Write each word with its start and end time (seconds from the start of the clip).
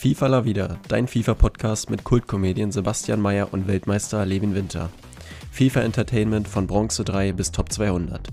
FIFA 0.00 0.28
La 0.28 0.46
Vida, 0.46 0.78
dein 0.88 1.06
FIFA-Podcast 1.06 1.90
mit 1.90 2.04
Kultkomedien 2.04 2.72
Sebastian 2.72 3.20
Mayer 3.20 3.52
und 3.52 3.68
Weltmeister 3.68 4.24
Levin 4.24 4.54
Winter. 4.54 4.88
FIFA 5.52 5.82
Entertainment 5.82 6.48
von 6.48 6.66
Bronze 6.66 7.04
3 7.04 7.32
bis 7.32 7.52
Top 7.52 7.70
200. 7.70 8.28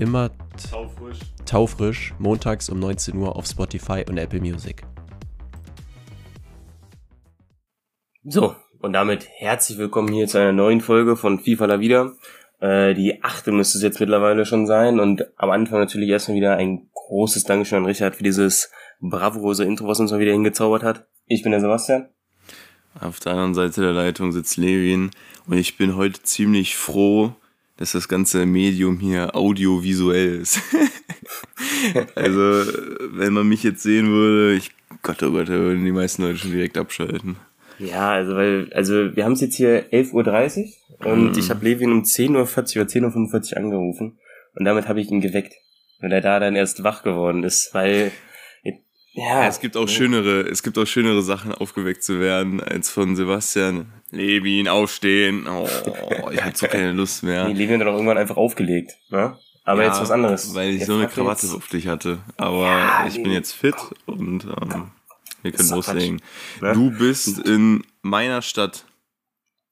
Immer 0.00 0.32
Taufrisch. 0.68 1.20
taufrisch, 1.46 2.12
montags 2.18 2.68
um 2.70 2.80
19 2.80 3.16
Uhr 3.18 3.36
auf 3.36 3.46
Spotify 3.46 4.04
und 4.08 4.18
Apple 4.18 4.40
Music. 4.40 4.82
So, 8.24 8.56
und 8.80 8.92
damit 8.92 9.28
herzlich 9.36 9.78
willkommen 9.78 10.12
hier 10.12 10.26
zu 10.26 10.38
einer 10.38 10.50
neuen 10.50 10.80
Folge 10.80 11.14
von 11.14 11.38
FIFA 11.38 11.66
La 11.66 11.78
Vida. 11.78 12.14
Äh, 12.58 12.94
die 12.94 13.22
achte 13.22 13.52
müsste 13.52 13.78
es 13.78 13.84
jetzt 13.84 14.00
mittlerweile 14.00 14.44
schon 14.44 14.66
sein. 14.66 14.98
Und 14.98 15.30
am 15.36 15.50
Anfang 15.50 15.78
natürlich 15.78 16.08
erstmal 16.08 16.36
wieder 16.36 16.56
ein 16.56 16.88
großes 16.94 17.44
Dankeschön 17.44 17.78
an 17.78 17.86
Richard 17.86 18.16
für 18.16 18.24
dieses 18.24 18.72
bravurose 19.00 19.62
Intro, 19.62 19.86
was 19.86 20.00
uns 20.00 20.10
mal 20.10 20.18
wieder 20.18 20.32
hingezaubert 20.32 20.82
hat. 20.82 21.06
Ich 21.26 21.42
bin 21.42 21.52
der 21.52 21.60
Sebastian. 21.60 22.08
Auf 23.00 23.20
der 23.20 23.32
anderen 23.32 23.54
Seite 23.54 23.80
der 23.80 23.92
Leitung 23.92 24.32
sitzt 24.32 24.56
Levin 24.56 25.10
und 25.46 25.56
ich 25.56 25.76
bin 25.78 25.96
heute 25.96 26.22
ziemlich 26.22 26.76
froh, 26.76 27.34
dass 27.78 27.92
das 27.92 28.06
ganze 28.08 28.44
Medium 28.44 28.98
hier 28.98 29.34
audiovisuell 29.34 30.40
ist. 30.40 30.60
also, 32.14 32.40
wenn 33.12 33.32
man 33.32 33.48
mich 33.48 33.62
jetzt 33.62 33.82
sehen 33.82 34.08
würde, 34.08 34.54
ich 34.56 34.72
Gott, 35.02 35.22
oh 35.22 35.30
Gott, 35.32 35.48
da 35.48 35.54
würden 35.54 35.84
die 35.84 35.90
meisten 35.90 36.22
Leute 36.22 36.38
schon 36.38 36.52
direkt 36.52 36.76
abschalten. 36.76 37.36
Ja, 37.78 38.12
also 38.12 38.36
weil, 38.36 38.70
also 38.72 39.16
wir 39.16 39.24
haben 39.24 39.32
es 39.32 39.40
jetzt 39.40 39.56
hier 39.56 39.90
11.30 39.90 40.12
Uhr 41.00 41.12
und 41.12 41.32
Mhm. 41.32 41.38
ich 41.38 41.50
habe 41.50 41.64
Levin 41.64 41.90
um 41.90 42.02
10.40 42.02 42.36
Uhr 42.36 42.82
oder 42.82 42.90
10.45 42.90 43.52
Uhr 43.52 43.56
angerufen 43.56 44.18
und 44.54 44.64
damit 44.64 44.86
habe 44.86 45.00
ich 45.00 45.10
ihn 45.10 45.20
geweckt, 45.20 45.54
weil 46.00 46.12
er 46.12 46.20
da 46.20 46.38
dann 46.38 46.54
erst 46.54 46.84
wach 46.84 47.02
geworden 47.02 47.42
ist, 47.42 47.70
weil 47.72 48.12
ja, 49.12 49.46
es 49.46 49.60
gibt 49.60 49.76
auch 49.76 49.88
schönere, 49.88 50.42
es 50.42 50.62
gibt 50.62 50.78
auch 50.78 50.86
schönere 50.86 51.22
Sachen, 51.22 51.52
aufgeweckt 51.52 52.02
zu 52.02 52.20
werden, 52.20 52.60
als 52.62 52.90
von 52.90 53.16
Sebastian. 53.16 53.92
Levin, 54.10 54.68
aufstehen. 54.68 55.46
Oh, 55.48 55.68
ich 56.30 56.42
hab 56.42 56.56
so 56.56 56.66
keine 56.66 56.92
Lust 56.92 57.22
mehr. 57.22 57.48
Nee, 57.48 57.54
Levin 57.54 57.80
hat 57.80 57.86
doch 57.86 57.92
irgendwann 57.92 58.18
einfach 58.18 58.36
aufgelegt, 58.36 58.92
ne? 59.08 59.38
Aber 59.64 59.82
Ja, 59.82 59.88
jetzt 59.88 60.00
was 60.00 60.10
anderes. 60.10 60.54
Weil 60.54 60.70
ich 60.70 60.78
Jetzt 60.78 60.86
so 60.86 60.94
eine 60.94 61.08
Krawatte 61.08 61.46
auf 61.54 61.68
dich 61.68 61.86
hatte. 61.86 62.18
Aber 62.36 62.66
Ja, 62.66 63.06
ich 63.06 63.16
nee. 63.16 63.22
bin 63.22 63.32
jetzt 63.32 63.52
fit 63.52 63.76
und 64.06 64.44
ähm, 64.44 64.90
wir 65.42 65.52
können 65.52 65.70
loslegen. 65.70 66.20
Ne? 66.60 66.72
Du 66.72 66.90
bist 66.90 67.38
in 67.38 67.84
meiner 68.02 68.42
Stadt. 68.42 68.84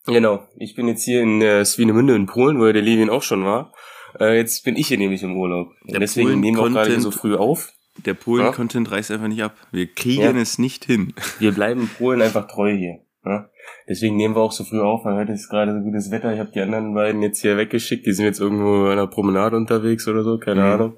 Genau, 0.07 0.47
ich 0.57 0.75
bin 0.75 0.89
jetzt 0.89 1.05
hier 1.05 1.23
in 1.23 1.43
äh, 1.43 1.65
Swinemünde 1.65 2.15
in 2.15 2.27
Polen, 2.27 2.59
wo 2.59 2.67
ja 2.67 2.73
der 2.73 2.83
Levin 2.83 3.11
auch 3.11 3.23
schon 3.23 3.45
war. 3.45 3.73
Äh, 4.19 4.37
jetzt 4.37 4.65
bin 4.65 4.77
ich 4.77 4.89
hier 4.89 4.99
nämlich 4.99 5.23
im 5.23 5.37
Urlaub. 5.37 5.73
Und 5.87 6.01
deswegen 6.01 6.29
Polen 6.29 6.41
nehmen 6.41 6.57
wir 6.57 6.65
auch 6.65 6.69
gerade 6.69 7.01
so 7.01 7.11
früh 7.11 7.37
auf. 7.37 7.73
Der 8.07 8.15
Polen-Content 8.15 8.91
reißt 8.91 9.11
einfach 9.11 9.29
nicht 9.29 9.43
ab. 9.43 9.55
Wir 9.73 9.87
kriegen 9.87 10.23
Ja. 10.23 10.31
es 10.33 10.59
nicht 10.59 10.85
hin. 10.85 11.13
Wir 11.39 11.53
bleiben 11.53 11.89
Polen 11.99 12.23
einfach 12.23 12.47
treu 12.47 12.73
hier. 12.75 12.99
Ne? 13.25 13.49
Deswegen 13.89 14.17
nehmen 14.17 14.35
wir 14.35 14.41
auch 14.41 14.53
so 14.53 14.65
früh 14.65 14.81
auf, 14.81 15.05
weil 15.05 15.15
heute 15.15 15.33
ist 15.33 15.51
gerade 15.51 15.73
so 15.73 15.81
gutes 15.81 16.11
Wetter. 16.11 16.33
Ich 16.33 16.39
habe 16.41 16.51
die 16.53 16.61
anderen 16.61 16.95
beiden 16.95 17.21
jetzt 17.23 17.43
hier 17.43 17.57
weggeschickt. 17.59 18.07
Die 18.07 18.13
sind 18.13 18.25
jetzt 18.25 18.41
irgendwo 18.41 18.85
an 18.87 18.93
einer 18.93 19.07
Promenade 19.07 19.57
unterwegs 19.57 20.09
oder 20.09 20.23
so, 20.25 20.39
keine 20.39 20.61
Mhm. 20.63 20.67
Ahnung. 20.67 20.91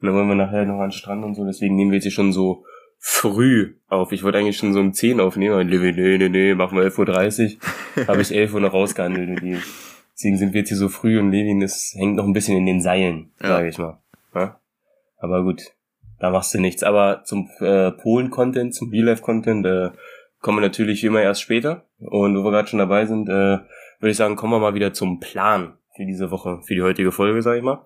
Und 0.00 0.06
dann 0.06 0.14
wollen 0.14 0.28
wir 0.28 0.34
nachher 0.36 0.64
noch 0.66 0.74
an 0.78 0.86
den 0.90 0.92
Strand 0.92 1.24
und 1.24 1.34
so. 1.34 1.44
Deswegen 1.44 1.74
nehmen 1.74 1.90
wir 1.90 1.96
jetzt 1.96 2.04
hier 2.04 2.12
schon 2.12 2.32
so 2.32 2.64
früh 2.98 3.74
auf. 3.88 4.12
Ich 4.12 4.22
wollte 4.22 4.38
eigentlich 4.38 4.56
schon 4.56 4.72
so 4.72 4.80
um 4.80 4.92
10 4.92 5.18
aufnehmen, 5.20 5.54
aber 5.54 5.64
nee, 5.64 5.76
nee, 5.78 6.18
nee, 6.18 6.28
nee, 6.28 6.54
machen 6.54 6.78
wir 6.78 6.84
11.30 6.84 7.56
Uhr. 7.96 8.06
Habe 8.08 8.22
ich 8.22 8.32
11 8.32 8.54
Uhr 8.54 8.60
noch 8.60 8.72
rausgehandelt. 8.72 9.40
Deswegen 10.14 10.38
sind 10.38 10.52
wir 10.54 10.60
jetzt 10.60 10.68
hier 10.68 10.78
so 10.78 10.88
früh 10.88 11.18
und 11.18 11.32
Levin 11.32 11.60
ist, 11.60 11.94
hängt 11.98 12.14
noch 12.16 12.24
ein 12.24 12.32
bisschen 12.32 12.56
in 12.56 12.66
den 12.66 12.80
Seilen, 12.80 13.32
Ja. 13.42 13.48
sage 13.48 13.68
ich 13.68 13.78
mal. 13.78 13.98
Ja? 14.34 14.60
Aber 15.18 15.42
gut, 15.42 15.62
da 16.24 16.30
machst 16.30 16.54
du 16.54 16.58
nichts. 16.58 16.82
Aber 16.82 17.22
zum 17.24 17.50
äh, 17.60 17.90
Polen-Content, 17.90 18.74
zum 18.74 18.88
Real-Life-Content, 18.88 19.66
äh, 19.66 19.90
kommen 20.40 20.56
wir 20.58 20.62
natürlich 20.62 21.02
wie 21.02 21.08
immer 21.08 21.20
erst 21.20 21.42
später. 21.42 21.84
Und 21.98 22.34
wo 22.38 22.42
wir 22.44 22.50
gerade 22.50 22.66
schon 22.66 22.78
dabei 22.78 23.04
sind, 23.04 23.28
äh, 23.28 23.32
würde 24.00 24.10
ich 24.10 24.16
sagen, 24.16 24.34
kommen 24.34 24.54
wir 24.54 24.58
mal 24.58 24.74
wieder 24.74 24.94
zum 24.94 25.20
Plan 25.20 25.74
für 25.94 26.06
diese 26.06 26.30
Woche, 26.30 26.60
für 26.66 26.74
die 26.74 26.80
heutige 26.80 27.12
Folge, 27.12 27.42
sage 27.42 27.58
ich 27.58 27.62
mal. 27.62 27.84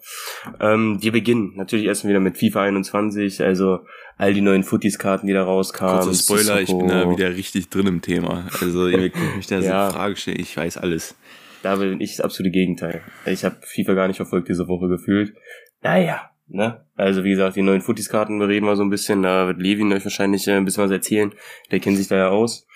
Ähm, 0.60 0.98
wir 1.02 1.10
beginnen 1.10 1.54
natürlich 1.56 1.86
erstmal 1.86 2.10
wieder 2.10 2.20
mit 2.20 2.38
FIFA 2.38 2.62
21, 2.62 3.42
also 3.42 3.80
all 4.16 4.32
die 4.32 4.40
neuen 4.40 4.62
Footies-Karten, 4.62 5.26
die 5.26 5.32
da 5.32 5.42
rauskamen. 5.42 6.04
Kurzer 6.04 6.14
Spoiler, 6.36 6.60
ich 6.60 6.68
bin 6.68 6.86
da 6.86 7.10
wieder 7.10 7.30
richtig 7.30 7.70
drin 7.70 7.88
im 7.88 8.02
Thema. 8.02 8.46
Also 8.60 8.86
ihr 8.86 9.10
könnt 9.10 9.36
mich 9.36 9.48
da 9.48 9.60
so 9.60 9.66
Ja. 9.68 9.84
eine 9.86 9.92
Frage 9.92 10.14
stellen, 10.16 10.38
ich 10.40 10.56
weiß 10.56 10.78
alles. 10.78 11.16
Da 11.64 11.74
bin 11.74 12.00
ich 12.00 12.16
das 12.16 12.24
absolute 12.24 12.52
Gegenteil. 12.52 13.02
Ich 13.26 13.44
habe 13.44 13.56
FIFA 13.62 13.94
gar 13.94 14.06
nicht 14.06 14.18
verfolgt 14.18 14.48
diese 14.48 14.68
Woche 14.68 14.86
gefühlt. 14.88 15.34
Naja, 15.82 16.30
ne? 16.48 16.84
Also 16.96 17.24
wie 17.24 17.30
gesagt, 17.30 17.56
die 17.56 17.62
neuen 17.62 17.80
Footies-Karten 17.80 18.38
bereden 18.38 18.66
wir 18.66 18.76
so 18.76 18.82
ein 18.82 18.90
bisschen. 18.90 19.22
Da 19.22 19.46
wird 19.46 19.60
Levin 19.60 19.92
euch 19.92 20.04
wahrscheinlich 20.04 20.46
äh, 20.48 20.52
ein 20.52 20.64
bisschen 20.64 20.84
was 20.84 20.90
erzählen. 20.90 21.32
Der 21.70 21.80
kennt 21.80 21.96
sich 21.96 22.08
da 22.08 22.16
ja 22.16 22.28
aus. 22.28 22.66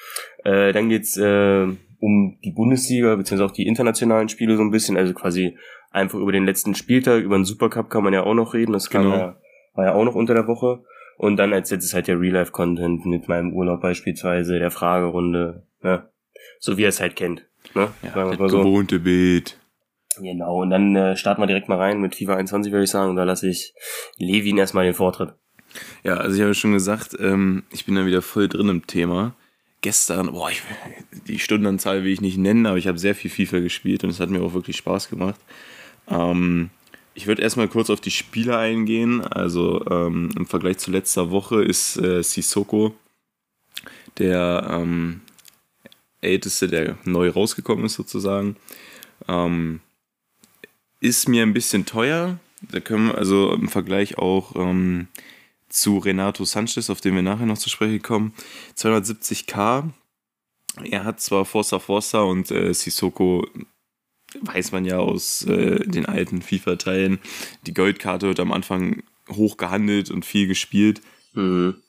Äh, 0.44 0.72
dann 0.72 0.88
geht's 0.88 1.16
äh, 1.16 1.66
um 2.00 2.38
die 2.44 2.52
Bundesliga, 2.52 3.14
beziehungsweise 3.16 3.50
auch 3.50 3.54
die 3.54 3.66
internationalen 3.66 4.28
Spiele 4.28 4.56
so 4.56 4.62
ein 4.62 4.70
bisschen. 4.70 4.96
Also 4.96 5.14
quasi 5.14 5.56
einfach 5.90 6.18
über 6.18 6.32
den 6.32 6.46
letzten 6.46 6.74
Spieltag, 6.74 7.22
über 7.22 7.36
den 7.36 7.44
Supercup 7.44 7.90
kann 7.90 8.04
man 8.04 8.12
ja 8.12 8.22
auch 8.24 8.34
noch 8.34 8.54
reden. 8.54 8.72
Das 8.72 8.90
kam 8.90 9.04
Genau. 9.04 9.16
ja, 9.16 9.36
war 9.74 9.84
ja 9.84 9.94
auch 9.94 10.04
noch 10.04 10.14
unter 10.14 10.34
der 10.34 10.46
Woche. 10.46 10.84
Und 11.18 11.36
dann 11.36 11.52
als 11.52 11.70
letztes 11.70 11.94
halt 11.94 12.08
der 12.08 12.18
Real-Life-Content 12.18 13.06
mit 13.06 13.28
meinem 13.28 13.52
Urlaub 13.52 13.80
beispielsweise, 13.80 14.58
der 14.58 14.70
Fragerunde, 14.70 15.66
ne? 15.82 16.08
So 16.58 16.76
wie 16.78 16.84
er 16.84 16.88
es 16.88 17.00
halt 17.00 17.14
kennt. 17.16 17.46
Ne? 17.74 17.88
Ja, 18.02 18.28
das 18.30 18.38
mal 18.38 18.48
so. 18.48 18.58
gewohnte 18.58 18.98
Bild. 18.98 19.58
Genau, 20.18 20.60
und 20.60 20.70
dann 20.70 20.94
äh, 20.94 21.16
starten 21.16 21.40
wir 21.40 21.46
direkt 21.46 21.68
mal 21.68 21.78
rein 21.78 22.00
mit 22.00 22.14
FIFA 22.14 22.36
21, 22.36 22.72
würde 22.72 22.84
ich 22.84 22.90
sagen. 22.90 23.10
Und 23.10 23.16
da 23.16 23.24
lasse 23.24 23.48
ich 23.48 23.74
Levin 24.18 24.58
erstmal 24.58 24.84
den 24.84 24.94
Vortritt. 24.94 25.34
Ja, 26.04 26.16
also 26.16 26.36
ich 26.36 26.42
habe 26.42 26.54
schon 26.54 26.72
gesagt, 26.72 27.16
ähm, 27.18 27.64
ich 27.70 27.86
bin 27.86 27.94
da 27.94 28.04
wieder 28.04 28.22
voll 28.22 28.48
drin 28.48 28.68
im 28.68 28.86
Thema. 28.86 29.34
Gestern, 29.80 30.32
boah, 30.32 30.50
ich, 30.50 30.62
die 31.26 31.38
Stundenanzahl 31.38 32.04
will 32.04 32.12
ich 32.12 32.20
nicht 32.20 32.38
nennen, 32.38 32.66
aber 32.66 32.76
ich 32.76 32.86
habe 32.86 32.98
sehr 32.98 33.14
viel 33.14 33.30
FIFA 33.30 33.60
gespielt 33.60 34.04
und 34.04 34.10
es 34.10 34.20
hat 34.20 34.30
mir 34.30 34.42
auch 34.42 34.54
wirklich 34.54 34.76
Spaß 34.76 35.08
gemacht. 35.08 35.40
Ähm, 36.08 36.70
ich 37.14 37.26
würde 37.26 37.42
erstmal 37.42 37.68
kurz 37.68 37.90
auf 37.90 38.00
die 38.00 38.10
Spieler 38.10 38.58
eingehen. 38.58 39.22
Also 39.22 39.84
ähm, 39.90 40.30
im 40.36 40.46
Vergleich 40.46 40.78
zu 40.78 40.90
letzter 40.90 41.30
Woche 41.30 41.62
ist 41.62 41.96
äh, 41.96 42.22
Sissoko 42.22 42.94
der 44.18 44.66
ähm, 44.70 45.20
älteste, 46.20 46.68
der 46.68 46.96
neu 47.04 47.30
rausgekommen 47.30 47.86
ist 47.86 47.94
sozusagen. 47.94 48.56
Ähm, 49.28 49.80
ist 51.02 51.28
mir 51.28 51.42
ein 51.42 51.52
bisschen 51.52 51.84
teuer. 51.84 52.38
Da 52.62 52.78
können 52.78 53.08
wir 53.08 53.18
also 53.18 53.52
im 53.52 53.68
Vergleich 53.68 54.18
auch 54.18 54.54
ähm, 54.54 55.08
zu 55.68 55.98
Renato 55.98 56.44
Sanchez, 56.44 56.90
auf 56.90 57.00
den 57.00 57.16
wir 57.16 57.22
nachher 57.22 57.46
noch 57.46 57.58
zu 57.58 57.68
sprechen 57.68 58.00
kommen. 58.02 58.32
270k. 58.78 59.90
Er 60.84 61.04
hat 61.04 61.20
zwar 61.20 61.44
Forza 61.44 61.80
Forza 61.80 62.20
und 62.20 62.52
äh, 62.52 62.72
Sissoko, 62.72 63.46
weiß 64.40 64.70
man 64.70 64.84
ja 64.84 64.98
aus 64.98 65.44
äh, 65.44 65.80
den 65.80 66.06
alten 66.06 66.40
FIFA-Teilen, 66.40 67.18
die 67.66 67.74
Goldkarte 67.74 68.28
wird 68.28 68.40
am 68.40 68.52
Anfang 68.52 69.02
hoch 69.28 69.56
gehandelt 69.56 70.10
und 70.10 70.24
viel 70.24 70.46
gespielt. 70.46 71.02
Mhm. 71.34 71.82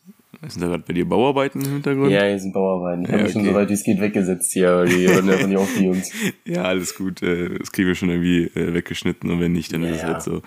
Sind 0.48 0.62
da 0.62 0.68
gerade 0.68 0.84
bei 0.86 0.94
dir 0.94 1.08
Bauarbeiten 1.08 1.62
im 1.64 1.72
Hintergrund? 1.74 2.12
Ja, 2.12 2.24
hier 2.26 2.40
sind 2.40 2.54
Bauarbeiten. 2.54 3.04
Ich 3.04 3.08
habe 3.10 3.18
Ja, 3.20 3.24
mich 3.24 3.32
schon 3.34 3.42
okay. 3.44 3.52
so 3.52 3.56
weit 3.56 3.70
wie 3.70 3.74
es 3.74 3.84
geht 3.84 4.02
weggesetzt 4.02 4.52
hier, 4.52 4.84
die 4.86 5.08
hören 5.08 5.30
einfach 5.30 5.48
nicht 5.48 5.58
auf, 5.58 5.70
die 5.78 5.86
Jungs. 5.86 6.12
Ja, 6.46 6.64
alles 6.64 6.96
gut. 6.96 7.22
äh, 7.22 7.58
Das 7.60 7.72
kriegen 7.72 7.88
wir 7.88 7.96
schon 7.96 8.10
irgendwie 8.10 8.44
äh, 8.60 8.74
weggeschnitten 8.74 9.30
und 9.32 9.40
wenn 9.40 9.54
nicht, 9.54 9.72
dann 9.74 9.84
ist 9.84 9.98
es 9.98 10.02
Ja. 10.02 10.08
halt 10.14 10.22
so. 10.24 10.42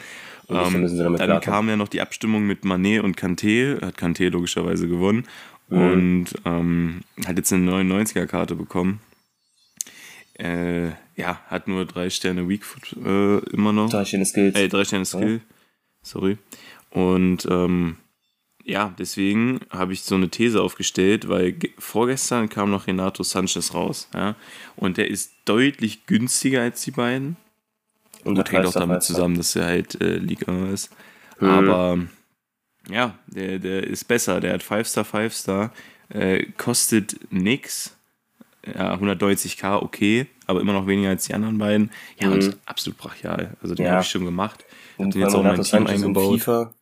Nicht, 0.48 0.98
dann 1.20 1.40
kam 1.40 1.68
ja 1.68 1.76
noch 1.76 1.88
die 1.88 2.00
Abstimmung 2.00 2.46
mit 2.46 2.64
Manet 2.64 3.02
und 3.02 3.16
Kanté. 3.18 3.80
Hat 3.84 3.96
Kanté 3.98 4.28
logischerweise 4.30 4.86
gewonnen. 4.86 5.24
Mhm. 5.68 5.78
Und 5.80 6.26
ähm, 6.44 7.00
hat 7.26 7.36
jetzt 7.36 7.52
eine 7.52 7.68
99er-Karte 7.72 8.54
bekommen. 8.54 9.00
Äh, 10.38 10.88
ja, 11.16 11.40
hat 11.48 11.66
nur 11.66 11.84
drei 11.86 12.10
Sterne 12.10 12.48
Weakfoot 12.48 12.94
äh, 13.04 13.38
immer 13.54 13.72
noch. 13.72 13.90
Drei 13.90 14.04
schöne 14.04 14.24
Skills. 14.24 14.54
Äh, 14.56 14.68
drei 14.68 14.84
Sterne 14.84 15.04
Skill. 15.06 15.40
Sorry. 16.02 16.36
Und 16.90 17.46
ähm, 17.50 17.96
ja, 18.68 18.92
deswegen 18.98 19.60
habe 19.70 19.92
ich 19.92 20.02
so 20.02 20.16
eine 20.16 20.28
These 20.28 20.60
aufgestellt, 20.60 21.28
weil 21.28 21.52
ge- 21.52 21.72
vorgestern 21.78 22.48
kam 22.48 22.70
noch 22.70 22.86
Renato 22.88 23.22
Sanchez 23.22 23.72
raus. 23.74 24.08
Ja? 24.12 24.34
Und 24.74 24.96
der 24.96 25.08
ist 25.08 25.32
deutlich 25.44 26.06
günstiger 26.06 26.62
als 26.62 26.82
die 26.82 26.90
beiden. 26.90 27.36
Und 28.24 28.34
Gut, 28.34 28.50
hängt 28.50 28.66
auch 28.66 28.72
damit 28.72 29.04
zusammen, 29.04 29.36
dass 29.36 29.54
er 29.54 29.66
halt 29.66 30.00
äh, 30.00 30.16
Liga 30.16 30.52
ist. 30.72 30.90
Mhm. 31.38 31.48
Aber 31.48 31.98
ja, 32.90 33.16
der, 33.28 33.60
der 33.60 33.84
ist 33.84 34.04
besser. 34.08 34.40
Der 34.40 34.54
hat 34.54 34.62
5-Star, 34.62 35.04
5-Star. 35.04 35.72
Äh, 36.08 36.46
kostet 36.56 37.18
nix. 37.30 37.92
Ja, 38.66 38.94
190k, 38.96 39.80
okay, 39.80 40.26
aber 40.46 40.60
immer 40.60 40.72
noch 40.72 40.88
weniger 40.88 41.10
als 41.10 41.26
die 41.26 41.34
anderen 41.34 41.56
beiden. 41.58 41.90
Ja, 42.20 42.28
und 42.30 42.34
Mhm. 42.42 42.48
ist 42.50 42.58
absolut 42.66 42.98
brachial. 42.98 43.56
Also 43.62 43.76
den 43.76 43.86
Ja. 43.86 43.92
habe 43.92 44.02
ich 44.02 44.08
schon 44.08 44.24
gemacht. 44.24 44.64
Hab 44.94 45.04
Und 45.06 45.14
den 45.14 45.22
jetzt 45.22 45.34
auch 45.36 45.42
mein 45.44 45.54
Team 45.54 45.62
Sanchez 45.64 46.02
und 46.02 46.16
eingebaut. 46.16 46.74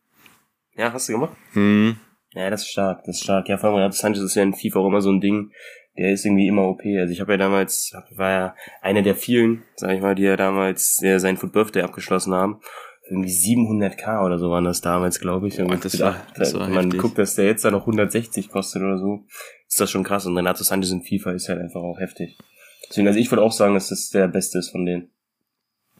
Ja, 0.77 0.93
hast 0.93 1.09
du 1.09 1.13
gemacht? 1.13 1.37
Hm. 1.53 1.97
Ja, 2.35 2.51
das 2.51 2.63
ist 2.63 2.69
stark, 2.71 3.05
das 3.05 3.17
ist 3.17 3.23
stark. 3.25 3.49
Ja, 3.49 3.57
vor 3.59 3.69
allem 3.71 3.77
Renato 3.79 3.95
Sanchez 3.97 4.23
ist 4.23 4.35
ja 4.35 4.43
in 4.43 4.55
FIFA 4.55 4.81
auch 4.81 4.89
immer 4.89 5.01
so 5.01 5.11
ein 5.11 5.21
Ding. 5.21 5.51
Der 5.97 6.11
ist 6.13 6.25
irgendwie 6.25 6.49
immer 6.49 6.63
OP. 6.69 6.81
Also 6.99 7.13
ich 7.13 7.21
habe 7.21 7.33
ja 7.33 7.39
damals, 7.39 7.93
war 8.17 8.31
ja 8.31 8.55
einer 8.83 9.03
der 9.03 9.15
vielen, 9.15 9.63
sag 9.77 9.93
ich 9.93 10.01
mal, 10.01 10.17
die 10.17 10.25
ja 10.25 10.37
damals 10.37 11.01
äh, 11.03 11.19
sein 11.19 11.37
Foot 11.37 11.53
Birthday 11.53 11.83
abgeschlossen 11.83 12.35
haben. 12.35 12.61
irgendwie 13.09 13.29
700k 13.31 14.25
oder 14.25 14.39
so 14.39 14.51
waren 14.51 14.65
das 14.65 14.81
damals, 14.81 15.21
glaube 15.21 15.47
ich. 15.47 15.61
Und 15.61 15.69
Boah, 15.69 15.77
das 15.77 16.01
war- 16.01 16.17
das 16.37 16.55
war 16.55 16.67
wenn 16.67 16.75
man 16.75 16.85
heftig. 16.87 17.01
guckt, 17.03 17.19
dass 17.19 17.35
der 17.37 17.45
jetzt 17.45 17.65
da 17.65 17.71
noch 17.71 17.87
160 17.87 18.49
kostet 18.49 18.83
oder 18.83 18.99
so, 18.99 19.27
ist 19.69 19.79
das 19.81 19.91
schon 19.91 20.03
krass. 20.05 20.25
Und 20.27 20.37
Renato 20.37 20.65
Sanchez 20.65 20.91
in 20.91 21.03
FIFA 21.03 21.33
ist 21.33 21.49
halt 21.49 21.61
einfach 21.61 21.83
auch 21.83 22.01
heftig. 22.01 22.37
Deswegen, 22.89 23.07
also 23.07 23.21
ich 23.21 23.31
würde 23.31 23.43
auch 23.43 23.53
sagen, 23.53 23.75
dass 23.75 23.91
das 23.91 24.09
der 24.09 24.27
Beste 24.27 24.59
ist 24.59 24.71
von 24.71 24.85
denen. 24.87 25.11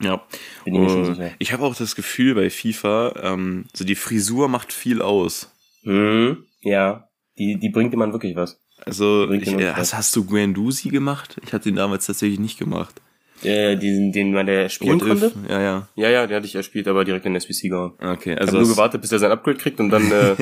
Ja. 0.01 0.23
Bin 0.65 0.75
ich 0.75 0.81
mir 0.81 0.89
schon 0.89 1.03
Äh, 1.03 1.15
sicher. 1.15 1.31
ich 1.39 1.53
habe 1.53 1.65
auch 1.65 1.75
das 1.75 1.95
Gefühl 1.95 2.35
bei 2.35 2.51
FIFA, 2.51 3.15
ähm, 3.23 3.67
so 3.73 3.85
die 3.85 3.95
Frisur 3.95 4.49
macht 4.49 4.73
viel 4.73 5.01
aus. 5.03 5.51
Hm, 5.85 6.45
ja, 6.63 7.09
die, 7.39 7.59
die 7.59 7.69
bringt 7.69 7.93
jemand 7.93 8.13
wirklich 8.13 8.35
was. 8.37 8.61
Also, 8.85 9.31
ich, 9.31 9.45
den 9.45 9.61
äh, 9.61 9.69
hast, 9.71 9.79
was. 9.79 9.95
hast 9.95 10.17
du 10.17 10.25
Guendouzi 10.25 10.89
gemacht? 10.89 11.37
Ich 11.47 11.53
hatte 11.53 11.69
ihn 11.69 11.77
damals 11.77 12.07
tatsächlich 12.07 12.41
nicht 12.41 12.59
gemacht. 12.59 13.01
Äh, 13.43 13.77
diesen, 13.77 14.13
den 14.13 14.33
man 14.33 14.47
der 14.47 14.69
spielen 14.69 15.01
What 15.01 15.07
konnte? 15.09 15.27
if? 15.27 15.35
Ja, 15.51 15.61
ja. 15.61 15.89
Ja, 15.97 16.09
ja, 16.11 16.27
den 16.27 16.37
hatte 16.37 16.47
ich 16.47 16.55
erspielt, 16.55 16.89
aber 16.89 17.05
direkt 17.05 17.27
in 17.27 17.35
der 17.35 17.43
SBC 17.43 17.69
gehauen. 17.69 17.93
Okay, 18.01 18.33
Ich 18.35 18.41
also. 18.41 18.53
habe 18.55 18.65
nur 18.65 18.69
gewartet, 18.75 19.01
bis 19.01 19.13
er 19.13 19.19
sein 19.19 19.31
Upgrade 19.31 19.59
kriegt 19.59 19.79
und 19.81 19.91
dann 19.91 20.11
äh, 20.11 20.37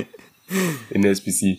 in 0.91 1.03
der 1.03 1.11
SBC. 1.13 1.59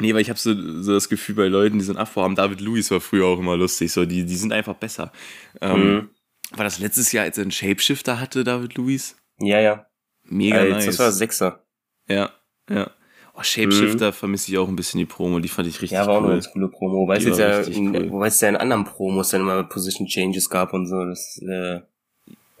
Nee, 0.00 0.14
weil 0.14 0.20
ich 0.20 0.30
habe 0.30 0.38
so, 0.38 0.54
so 0.82 0.92
das 0.92 1.08
Gefühl 1.08 1.34
bei 1.34 1.48
Leuten, 1.48 1.78
die 1.78 1.84
so 1.84 1.92
einen 1.92 1.98
Afro 1.98 2.22
haben. 2.22 2.36
David 2.36 2.60
Lewis 2.60 2.90
war 2.92 3.00
früher 3.00 3.26
auch 3.26 3.38
immer 3.38 3.56
lustig. 3.56 3.90
So, 3.92 4.04
die, 4.06 4.24
die 4.24 4.36
sind 4.36 4.52
einfach 4.52 4.74
besser. 4.74 5.12
Ähm, 5.60 5.80
Mhm. 5.94 6.08
War 6.52 6.64
das 6.64 6.78
letztes 6.78 7.12
Jahr, 7.12 7.24
als 7.24 7.38
er 7.38 7.42
einen 7.42 7.50
Shapeshifter 7.50 8.20
hatte, 8.20 8.44
David 8.44 8.76
Lewis? 8.76 9.16
Ja, 9.38 9.60
ja. 9.60 9.86
Mega 10.24 10.60
Äh, 10.64 10.70
nice. 10.70 10.86
Das 10.86 10.98
war 10.98 11.12
Sechser. 11.12 11.62
Ja, 12.08 12.30
ja. 12.70 12.90
Oh, 13.34 13.42
Shapeshifter 13.42 14.12
vermisse 14.12 14.50
ich 14.50 14.58
auch 14.58 14.66
ein 14.68 14.74
bisschen 14.74 14.98
die 14.98 15.04
Promo, 15.06 15.38
die 15.38 15.48
fand 15.48 15.68
ich 15.68 15.74
richtig 15.80 15.92
Ja, 15.92 16.06
war 16.06 16.14
auch 16.14 16.18
eine 16.18 16.26
cool. 16.28 16.32
ganz 16.34 16.50
coole 16.50 16.68
Promo. 16.68 16.96
Wobei 17.02 17.18
es 17.18 17.24
jetzt 17.24 17.38
ja, 17.38 17.60
in, 17.60 17.94
cool. 17.94 18.10
wobei 18.10 18.26
es 18.26 18.40
ja 18.40 18.48
in 18.48 18.56
anderen 18.56 18.84
Promos 18.84 19.30
dann 19.30 19.42
immer 19.42 19.62
Position 19.64 20.06
Changes 20.08 20.50
gab 20.50 20.72
und 20.74 20.86
so. 20.88 21.04
Das, 21.04 21.40
äh, 21.48 21.80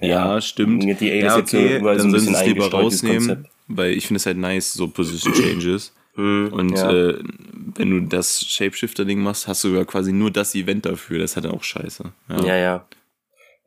Ja, 0.00 0.40
stimmt. 0.40 0.84
Die 0.84 1.08
EA 1.08 1.24
Ja, 1.26 1.38
jetzt 1.38 1.50
so 1.50 1.58
okay, 1.58 1.78
so 1.80 1.84
dann 1.84 1.94
ein 1.94 1.98
sollen 2.00 2.12
bisschen 2.12 2.34
sie 2.34 2.40
es 2.40 2.46
lieber 2.46 2.70
rausnehmen, 2.70 3.18
Konzept. 3.28 3.50
weil 3.66 3.92
ich 3.94 4.06
finde 4.06 4.18
es 4.18 4.26
halt 4.26 4.36
nice, 4.36 4.72
so 4.74 4.86
Position 4.88 5.34
Changes. 5.34 5.92
Hm, 6.18 6.52
Und 6.52 6.76
ja. 6.76 6.90
äh, 6.92 7.22
wenn 7.76 7.90
du 7.90 8.00
das 8.00 8.44
Shapeshifter-Ding 8.44 9.20
machst, 9.20 9.46
hast 9.46 9.62
du 9.62 9.68
ja 9.68 9.84
quasi 9.84 10.10
nur 10.12 10.32
das 10.32 10.56
Event 10.56 10.84
dafür. 10.84 11.20
Das 11.20 11.36
halt 11.36 11.46
auch 11.46 11.62
scheiße. 11.62 12.12
ja, 12.44 12.56
ja. 12.56 12.86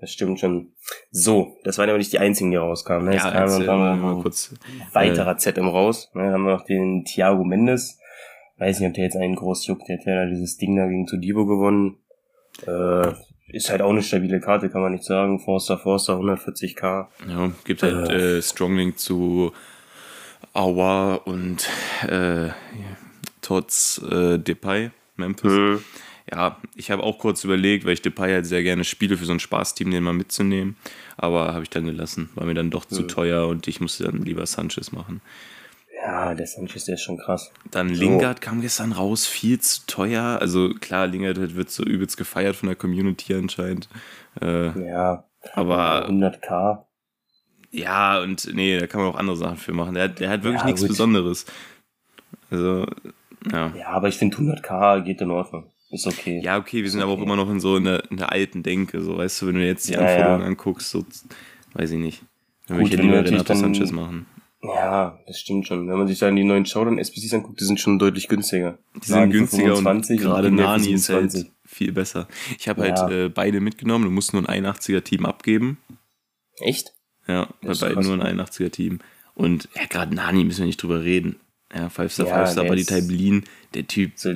Das 0.01 0.12
stimmt 0.12 0.39
schon. 0.39 0.74
So, 1.12 1.59
das 1.63 1.77
waren 1.77 1.88
aber 1.88 2.00
nicht 2.00 2.12
die 2.12 2.18
einzigen, 2.18 2.50
die 2.50 2.57
rauskamen. 2.57 3.06
Ne? 3.06 3.13
Jetzt 3.13 3.25
ja 3.25 3.31
kam 3.31 3.44
erzähl 3.44 3.65
noch 3.68 3.77
mal, 3.77 3.95
mal 3.95 4.13
mal 4.15 4.21
kurz. 4.21 4.51
ein 4.51 4.94
weiterer 4.94 5.38
ZM 5.38 5.68
raus. 5.68 6.09
Ne? 6.15 6.24
Dann 6.24 6.33
haben 6.33 6.44
wir 6.44 6.53
noch 6.53 6.65
den 6.65 7.06
Thiago 7.06 7.44
Mendes. 7.44 8.00
Weiß 8.57 8.80
nicht, 8.80 8.89
ob 8.89 8.95
der 8.95 9.03
jetzt 9.03 9.15
einen 9.15 9.36
groß 9.36 9.68
juckt. 9.68 9.88
Der 9.88 10.00
hat 10.00 10.06
ja 10.06 10.25
dieses 10.25 10.57
Ding 10.57 10.75
da 10.75 10.88
gegen 10.88 11.06
Todibo 11.06 11.45
gewonnen. 11.45 11.98
Äh, 12.65 13.13
ist 13.50 13.69
halt 13.69 13.83
auch 13.83 13.92
eine 13.92 14.01
stabile 14.01 14.39
Karte, 14.39 14.69
kann 14.69 14.81
man 14.81 14.94
nicht 14.94 15.03
sagen. 15.03 15.39
Forster, 15.39 15.77
Forster, 15.77 16.15
140k. 16.15 17.06
Ja, 17.30 17.51
gibt 17.63 17.83
halt 17.83 18.09
äh, 18.09 18.42
Stronglink 18.42 18.98
zu 18.98 19.51
Awa 20.53 21.15
und 21.15 21.69
äh, 22.07 22.50
Tots 23.42 24.01
äh, 24.09 24.39
Depay, 24.39 24.89
Memphis. 25.15 25.81
Hm. 26.31 26.38
Ja, 26.38 26.57
ich 26.75 26.92
habe 26.92 27.04
auch 27.04 27.19
kurz 27.19 27.44
überlegt, 27.44 27.86
weil 27.86 27.94
ich 27.94 28.01
Depay 28.01 28.31
halt 28.31 28.45
sehr 28.45 28.63
gerne 28.63 28.83
spiele, 28.83 29.18
für 29.18 29.25
so 29.25 29.33
ein 29.33 29.39
Spaßteam 29.39 29.92
den 29.92 30.04
mal 30.04 30.13
mitzunehmen. 30.13 30.78
Aber 31.18 31.54
habe 31.54 31.63
ich 31.63 31.69
dann 31.69 31.86
gelassen. 31.86 32.30
War 32.36 32.45
mir 32.45 32.54
dann 32.54 32.69
doch 32.72 32.86
zu 32.86 33.04
teuer 33.04 33.48
und 33.48 33.68
ich 33.68 33.81
musste 33.81 34.06
dann 34.06 34.22
lieber 34.24 34.45
Sanchez 34.45 34.92
machen. 34.92 35.22
Ja, 36.04 36.33
der 36.33 36.48
Sanchez, 36.48 36.86
der 36.86 36.95
ist 36.95 37.01
schon 37.04 37.18
krass. 37.19 37.51
Dann 37.69 37.94
So. 37.94 38.01
Lingard 38.01 38.42
kam 38.42 38.62
gestern 38.62 38.92
raus, 38.92 39.28
viel 39.28 39.60
zu 39.60 39.81
teuer. 39.86 40.39
Also 40.42 40.74
klar, 40.74 41.06
Lingard 41.06 41.56
wird 41.56 41.69
so 41.69 41.83
übelst 41.83 42.18
gefeiert 42.18 42.56
von 42.56 42.68
der 42.68 42.75
Community 42.75 43.36
anscheinend. 43.36 43.88
Äh, 44.42 44.68
Ja, 44.88 45.25
aber 45.54 46.07
100k. 46.10 46.86
ja, 47.72 48.19
und 48.22 48.50
nee, 48.54 48.80
da 48.80 48.88
kann 48.88 49.01
man 49.01 49.12
auch 49.12 49.18
andere 49.18 49.38
Sachen 49.38 49.57
für 49.57 49.74
machen. 49.74 49.94
Der, 49.94 50.06
hat- 50.06 50.19
der 50.19 50.30
hat 50.30 50.44
wirklich 50.44 50.62
Ja, 50.62 50.66
nichts 50.68 50.81
gut. 50.81 50.89
Besonderes. 50.89 51.45
Also, 52.50 52.88
ja. 53.51 53.72
Ja, 53.75 53.88
aber 53.89 54.07
ich 54.07 54.16
finde 54.18 54.38
100k 54.38 55.01
geht 55.01 55.22
in 55.22 55.30
Ordnung. 55.30 55.72
Ist 55.91 56.07
okay. 56.07 56.39
Ja, 56.43 56.57
okay, 56.57 56.83
wir 56.83 56.89
sind 56.89 57.01
aber 57.01 57.11
auch 57.11 57.21
immer 57.21 57.35
noch 57.35 57.49
in 57.49 57.59
so 57.59 57.75
einer 57.75 58.01
in 58.09 58.17
der 58.17 58.31
alten 58.31 58.63
Denke. 58.63 59.01
So, 59.01 59.17
weißt 59.17 59.41
du, 59.41 59.47
wenn 59.47 59.55
du 59.55 59.65
jetzt 59.65 59.88
die 59.89 59.93
Ja, 59.93 59.99
Anforderungen 59.99 60.41
ja. 60.41 60.47
anguckst, 60.47 60.89
so, 60.89 61.05
weiß 61.73 61.91
ich 61.91 61.99
nicht. 61.99 62.23
Dann 62.67 62.77
würde 62.77 62.89
ich 62.89 62.95
ja 62.95 63.01
lieber 63.01 63.25
Renato 63.25 63.43
dann- 63.43 63.57
Sanchez 63.57 63.91
machen. 63.91 64.25
Ja, 64.63 65.17
das 65.25 65.39
stimmt 65.39 65.67
schon. 65.67 65.89
Wenn 65.89 65.97
man 65.97 66.07
sich 66.07 66.19
dann 66.19 66.35
die 66.35 66.43
neuen 66.43 66.65
Showdown-SBCs 66.67 67.33
anguckt, 67.33 67.59
die 67.59 67.63
sind 67.65 67.79
schon 67.79 67.97
deutlich 67.97 68.27
günstiger. 68.27 68.77
Die 69.03 69.07
sind 69.07 69.31
günstiger 69.31 69.75
und 69.75 69.83
gerade 70.07 70.51
Nani 70.51 70.91
ist 70.93 71.09
halt 71.09 71.31
27. 71.31 71.51
viel 71.65 71.91
besser. 71.91 72.27
Ich 72.59 72.69
habe 72.69 72.88
Ja. 72.88 72.95
halt 72.95 73.11
äh, 73.11 73.29
beide 73.29 73.59
mitgenommen. 73.59 74.05
Du 74.05 74.11
musst 74.11 74.33
nur 74.33 74.47
ein 74.47 74.63
81er-Team 74.65 75.25
abgeben. 75.25 75.77
Echt? 76.59 76.93
Ja, 77.27 77.45
bei 77.61 77.69
Das 77.69 77.79
beiden 77.79 78.03
nur 78.03 78.13
ein 78.23 78.39
81er-Team. 78.39 78.99
Und 79.33 79.67
ja, 79.75 79.85
gerade 79.89 80.13
Nani 80.13 80.43
müssen 80.43 80.59
wir 80.59 80.65
nicht 80.67 80.81
drüber 80.81 81.03
reden. 81.03 81.38
Ja, 81.73 81.89
Five 81.89 82.11
Star, 82.13 82.27
Ja, 82.27 82.35
Five 82.35 82.51
Star, 82.51 82.63
der 82.63 82.69
Buddy 82.69 82.81
ist- 82.81 82.89
Taiblin, 82.89 83.43
der 83.73 83.88
Typ. 83.88 84.11
So, 84.15 84.35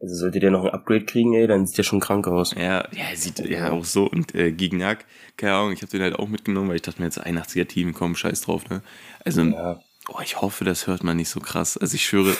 also 0.00 0.14
sollte 0.14 0.38
der 0.40 0.50
noch 0.50 0.64
ein 0.64 0.70
Upgrade 0.70 1.04
kriegen, 1.04 1.34
ey, 1.34 1.46
dann 1.46 1.66
sieht 1.66 1.78
der 1.78 1.82
schon 1.82 2.00
krank 2.00 2.26
aus. 2.28 2.54
Ja, 2.54 2.86
ja, 2.92 3.06
er 3.10 3.16
sieht 3.16 3.38
ja 3.40 3.72
auch 3.72 3.84
so. 3.84 4.08
Und 4.08 4.34
äh, 4.34 4.52
Gignac, 4.52 5.04
keine 5.36 5.54
Ahnung, 5.54 5.72
ich 5.72 5.82
habe 5.82 5.90
den 5.90 6.02
halt 6.02 6.14
auch 6.18 6.28
mitgenommen, 6.28 6.68
weil 6.68 6.76
ich 6.76 6.82
dachte 6.82 7.00
mir 7.00 7.06
jetzt 7.06 7.24
81er-Team, 7.24 7.94
komm, 7.94 8.14
scheiß 8.14 8.42
drauf, 8.42 8.68
ne? 8.68 8.82
Also, 9.24 9.42
Ja. 9.42 9.80
oh, 10.08 10.20
ich 10.22 10.40
hoffe, 10.40 10.64
das 10.64 10.86
hört 10.86 11.02
man 11.02 11.16
nicht 11.16 11.28
so 11.30 11.40
krass. 11.40 11.76
Also 11.76 11.94
ich 11.96 12.06
schwöre, 12.06 12.34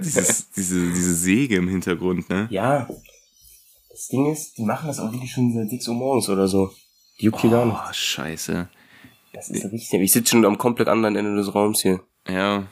dieses, 0.00 0.50
diese, 0.56 0.80
diese 0.90 1.14
Säge 1.14 1.56
im 1.56 1.68
Hintergrund, 1.68 2.30
ne? 2.30 2.46
Ja. 2.50 2.88
Das 3.90 4.08
Ding 4.08 4.32
ist, 4.32 4.56
die 4.56 4.64
machen 4.64 4.86
das 4.86 4.98
auch 4.98 5.12
wirklich 5.12 5.30
schon 5.32 5.52
seit 5.52 5.68
6 5.68 5.88
Uhr 5.88 5.94
morgens 5.94 6.28
oder 6.30 6.48
so. 6.48 6.70
Die 7.20 7.26
juckt 7.26 7.42
hier 7.42 7.50
gar 7.50 7.66
nicht. 7.66 7.76
Oh, 7.76 7.92
scheiße. 7.92 8.68
Das 9.34 9.50
ist 9.50 9.64
richtig. 9.70 10.00
Ich 10.00 10.12
sitze 10.12 10.30
schon 10.30 10.44
am 10.46 10.56
komplett 10.56 10.88
anderen 10.88 11.14
Ende 11.16 11.36
des 11.36 11.54
Raums 11.54 11.82
hier. 11.82 12.00
Ja. 12.26 12.66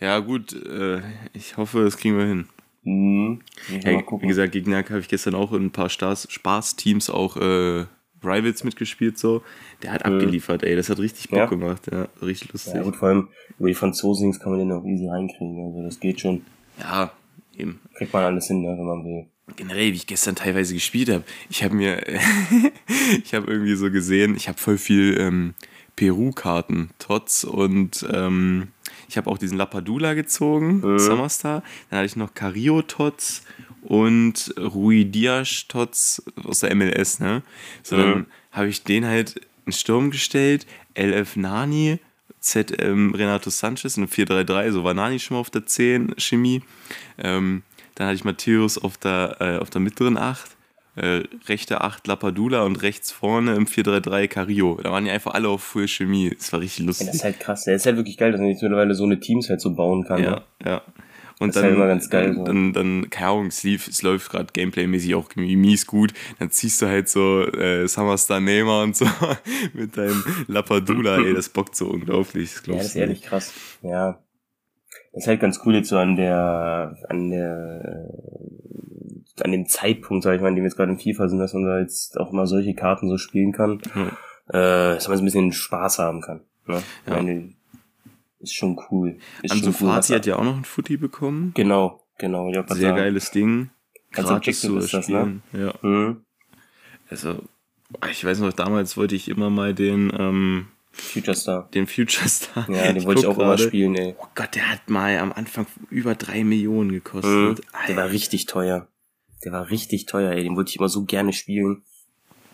Ja, 0.00 0.18
gut, 0.20 0.54
äh, 0.54 1.02
ich 1.34 1.58
hoffe, 1.58 1.84
das 1.84 1.98
kriegen 1.98 2.16
wir 2.18 2.24
hin. 2.24 2.48
Mhm. 2.82 3.40
Hey, 3.84 4.02
wie 4.20 4.26
gesagt, 4.26 4.52
gegen 4.52 4.70
Nack 4.70 4.90
habe 4.90 5.00
ich 5.00 5.08
gestern 5.08 5.34
auch 5.34 5.52
in 5.52 5.66
ein 5.66 5.70
paar 5.70 5.88
Spaß- 5.88 6.30
Spaßteams 6.30 7.10
auch 7.10 7.36
äh, 7.36 7.84
Rivals 8.22 8.64
mitgespielt, 8.64 9.18
so. 9.18 9.42
Der 9.82 9.92
hat 9.92 10.04
abgeliefert, 10.04 10.62
ey. 10.62 10.76
Das 10.76 10.88
hat 10.90 10.98
richtig 10.98 11.28
Bock 11.30 11.38
Ja. 11.38 11.46
gemacht, 11.46 11.82
ja. 11.92 12.08
Richtig 12.22 12.52
lustig. 12.52 12.74
Ja, 12.74 12.82
gut, 12.82 12.96
vor 12.96 13.08
allem 13.08 13.28
über 13.58 13.68
die 13.68 13.74
Franzosen 13.74 14.32
kann 14.38 14.52
man 14.52 14.60
den 14.60 14.72
auch 14.72 14.84
easy 14.84 15.06
reinkriegen. 15.08 15.64
Also 15.66 15.82
das 15.82 16.00
geht 16.00 16.20
schon. 16.20 16.42
Ja, 16.78 17.12
eben. 17.56 17.80
Kriegt 17.96 18.12
man 18.12 18.24
alles 18.24 18.46
hin, 18.46 18.62
ne, 18.62 18.68
wenn 18.76 18.84
man 18.86 19.04
will. 19.04 19.26
Generell, 19.56 19.92
wie 19.92 19.96
ich 19.96 20.06
gestern 20.06 20.36
teilweise 20.36 20.74
gespielt 20.74 21.08
habe. 21.10 21.24
Ich 21.48 21.64
habe 21.64 21.74
mir, 21.74 22.02
ich 23.24 23.34
habe 23.34 23.50
irgendwie 23.50 23.74
so 23.74 23.90
gesehen, 23.90 24.36
ich 24.36 24.48
habe 24.48 24.58
voll 24.58 24.78
viel 24.78 25.16
ähm, 25.18 25.54
Peru-Karten, 25.96 26.90
Tots 26.98 27.44
und 27.44 28.06
ähm, 28.12 28.68
ich 29.10 29.16
habe 29.18 29.28
auch 29.30 29.38
diesen 29.38 29.58
Lapadula 29.58 30.14
gezogen, 30.14 30.80
Mhm. 30.80 30.98
Summerstar. 30.98 31.62
Dann 31.90 31.98
hatte 31.98 32.06
ich 32.06 32.16
noch 32.16 32.32
Cario 32.34 32.80
Tots 32.82 33.42
und 33.82 34.54
Rui 34.58 35.04
Diaz 35.04 35.66
Tots 35.68 36.22
aus 36.44 36.60
der 36.60 36.74
MLS, 36.74 37.18
ne? 37.20 37.42
So, 37.82 37.96
dann 37.96 38.08
Mhm. 38.10 38.26
habe 38.52 38.68
ich 38.68 38.84
den 38.84 39.04
halt 39.06 39.40
in 39.66 39.72
Sturm 39.72 40.10
gestellt, 40.10 40.66
LF 40.94 41.36
Nani, 41.36 41.98
ZM 42.40 43.12
Renato 43.14 43.50
Sanchez 43.50 43.96
in 43.96 44.06
4-3-3, 44.08 44.70
so 44.72 44.84
war 44.84 44.94
Nani 44.94 45.18
schon 45.18 45.34
mal 45.34 45.40
auf 45.40 45.50
der 45.50 45.66
10, 45.66 46.14
Chemie. 46.16 46.62
Ähm, 47.18 47.62
dann 47.96 48.06
hatte 48.06 48.16
ich 48.16 48.24
Matthäus 48.24 48.78
auf 48.78 48.96
der, 48.96 49.36
äh, 49.40 49.58
auf 49.58 49.68
der 49.70 49.80
mittleren 49.80 50.16
8, 50.16 50.56
äh, 51.02 51.22
rechte 51.46 51.80
8 51.80 52.06
Lapadula 52.06 52.62
und 52.64 52.82
rechts 52.82 53.10
vorne 53.12 53.54
im 53.54 53.66
4-3-3 53.66 54.28
Cario. 54.28 54.78
Da 54.82 54.90
waren 54.92 55.04
die 55.04 55.10
einfach 55.10 55.34
alle 55.34 55.48
auf 55.48 55.62
Full 55.62 55.88
Chemie. 55.88 56.30
Das 56.36 56.52
war 56.52 56.60
richtig 56.60 56.80
Ja, 56.80 56.86
lustig. 56.86 57.06
das 57.08 57.16
ist 57.16 57.24
halt 57.24 57.40
krass. 57.40 57.64
Der 57.64 57.74
ist 57.74 57.86
halt 57.86 57.96
wirklich 57.96 58.16
geil, 58.18 58.32
dass 58.32 58.40
man 58.40 58.50
jetzt 58.50 58.62
mittlerweile 58.62 58.94
so 58.94 59.04
eine 59.04 59.18
Teams 59.20 59.48
halt 59.48 59.60
so 59.60 59.74
bauen 59.74 60.04
kann. 60.04 60.22
Ja, 60.22 60.30
Ne? 60.30 60.42
ja. 60.66 60.82
Und 61.38 61.48
Das 61.48 61.56
ist 61.56 61.62
dann, 61.62 61.64
halt 61.70 61.74
immer 61.76 61.86
ganz 61.86 62.10
geil, 62.10 62.34
so. 62.34 62.44
dann, 62.44 62.74
dann, 62.74 63.08
keine 63.08 63.30
Ahnung, 63.30 63.46
es, 63.46 63.62
lief, 63.62 63.88
es 63.88 64.02
läuft 64.02 64.30
gerade 64.30 64.52
Gameplay-mäßig 64.52 65.14
auch 65.14 65.34
mies 65.36 65.86
gut. 65.86 66.12
Dann 66.38 66.50
ziehst 66.50 66.82
du 66.82 66.86
halt 66.86 67.08
so 67.08 67.42
äh, 67.46 67.88
Summerstar 67.88 68.40
Neymar 68.40 68.82
und 68.82 68.94
so 68.94 69.06
mit 69.72 69.96
deinem 69.96 70.22
Lapadula, 70.48 71.16
ey, 71.16 71.32
das 71.32 71.48
bockt 71.48 71.74
so 71.76 71.86
unglaublich. 71.88 72.52
Das 72.56 72.66
Ja, 72.66 72.74
das 72.74 72.86
ist 72.88 72.94
nicht. 72.94 73.00
ehrlich 73.00 73.22
krass. 73.22 73.54
Ja. 73.80 74.18
Das 75.14 75.22
ist 75.22 75.28
halt 75.28 75.40
ganz 75.40 75.60
cool 75.64 75.76
jetzt 75.76 75.88
so 75.88 75.96
an 75.96 76.16
der, 76.16 76.94
an 77.08 77.30
der, 77.30 78.10
an 79.44 79.52
dem 79.52 79.66
Zeitpunkt, 79.66 80.24
sag 80.24 80.34
ich 80.34 80.40
mal, 80.40 80.48
in 80.48 80.54
dem 80.54 80.62
wir 80.64 80.68
jetzt 80.68 80.76
gerade 80.76 80.92
in 80.92 80.98
FIFA 80.98 81.28
sind, 81.28 81.38
dass 81.38 81.52
man 81.54 81.64
da 81.64 81.78
jetzt 81.80 82.18
auch 82.18 82.32
immer 82.32 82.46
solche 82.46 82.74
Karten 82.74 83.08
so 83.08 83.16
spielen 83.18 83.52
kann, 83.52 83.80
Ja. 83.94 84.06
äh, 84.92 84.94
dass 84.94 85.08
man 85.08 85.16
so 85.16 85.22
ein 85.22 85.24
bisschen 85.26 85.52
Spaß 85.52 85.98
haben 85.98 86.20
kann. 86.20 86.40
Ne? 86.66 86.74
Ja. 86.74 86.82
Ich 87.06 87.12
meine, 87.12 87.52
ist 88.40 88.54
schon 88.54 88.78
cool. 88.90 89.18
Ist 89.42 89.52
Ansu 89.52 89.72
schon 89.72 89.88
cool, 89.88 89.94
hat 89.94 90.26
ja 90.26 90.36
auch 90.36 90.44
noch 90.44 90.56
ein 90.56 90.64
Footy 90.64 90.96
bekommen. 90.96 91.52
Genau, 91.54 92.02
genau. 92.18 92.48
Ich 92.48 92.54
grad 92.54 92.70
Sehr 92.72 92.92
geiles 92.94 93.30
Ding. 93.30 93.70
Ganz 94.12 94.30
Objective 94.30 94.78
ist 94.78 94.92
das, 94.94 95.08
ne? 95.08 95.20
spielen. 95.20 95.42
Ja. 95.52 95.74
Mhm. 95.88 96.24
Also, 97.10 97.42
ich 98.10 98.24
weiß 98.24 98.38
noch, 98.40 98.52
damals 98.52 98.96
wollte 98.96 99.14
ich 99.14 99.28
immer 99.28 99.50
mal 99.50 99.74
den, 99.74 100.12
ähm, 100.18 100.66
Future 100.92 101.36
Star. 101.36 101.68
den 101.72 101.86
Future 101.86 102.28
Star. 102.28 102.68
Ja, 102.68 102.92
den 102.92 103.04
wollte 103.04 103.20
ich 103.20 103.26
auch 103.26 103.36
immer 103.36 103.50
gerade. 103.56 103.62
spielen, 103.62 103.94
ey. 103.94 104.14
Oh 104.18 104.26
Gott, 104.34 104.54
der 104.56 104.68
hat 104.72 104.90
mal 104.90 105.16
am 105.18 105.32
Anfang 105.32 105.66
über 105.88 106.14
drei 106.16 106.42
Millionen 106.42 106.88
Mhm. 106.90 106.94
gekostet. 106.94 107.60
Der 107.88 107.96
war 107.96 108.10
richtig 108.10 108.46
teuer. 108.46 108.88
Der 109.44 109.52
war 109.52 109.70
richtig 109.70 110.06
teuer, 110.06 110.32
ey. 110.32 110.42
Den 110.42 110.56
wollte 110.56 110.70
ich 110.70 110.76
immer 110.76 110.88
so 110.88 111.04
gerne 111.04 111.32
spielen. 111.32 111.82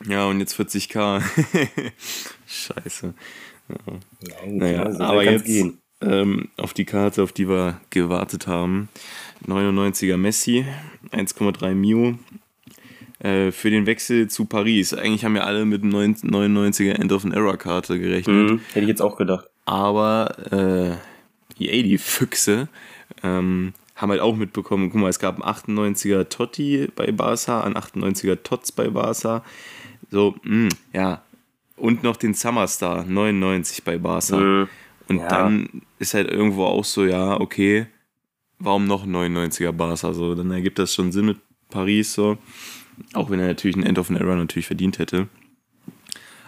Ja, 0.06 0.26
und 0.26 0.40
jetzt 0.40 0.58
40k. 0.58 1.22
Scheiße. 2.46 3.14
Ja, 3.68 4.34
Naja, 4.46 4.82
also, 4.84 5.02
aber 5.02 5.24
jetzt 5.24 5.48
ähm, 6.00 6.48
auf 6.56 6.74
die 6.74 6.84
Karte, 6.84 7.22
auf 7.22 7.32
die 7.32 7.48
wir 7.48 7.80
gewartet 7.90 8.46
haben. 8.46 8.88
99er 9.46 10.16
Messi, 10.16 10.64
1,3 11.12 11.74
Mio. 11.74 12.18
Äh, 13.18 13.50
für 13.50 13.70
den 13.70 13.86
Wechsel 13.86 14.28
zu 14.28 14.44
Paris. 14.44 14.92
Eigentlich 14.92 15.24
haben 15.24 15.36
ja 15.36 15.44
alle 15.44 15.64
mit 15.64 15.82
dem 15.82 15.90
99er 15.90 16.92
End 16.92 17.12
of 17.12 17.24
an 17.24 17.32
Era 17.32 17.56
Karte 17.56 17.98
gerechnet. 17.98 18.50
Mhm, 18.50 18.60
hätte 18.68 18.80
ich 18.80 18.88
jetzt 18.88 19.02
auch 19.02 19.16
gedacht. 19.16 19.48
Aber 19.64 20.36
äh, 20.52 21.64
EA, 21.64 21.82
die 21.82 21.98
Füchse, 21.98 22.68
ähm, 23.22 23.72
haben 23.96 24.10
halt 24.10 24.20
auch 24.20 24.36
mitbekommen, 24.36 24.90
guck 24.90 25.00
mal, 25.00 25.08
es 25.08 25.18
gab 25.18 25.42
einen 25.42 25.94
98er 25.94 26.28
Totti 26.28 26.88
bei 26.94 27.10
Barca, 27.12 27.62
einen 27.62 27.76
98er 27.76 28.42
Tots 28.42 28.70
bei 28.72 28.88
Barca. 28.88 29.42
So, 30.10 30.36
mh, 30.44 30.68
ja. 30.92 31.22
Und 31.76 32.02
noch 32.02 32.16
den 32.16 32.34
Summerstar, 32.34 33.04
99 33.04 33.84
bei 33.84 33.98
Barca. 33.98 34.36
Mhm. 34.36 34.68
Und 35.08 35.18
Ja. 35.18 35.28
dann 35.28 35.82
ist 35.98 36.14
halt 36.14 36.30
irgendwo 36.30 36.64
auch 36.64 36.84
so, 36.84 37.04
ja, 37.04 37.40
okay, 37.40 37.86
warum 38.58 38.86
noch 38.86 39.04
ein 39.04 39.12
99er 39.14 39.72
Barca? 39.72 40.12
So, 40.12 40.34
dann 40.34 40.50
ergibt 40.50 40.78
das 40.78 40.94
schon 40.94 41.12
Sinn 41.12 41.26
mit 41.26 41.38
Paris 41.70 42.12
so. 42.14 42.38
Auch 43.14 43.30
wenn 43.30 43.40
er 43.40 43.46
natürlich 43.48 43.76
einen 43.76 43.86
End 43.86 43.98
of 43.98 44.10
an 44.10 44.16
Era 44.16 44.36
natürlich 44.36 44.66
verdient 44.66 44.98
hätte. 44.98 45.28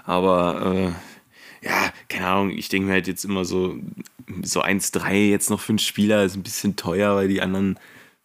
Aber 0.04 0.74
äh, 0.74 1.66
ja, 1.66 1.92
keine 2.08 2.26
Ahnung, 2.26 2.50
ich 2.50 2.68
denke 2.68 2.86
mir 2.88 2.94
halt 2.94 3.06
jetzt 3.06 3.24
immer 3.24 3.44
so, 3.44 3.76
so 4.42 4.62
1-3 4.62 5.28
jetzt 5.30 5.50
noch 5.50 5.68
einen 5.68 5.78
Spieler 5.78 6.24
ist 6.24 6.36
ein 6.36 6.42
bisschen 6.42 6.76
teuer, 6.76 7.14
weil 7.16 7.28
die 7.28 7.40
anderen 7.42 7.78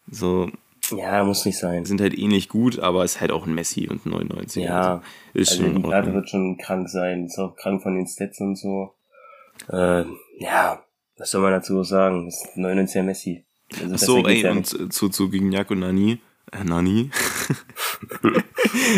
so 0.09 0.49
Ja, 0.91 1.23
muss 1.23 1.45
nicht 1.45 1.57
sein. 1.59 1.85
sind 1.85 2.01
halt 2.01 2.17
ähnlich 2.17 2.49
gut, 2.49 2.79
aber 2.79 3.03
ist 3.05 3.21
halt 3.21 3.31
auch 3.31 3.45
ein 3.47 3.55
Messi 3.55 3.87
und 3.87 4.05
ein 4.05 4.09
99. 4.11 4.63
Ja, 4.63 4.95
also, 4.95 5.01
ist 5.33 5.51
Also 5.51 5.63
schon 5.63 5.81
die 5.81 5.87
Ordnung. 5.87 6.13
wird 6.15 6.29
schon 6.29 6.57
krank 6.57 6.89
sein. 6.89 7.25
Ist 7.25 7.39
auch 7.39 7.55
krank 7.55 7.81
von 7.83 7.95
den 7.95 8.07
Stats 8.07 8.39
und 8.41 8.55
so. 8.57 8.93
Äh, 9.69 10.03
ja, 10.39 10.83
was 11.17 11.31
soll 11.31 11.41
man 11.41 11.51
dazu 11.51 11.83
sagen? 11.83 12.25
Das 12.25 12.43
ist 12.43 12.57
99er 12.57 13.03
Messi. 13.03 13.45
Also 13.81 13.97
so, 13.97 14.27
ey, 14.27 14.41
ja 14.41 14.51
und 14.51 14.65
zu, 14.93 15.09
zu 15.09 15.29
Gignac 15.29 15.71
und 15.71 15.79
Nani. 15.79 16.19
Äh, 16.51 16.63
Nani? 16.63 17.09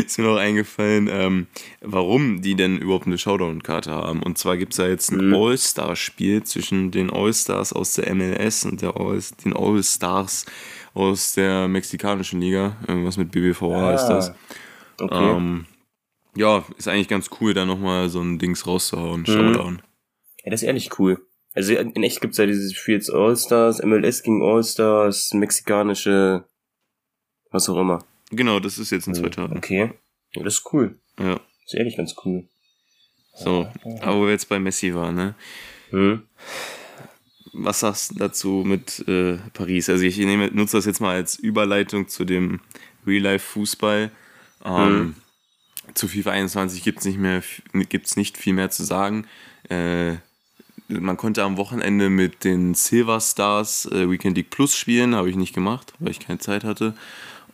ist 0.06 0.18
mir 0.18 0.26
noch 0.26 0.38
eingefallen, 0.38 1.08
ähm, 1.12 1.48
warum 1.82 2.42
die 2.42 2.56
denn 2.56 2.78
überhaupt 2.78 3.08
eine 3.08 3.18
Showdown-Karte 3.18 3.92
haben. 3.92 4.22
Und 4.24 4.38
zwar 4.38 4.58
gibt 4.58 4.74
es 4.74 4.78
da 4.78 4.88
jetzt 4.88 5.12
ein 5.12 5.30
Mhm. 5.30 5.36
All-Star-Spiel 5.36 6.44
zwischen 6.44 6.92
den 6.92 7.10
All-Stars 7.12 7.74
aus 7.74 7.94
der 7.94 8.14
MLS 8.14 8.66
und 8.66 8.82
der 8.82 8.98
All 8.98 9.20
den 9.44 9.56
All-Stars 9.56 10.46
aus 10.94 11.34
der 11.34 11.68
mexikanischen 11.68 12.40
Liga. 12.42 12.78
Irgendwas 12.88 13.18
mit 13.18 13.32
BBVA 13.32 13.94
ist 13.94 14.08
das. 14.08 14.30
Ah, 14.30 14.36
Okay. 14.98 15.36
Ähm, 15.36 15.66
ja, 16.38 16.64
ist 16.78 16.88
eigentlich 16.88 17.10
ganz 17.10 17.30
cool, 17.42 17.54
da 17.54 17.66
nochmal 17.66 18.08
so 18.10 18.22
ein 18.22 18.40
Dings 18.40 18.66
rauszuhauen. 18.66 19.22
Mhm. 19.22 19.26
Showdown. 19.26 19.82
Ja, 20.44 20.52
das 20.52 20.62
ist 20.62 20.68
ehrlich 20.68 20.98
cool. 21.00 21.20
Also 21.54 21.74
in 21.74 22.02
echt 22.04 22.22
gibt's 22.22 22.38
ja 22.38 22.46
dieses 22.46 22.74
Spiel 22.74 22.96
jetzt 22.96 23.10
All-Stars, 23.10 23.82
MLS 23.84 24.24
gegen 24.24 24.42
All-Stars, 24.42 25.34
mexikanische, 25.34 26.46
was 27.52 27.68
auch 27.70 27.78
immer. 27.78 28.06
Genau, 28.32 28.60
das 28.60 28.77
ist 28.77 28.91
jetzt 28.91 29.08
in 29.08 29.15
zwei 29.15 29.29
Tagen. 29.29 29.58
Okay. 29.58 29.91
Ja, 30.34 30.44
das 30.44 30.55
ist 30.55 30.74
cool. 30.74 30.98
Ja, 31.20 31.34
Das 31.36 31.41
ist 31.67 31.74
ehrlich 31.75 31.98
ganz 31.98 32.15
cool. 32.25 32.48
so. 33.36 33.67
Aber 34.01 34.17
wo 34.20 34.24
wir 34.25 34.32
jetzt 34.32 34.50
bei 34.50 34.60
Messi 34.60 34.94
waren, 34.94 35.15
ne? 35.15 35.36
Hm? 35.91 36.24
Was 37.53 37.79
sagst 37.82 38.12
du 38.12 38.15
dazu 38.15 38.63
mit 38.65 39.08
äh, 39.08 39.38
Paris? 39.53 39.89
Also 39.89 40.03
ich 40.03 40.17
nehme, 40.17 40.50
nutze 40.51 40.77
das 40.77 40.86
jetzt 40.86 41.00
mal 41.00 41.15
als 41.15 41.36
Überleitung 41.38 42.08
zu 42.10 42.25
dem 42.25 42.60
Real-Life-Fußball. 43.08 44.12
Ähm, 44.65 45.15
Zu 45.94 46.08
FIFA 46.08 46.32
21 46.32 46.84
gibt 46.84 47.00
es 47.00 47.05
nicht 47.05 47.20
mehr, 47.20 47.44
gibt's 47.88 48.17
nicht 48.17 48.38
viel 48.38 48.53
mehr 48.53 48.72
zu 48.72 48.84
sagen. 48.84 49.25
Äh, 49.70 50.15
man 50.88 51.15
konnte 51.17 51.44
am 51.44 51.58
Wochenende 51.58 52.10
mit 52.10 52.44
den 52.44 52.74
Silver 52.74 53.22
Stars 53.22 53.86
äh, 53.86 54.10
Weekend 54.10 54.36
League 54.36 54.50
Plus 54.50 54.75
spielen, 54.75 55.15
habe 55.15 55.29
ich 55.29 55.36
nicht 55.36 55.53
gemacht, 55.55 55.94
weil 56.00 56.12
ich 56.12 56.20
keine 56.20 56.39
Zeit 56.39 56.63
hatte 56.63 56.94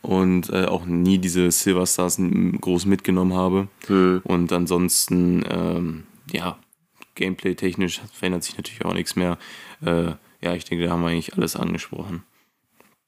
und 0.01 0.50
äh, 0.50 0.65
auch 0.65 0.86
nie 0.86 1.17
diese 1.17 1.51
Silver 1.51 1.86
Stars 1.86 2.20
groß 2.20 2.86
mitgenommen 2.86 3.34
habe. 3.34 3.67
Hm. 3.88 4.22
Und 4.24 4.51
ansonsten, 4.51 5.43
ähm, 5.50 6.08
ja, 6.31 6.58
Gameplay-technisch 7.15 8.01
verändert 8.13 8.43
sich 8.43 8.58
natürlich 8.58 8.86
auch 8.86 8.93
nichts 8.93 9.15
mehr. 9.15 9.38
Äh, 9.86 10.13
ja, 10.41 10.55
ich 10.55 10.65
denke, 10.65 10.86
da 10.86 10.91
haben 10.91 11.01
wir 11.01 11.10
eigentlich 11.10 11.36
alles 11.36 11.55
angesprochen. 11.55 12.24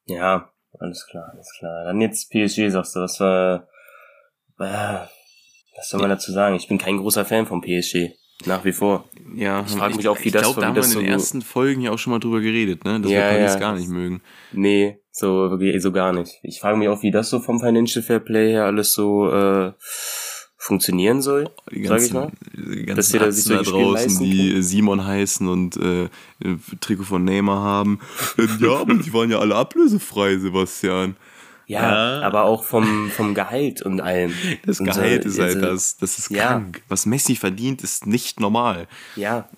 Ja, 0.05 0.51
alles 0.79 1.07
klar, 1.07 1.29
alles 1.33 1.51
klar. 1.57 1.85
Dann 1.85 2.01
jetzt 2.01 2.29
PSG, 2.29 2.69
sagst 2.69 2.95
du, 2.95 2.99
was 2.99 3.19
war, 3.19 3.67
äh, 4.59 5.07
was 5.75 5.89
soll 5.89 5.99
man 5.99 6.09
dazu 6.09 6.31
sagen? 6.31 6.55
Ich 6.55 6.67
bin 6.67 6.77
kein 6.77 6.97
großer 6.97 7.25
Fan 7.25 7.47
von 7.47 7.61
PSG. 7.61 8.11
Nach 8.45 8.63
wie 8.65 8.71
vor. 8.73 9.05
Ja, 9.35 9.63
Ich 9.67 9.73
frag 9.73 9.95
mich 9.95 10.07
auch, 10.07 10.19
wie 10.19 10.25
ich 10.27 10.31
das- 10.33 10.41
glaub, 10.43 10.55
da 10.59 10.67
haben 10.67 10.75
wir 10.75 10.83
in 10.83 10.89
den 10.89 10.93
so- 10.93 11.01
ersten 11.01 11.41
Folgen 11.41 11.81
ja 11.81 11.91
auch 11.91 11.97
schon 11.97 12.11
mal 12.11 12.19
drüber 12.19 12.41
geredet, 12.41 12.83
ne? 12.85 12.99
Dass 13.01 13.11
Ja, 13.11 13.17
wir 13.31 13.37
Paris 13.37 13.53
ja. 13.53 13.59
gar 13.59 13.75
nicht 13.75 13.87
mögen. 13.89 14.21
Nee, 14.51 14.97
so 15.11 15.27
wirklich 15.49 15.81
so 15.81 15.91
gar 15.91 16.11
nicht. 16.13 16.39
Ich 16.43 16.59
frage 16.59 16.77
mich 16.77 16.87
auch, 16.89 17.01
wie 17.03 17.11
das 17.11 17.29
so 17.29 17.39
vom 17.39 17.59
Financial 17.59 18.03
Fair 18.03 18.19
Play 18.19 18.51
her 18.51 18.65
alles 18.65 18.93
so 18.93 19.29
äh, 19.31 19.71
funktionieren 20.57 21.21
soll. 21.21 21.49
Die 21.71 21.85
Sag 21.85 22.01
ich 22.01 22.13
mal. 22.13 22.31
die 22.53 22.85
Dass 22.85 23.11
ganzen 23.11 23.11
sich 23.11 23.21
Atzen 23.21 23.49
da 23.49 23.63
solche 23.63 23.69
Spiele 23.69 23.83
draußen, 23.83 24.23
die. 24.23 24.61
Simon 24.63 25.05
heißen 25.05 25.47
und 25.47 25.77
äh, 25.77 26.07
Trikot 26.79 27.03
von 27.03 27.23
Neymar 27.23 27.61
haben. 27.61 27.99
Äh, 28.37 28.47
ja, 28.63 28.77
aber 28.77 28.93
die 28.93 29.13
waren 29.13 29.29
ja 29.29 29.39
alle 29.39 29.55
ablösefrei, 29.55 30.37
Sebastian. 30.37 31.15
Ja, 31.73 32.19
Ja. 32.19 32.21
aber 32.21 32.43
auch 32.43 32.63
vom, 32.63 33.09
vom 33.11 33.33
Gehalt 33.33 33.81
und 33.81 34.01
allem. 34.01 34.33
Das 34.65 34.79
Und 34.79 34.93
so, 34.93 35.01
Gehalt 35.01 35.25
ist 35.25 35.39
halt 35.39 35.55
also, 35.57 35.67
das. 35.67 35.97
Das 35.97 36.17
ist 36.19 36.29
ja. 36.31 36.47
krank. 36.47 36.81
Was 36.87 37.05
Messi 37.05 37.35
verdient, 37.35 37.83
ist 37.83 38.05
nicht 38.07 38.39
normal. 38.39 38.87
Ja. 39.15 39.49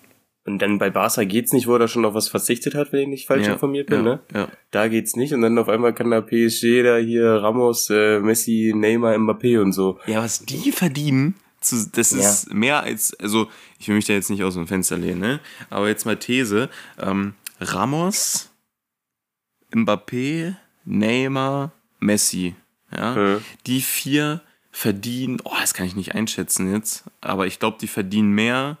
Und 0.44 0.60
dann 0.62 0.78
bei 0.78 0.90
Barca 0.90 1.24
geht's 1.24 1.52
nicht, 1.52 1.66
wo 1.66 1.74
er 1.74 1.88
schon 1.88 2.04
auf 2.04 2.14
was 2.14 2.28
verzichtet 2.28 2.76
hat, 2.76 2.92
wenn 2.92 3.00
ich 3.00 3.08
nicht 3.08 3.26
falsch 3.26 3.46
Ja, 3.48 3.54
informiert 3.54 3.88
bin, 3.88 3.98
ja, 3.98 4.02
ne? 4.04 4.20
Ja. 4.32 4.48
Da 4.70 4.86
geht's 4.86 5.16
nicht 5.16 5.32
und 5.34 5.42
dann 5.42 5.58
auf 5.58 5.68
einmal 5.68 5.92
kann 5.92 6.10
da 6.12 6.20
PSG 6.20 6.84
da 6.84 6.98
hier 6.98 7.28
Ramos, 7.42 7.90
äh, 7.90 8.20
Messi, 8.20 8.72
Neymar, 8.74 9.14
Mbappé 9.16 9.60
und 9.60 9.72
so. 9.72 9.98
Ja, 10.06 10.22
was 10.22 10.44
die 10.44 10.70
verdienen, 10.70 11.34
zu, 11.60 11.88
das 11.90 12.12
ist 12.12 12.54
mehr 12.54 12.80
als, 12.84 13.12
also 13.18 13.48
ich 13.80 13.88
will 13.88 13.96
mich 13.96 14.04
da 14.04 14.12
jetzt 14.12 14.30
nicht 14.30 14.44
aus 14.44 14.54
dem 14.54 14.68
Fenster 14.68 14.96
lehnen, 14.96 15.18
ne? 15.20 15.40
Aber 15.68 15.88
jetzt 15.88 16.06
mal 16.06 16.16
These. 16.16 16.68
Ähm, 17.00 17.34
Ramos, 17.60 18.50
Mbappé, 19.74 20.54
Neymar, 20.84 21.72
Messi. 21.98 22.54
Ja? 22.92 23.14
Hm. 23.14 23.44
Die 23.66 23.80
vier 23.80 24.42
verdienen, 24.70 25.40
oh, 25.44 25.54
das 25.60 25.74
kann 25.74 25.86
ich 25.86 25.96
nicht 25.96 26.14
einschätzen 26.14 26.72
jetzt, 26.72 27.04
aber 27.20 27.46
ich 27.46 27.58
glaube, 27.58 27.78
die 27.80 27.88
verdienen 27.88 28.30
mehr 28.32 28.76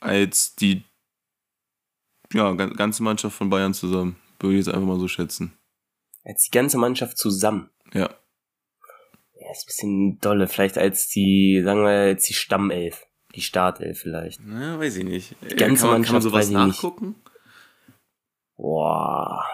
als 0.00 0.54
die 0.56 0.84
ja, 2.32 2.50
gan- 2.52 2.72
ganze 2.74 3.02
Mannschaft 3.02 3.36
von 3.36 3.50
Bayern 3.50 3.74
zusammen. 3.74 4.16
Würde 4.40 4.56
ich 4.58 4.64
jetzt 4.66 4.74
einfach 4.74 4.88
mal 4.88 4.98
so 4.98 5.06
schätzen. 5.08 5.52
Als 6.24 6.44
die 6.44 6.50
ganze 6.50 6.78
Mannschaft 6.78 7.18
zusammen. 7.18 7.68
Ja. 7.92 8.08
Ja, 9.34 9.50
ist 9.52 9.64
ein 9.64 9.66
bisschen 9.66 10.18
dolle. 10.20 10.48
Vielleicht 10.48 10.78
als 10.78 11.08
die, 11.08 11.60
sagen 11.64 11.82
wir, 11.82 11.90
als 11.90 12.24
die 12.24 12.34
Stammelf. 12.34 13.06
Die 13.34 13.40
Startelf 13.42 14.00
vielleicht. 14.00 14.40
Na, 14.44 14.78
weiß 14.78 14.96
ich 14.96 15.04
nicht. 15.04 15.36
Die 15.42 15.54
ganze 15.56 15.82
kann, 15.82 15.90
man, 15.92 16.02
kann 16.02 16.12
man 16.14 16.22
Mannschaft 16.22 16.22
sowas 16.22 16.46
ich 16.48 16.54
nicht. 16.56 16.66
nachgucken? 16.66 17.14
Boah. 18.56 19.44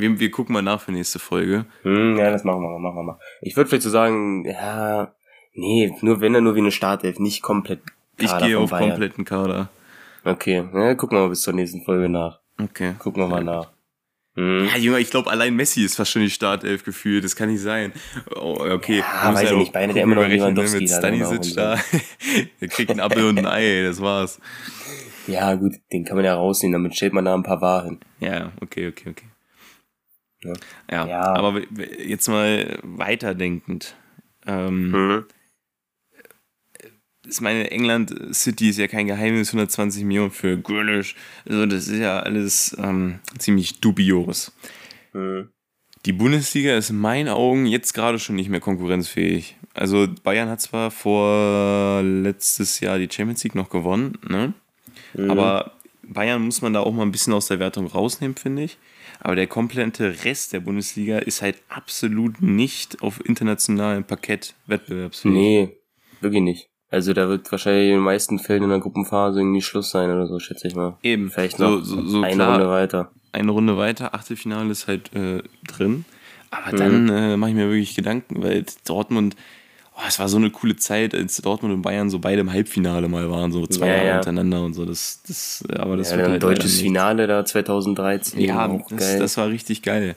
Wir, 0.00 0.18
wir 0.18 0.30
gucken 0.30 0.52
mal 0.52 0.62
nach 0.62 0.80
für 0.80 0.92
nächste 0.92 1.18
Folge. 1.18 1.66
Hm, 1.82 2.16
ja, 2.16 2.30
das 2.30 2.44
machen 2.44 2.62
wir 2.62 2.70
mal, 2.70 2.78
machen 2.78 2.96
wir 2.96 3.02
mal. 3.02 3.18
Ich 3.40 3.56
würde 3.56 3.68
vielleicht 3.68 3.82
so 3.82 3.90
sagen, 3.90 4.44
ja, 4.44 5.12
nee, 5.54 5.92
nur 6.00 6.20
wenn 6.20 6.34
er 6.34 6.40
nur 6.40 6.54
wie 6.54 6.60
eine 6.60 6.70
Startelf, 6.70 7.18
nicht 7.18 7.42
komplett. 7.42 7.80
Ich 8.18 8.28
Kader 8.28 8.46
gehe 8.46 8.54
von 8.56 8.64
auf 8.64 8.70
Bayern. 8.70 8.90
kompletten 8.90 9.24
Kader. 9.24 9.68
Okay, 10.24 10.64
ja, 10.74 10.94
gucken 10.94 11.16
wir 11.16 11.22
mal 11.22 11.28
bis 11.28 11.42
zur 11.42 11.54
nächsten 11.54 11.82
Folge 11.82 12.08
nach. 12.08 12.40
Okay. 12.60 12.94
Gucken 12.98 13.22
wir 13.22 13.28
mal 13.28 13.44
nach. 13.44 13.70
Hm. 14.34 14.68
Ja, 14.72 14.76
Junge, 14.76 15.00
ich 15.00 15.10
glaube, 15.10 15.30
allein 15.30 15.56
Messi 15.56 15.82
ist 15.84 15.96
fast 15.96 16.12
schon 16.12 16.22
die 16.22 16.30
Startelf 16.30 16.84
gefühlt. 16.84 17.24
Das 17.24 17.34
kann 17.34 17.50
nicht 17.50 17.60
sein. 17.60 17.92
Oh, 18.36 18.58
okay. 18.60 18.98
Ja, 18.98 19.34
weiß 19.34 19.50
ich 19.50 19.56
nicht. 19.56 19.72
Beide, 19.72 19.92
der 19.92 20.04
immer 20.04 20.14
noch 20.14 20.22
ne, 20.22 20.36
Lewandowski 20.36 20.82
Mit 20.82 20.90
da 20.90 20.96
Stanisic 20.98 21.54
da. 21.56 21.76
Der 22.60 22.68
kriegt 22.68 22.90
einen 22.90 23.00
Apfel 23.00 23.24
und 23.24 23.38
ein 23.38 23.46
Ei, 23.46 23.82
das 23.82 24.00
war's. 24.00 24.40
Ja, 25.26 25.54
gut, 25.56 25.74
den 25.92 26.04
kann 26.04 26.16
man 26.16 26.24
ja 26.24 26.34
rausnehmen, 26.34 26.72
damit 26.72 26.94
stellt 26.96 27.12
man 27.12 27.24
da 27.24 27.34
ein 27.34 27.42
paar 27.42 27.60
Waren. 27.60 27.98
Ja, 28.20 28.52
okay, 28.60 28.88
okay, 28.88 29.10
okay. 29.10 29.26
Ja. 30.44 30.52
Ja, 30.90 31.06
Ja. 31.06 31.22
aber 31.34 31.62
jetzt 31.98 32.28
mal 32.28 32.78
weiterdenkend. 32.82 33.96
Ähm, 34.46 34.92
Hm. 34.94 35.24
ich 37.28 37.40
meine, 37.40 37.70
England 37.70 38.14
City 38.34 38.70
ist 38.70 38.78
ja 38.78 38.86
kein 38.88 39.06
Geheimnis, 39.06 39.52
120 39.52 40.04
Millionen 40.04 40.30
für 40.30 40.56
Grealish. 40.58 41.14
Also 41.46 41.66
das 41.66 41.88
ist 41.88 41.98
ja 41.98 42.20
alles 42.20 42.74
ähm, 42.78 43.18
ziemlich 43.38 43.80
dubios. 43.80 44.52
Hm. 45.12 45.48
Die 46.06 46.12
Bundesliga 46.12 46.76
ist 46.76 46.90
in 46.90 46.98
meinen 46.98 47.28
Augen 47.28 47.66
jetzt 47.66 47.92
gerade 47.92 48.18
schon 48.18 48.36
nicht 48.36 48.48
mehr 48.48 48.60
konkurrenzfähig. 48.60 49.56
Also 49.74 50.06
Bayern 50.22 50.48
hat 50.48 50.60
zwar 50.60 50.90
vor 50.90 52.02
letztes 52.02 52.80
Jahr 52.80 52.98
die 52.98 53.08
Champions 53.10 53.42
League 53.44 53.54
noch 53.56 53.68
gewonnen, 53.68 54.16
ne? 54.26 54.54
Mhm. 55.14 55.30
aber 55.30 55.72
Bayern 56.08 56.42
muss 56.42 56.62
man 56.62 56.72
da 56.72 56.80
auch 56.80 56.92
mal 56.92 57.02
ein 57.02 57.12
bisschen 57.12 57.32
aus 57.32 57.46
der 57.48 57.58
Wertung 57.58 57.86
rausnehmen, 57.86 58.36
finde 58.36 58.64
ich. 58.64 58.78
Aber 59.20 59.36
der 59.36 59.46
komplette 59.46 60.24
Rest 60.24 60.52
der 60.52 60.60
Bundesliga 60.60 61.18
ist 61.18 61.42
halt 61.42 61.56
absolut 61.68 62.40
nicht 62.40 63.02
auf 63.02 63.24
internationalem 63.24 64.04
Parkett 64.04 64.54
wettbewerbsfähig. 64.66 65.32
Nee, 65.34 65.76
wirklich 66.20 66.42
nicht. 66.42 66.68
Also 66.90 67.12
da 67.12 67.28
wird 67.28 67.50
wahrscheinlich 67.52 67.88
in 67.88 67.94
den 67.96 68.02
meisten 68.02 68.38
Fällen 68.38 68.62
in 68.62 68.70
der 68.70 68.78
Gruppenphase 68.78 69.40
irgendwie 69.40 69.60
Schluss 69.60 69.90
sein 69.90 70.10
oder 70.10 70.26
so, 70.26 70.38
schätze 70.38 70.68
ich 70.68 70.74
mal. 70.74 70.96
Eben. 71.02 71.30
Vielleicht 71.30 71.58
so, 71.58 71.68
noch 71.78 71.84
so, 71.84 72.02
so 72.06 72.22
eine 72.22 72.34
klar, 72.34 72.52
Runde 72.58 72.70
weiter. 72.70 73.10
eine 73.32 73.50
Runde 73.50 73.76
weiter, 73.76 74.14
Achtelfinale 74.14 74.70
ist 74.70 74.86
halt 74.86 75.14
äh, 75.14 75.42
drin. 75.66 76.04
Aber 76.50 76.72
Mhm. 76.72 76.76
dann 76.78 77.08
äh, 77.10 77.36
mache 77.36 77.50
ich 77.50 77.56
mir 77.56 77.68
wirklich 77.68 77.94
Gedanken, 77.94 78.42
weil 78.42 78.64
Dortmund, 78.86 79.36
oh, 79.98 80.04
es 80.08 80.18
war 80.18 80.28
so 80.28 80.36
eine 80.36 80.50
coole 80.50 80.76
Zeit, 80.76 81.14
als 81.14 81.36
Dortmund 81.38 81.74
und 81.74 81.82
Bayern 81.82 82.08
so 82.08 82.18
beide 82.18 82.40
im 82.40 82.52
Halbfinale 82.52 83.08
mal 83.08 83.28
waren, 83.30 83.52
so 83.52 83.66
zwei 83.66 83.86
Ja, 83.88 83.94
Jahre 83.94 84.06
ja. 84.06 84.14
hintereinander 84.14 84.62
und 84.62 84.74
so. 84.74 84.84
Das, 84.84 85.22
das, 85.26 85.64
äh, 85.68 85.76
aber 85.76 85.96
das 85.96 86.10
Ja, 86.12 86.18
wird 86.18 86.28
halt 86.28 86.42
deutsches. 86.42 86.80
Finale 86.80 87.26
da 87.26 87.44
2013. 87.44 88.40
Ja, 88.40 88.68
das, 88.90 89.18
das 89.18 89.36
war 89.36 89.48
richtig 89.48 89.82
geil. 89.82 90.16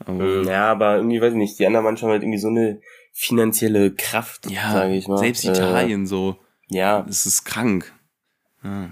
Aber, 0.00 0.12
Mhm, 0.14 0.48
ja, 0.48 0.70
aber 0.70 0.96
irgendwie, 0.96 1.20
weiß 1.20 1.32
ich 1.32 1.38
nicht, 1.38 1.58
die 1.58 1.66
anderen 1.66 1.84
Mannschaften 1.84 2.12
halt 2.12 2.22
irgendwie 2.22 2.38
so 2.38 2.48
eine 2.48 2.80
finanzielle 3.12 3.92
Kraft, 3.92 4.50
ja, 4.50 4.72
sage 4.72 4.94
ich 4.96 5.08
mal. 5.08 5.18
selbst 5.18 5.44
Äh, 5.44 5.48
Italien 5.50 6.06
so, 6.06 6.36
Ja, 6.68 7.02
das 7.02 7.26
ist 7.26 7.44
krank. 7.44 7.92
Ja, 8.64 8.90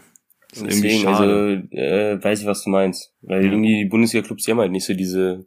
das 0.51 0.63
ist 0.63 0.67
deswegen, 0.83 1.03
schade. 1.03 1.65
also, 1.71 1.77
äh, 1.77 2.23
weiß 2.25 2.41
ich, 2.41 2.47
was 2.47 2.65
du 2.65 2.71
meinst. 2.71 3.13
Weil 3.23 3.45
irgendwie 3.45 3.85
die 3.85 3.89
Bundesliga-Clubs, 3.89 4.45
die 4.45 4.51
haben 4.51 4.61
halt 4.61 4.73
nicht 4.73 4.87
so 4.87 4.95
diese 4.95 5.47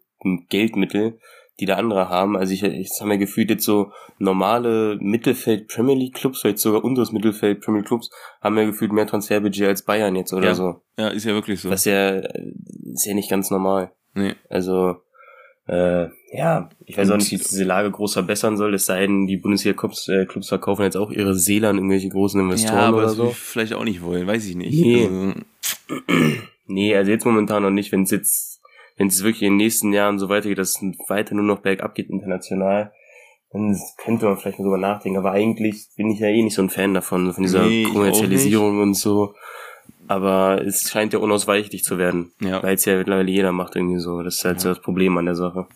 Geldmittel, 0.50 1.20
die 1.60 1.66
da 1.66 1.76
andere 1.76 2.10
haben. 2.10 2.36
Also 2.38 2.54
ich, 2.54 2.64
ich 2.64 2.90
habe 3.00 3.10
mir 3.10 3.18
gefühlt 3.18 3.50
jetzt 3.50 3.66
so 3.66 3.92
normale 4.18 4.98
Mittelfeld-Premier 5.00 5.96
League-Clubs, 5.96 6.42
vielleicht 6.42 6.60
sogar 6.60 6.84
unseres 6.84 7.12
Mittelfeld-Premier 7.12 7.80
League-Clubs, 7.82 8.10
haben 8.42 8.58
ja 8.58 8.66
gefühlt 8.66 8.92
mehr 8.94 9.06
Transferbudget 9.08 9.68
als 9.68 9.84
Bayern 9.84 10.16
jetzt 10.16 10.34
oder 10.34 10.48
Ja. 10.48 10.56
so. 10.56 10.82
ja, 10.98 11.10
ist 11.10 11.26
ja 11.26 11.34
wirklich 11.34 11.60
so. 11.60 11.70
Was 11.70 11.86
ja, 11.86 12.10
äh, 12.12 12.52
ist 12.94 13.06
ja 13.06 13.14
nicht 13.14 13.30
ganz 13.30 13.52
normal. 13.52 13.92
nee. 14.16 14.34
Also, 14.50 14.96
äh, 15.68 16.08
ja, 16.34 16.70
ich 16.86 16.98
weiß 16.98 17.12
auch 17.12 17.18
nicht, 17.18 17.32
wie 17.32 17.38
diese 17.38 17.64
Lage 17.64 17.92
groß 17.92 18.14
verbessern 18.14 18.58
soll, 18.58 18.74
es 18.74 18.86
sei 18.88 19.02
denn, 19.02 19.28
die 19.28 19.38
Bundesliga-Clubs 19.38 20.08
äh, 20.10 20.26
Clubs 20.26 20.48
verkaufen 20.50 20.82
jetzt 20.84 20.98
auch 20.98 21.12
ihre 21.12 21.36
Seele 21.36 21.70
an 21.70 21.76
irgendwelche 21.78 22.10
großen 22.10 22.42
Investoren 22.42 22.78
Ja, 22.78 22.88
aber 22.88 22.98
oder 22.98 23.06
das 23.08 23.16
so. 23.16 23.28
ich 23.30 23.36
vielleicht 23.38 23.74
auch 23.74 23.84
nicht 23.84 24.02
wollen, 24.02 24.26
weiß 24.26 24.46
ich 24.48 24.56
nicht. 24.56 24.74
Nee. 24.82 25.04
Also, 25.06 25.34
Nee, 26.68 26.96
also 26.96 27.12
jetzt 27.12 27.26
momentan 27.26 27.64
noch 27.64 27.70
nicht, 27.70 27.92
wenn 27.92 28.04
es 28.04 28.12
jetzt, 28.12 28.51
wenn 28.98 29.08
es 29.08 29.24
wirklich 29.24 29.44
in 29.44 29.54
den 29.54 29.58
nächsten 29.58 29.94
Jahren 29.94 30.20
so 30.20 30.30
weitergeht, 30.30 30.58
dass 30.58 30.82
es 30.82 30.82
weiter 31.10 31.36
nur 31.36 31.46
noch 31.46 31.60
bergab 31.62 31.96
geht 31.96 32.10
international, 32.10 32.92
dann 33.52 33.78
könnte 33.98 34.26
man 34.26 34.38
vielleicht 34.38 34.60
mal 34.60 34.66
drüber 34.66 34.78
nachdenken. 34.78 35.18
Aber 35.18 35.32
eigentlich 35.32 35.88
bin 35.98 36.10
ich 36.10 36.20
ja 36.20 36.28
eh 36.28 36.42
nicht 36.42 36.56
so 36.56 36.62
ein 36.62 36.70
Fan 36.70 36.94
davon, 36.94 37.34
von 37.34 37.44
dieser 37.44 37.66
Nee, 37.66 37.84
Kommerzialisierung 37.84 38.82
und 38.82 38.94
so. 38.96 39.34
Aber 40.08 40.62
es 40.66 40.90
scheint 40.90 41.14
ja 41.14 41.20
unausweichlich 41.20 41.84
zu 41.84 41.98
werden, 41.98 42.34
ja. 42.42 42.62
weil 42.64 42.76
es 42.76 42.86
ja 42.86 42.98
mittlerweile 42.98 43.32
jeder 43.32 43.52
macht 43.52 43.76
irgendwie 43.76 44.00
so. 44.00 44.22
Das 44.24 44.36
ist 44.38 44.46
halt 44.46 44.60
so 44.62 44.70
das 44.70 44.82
Problem 44.82 45.18
an 45.18 45.26
der 45.26 45.36
Sache. 45.36 45.68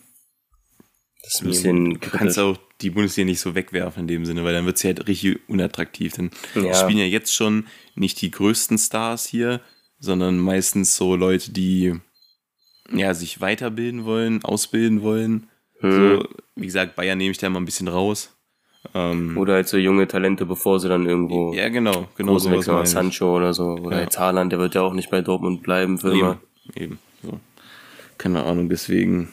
Das 1.22 1.34
ist 1.34 1.40
ein 1.42 1.46
bisschen 1.48 1.90
Du 2.00 2.10
kannst 2.10 2.38
auch 2.38 2.56
die 2.80 2.90
Bundesliga 2.90 3.26
nicht 3.26 3.40
so 3.40 3.54
wegwerfen 3.54 4.02
in 4.02 4.08
dem 4.08 4.24
Sinne, 4.26 4.44
weil 4.44 4.52
dann 4.52 4.66
wird 4.66 4.78
sie 4.78 4.88
halt 4.88 5.06
richtig 5.08 5.40
unattraktiv. 5.48 6.14
Denn 6.14 6.30
Ja. 6.54 6.70
es 6.70 6.80
spielen 6.80 6.98
ja 6.98 7.04
jetzt 7.04 7.34
schon 7.34 7.66
nicht 7.94 8.20
die 8.20 8.30
größten 8.30 8.78
Stars 8.78 9.26
hier, 9.26 9.60
sondern 9.98 10.38
meistens 10.38 10.96
so 10.96 11.16
Leute, 11.16 11.52
die 11.52 11.94
ja 12.92 13.14
sich 13.14 13.40
weiterbilden 13.40 14.04
wollen, 14.04 14.44
ausbilden 14.44 15.02
wollen. 15.02 15.48
Hm. 15.80 15.92
So, 16.20 16.28
wie 16.54 16.66
gesagt, 16.66 16.96
Bayern 16.96 17.18
nehme 17.18 17.30
ich 17.32 17.38
da 17.38 17.48
mal 17.48 17.60
ein 17.60 17.64
bisschen 17.66 17.88
raus. 17.88 18.32
Ähm, 18.94 19.36
Oder 19.36 19.54
halt 19.54 19.68
so 19.68 19.76
junge 19.78 20.06
Talente, 20.06 20.46
bevor 20.46 20.78
sie 20.78 20.88
dann 20.88 21.06
irgendwo 21.06 21.52
ja, 21.52 21.68
genau, 21.68 22.08
genau 22.16 22.32
groß 22.32 22.44
sowas 22.44 22.88
ich. 22.88 22.92
Sancho 22.92 23.36
oder 23.36 23.52
so. 23.52 23.72
Oder 23.74 23.96
Ja. 23.96 24.02
jetzt 24.04 24.18
Haaland, 24.18 24.52
der 24.52 24.60
wird 24.60 24.74
ja 24.76 24.82
auch 24.82 24.92
nicht 24.94 25.10
bei 25.10 25.22
Dortmund 25.22 25.62
bleiben 25.64 25.98
für 25.98 26.12
immer. 26.12 26.38
Eben, 26.74 26.82
eben. 26.84 26.98
So. 27.22 27.40
Keine 28.16 28.44
Ahnung, 28.44 28.68
deswegen. 28.68 29.28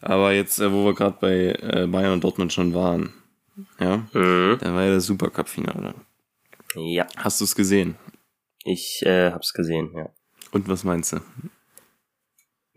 Aber 0.00 0.32
jetzt, 0.32 0.58
äh, 0.58 0.72
wo 0.72 0.86
wir 0.86 0.94
gerade 0.94 1.16
bei 1.20 1.52
äh, 1.60 1.86
Bayern 1.86 2.14
und 2.14 2.24
Dortmund 2.24 2.52
schon 2.52 2.72
waren, 2.74 3.12
ja, 3.78 3.98
Mhm. 4.14 4.56
da 4.60 4.72
war 4.74 4.84
ja 4.84 4.94
das 4.94 5.06
Supercup-Finale. 5.06 5.94
Ja, 6.76 7.06
Hast 7.16 7.40
du 7.40 7.44
es 7.44 7.54
gesehen? 7.54 7.96
ich 8.64 9.02
äh, 9.04 9.30
hab's 9.32 9.52
gesehen, 9.52 9.90
ja. 9.94 10.08
Und 10.52 10.68
was 10.68 10.84
meinst 10.84 11.12
du? 11.12 11.16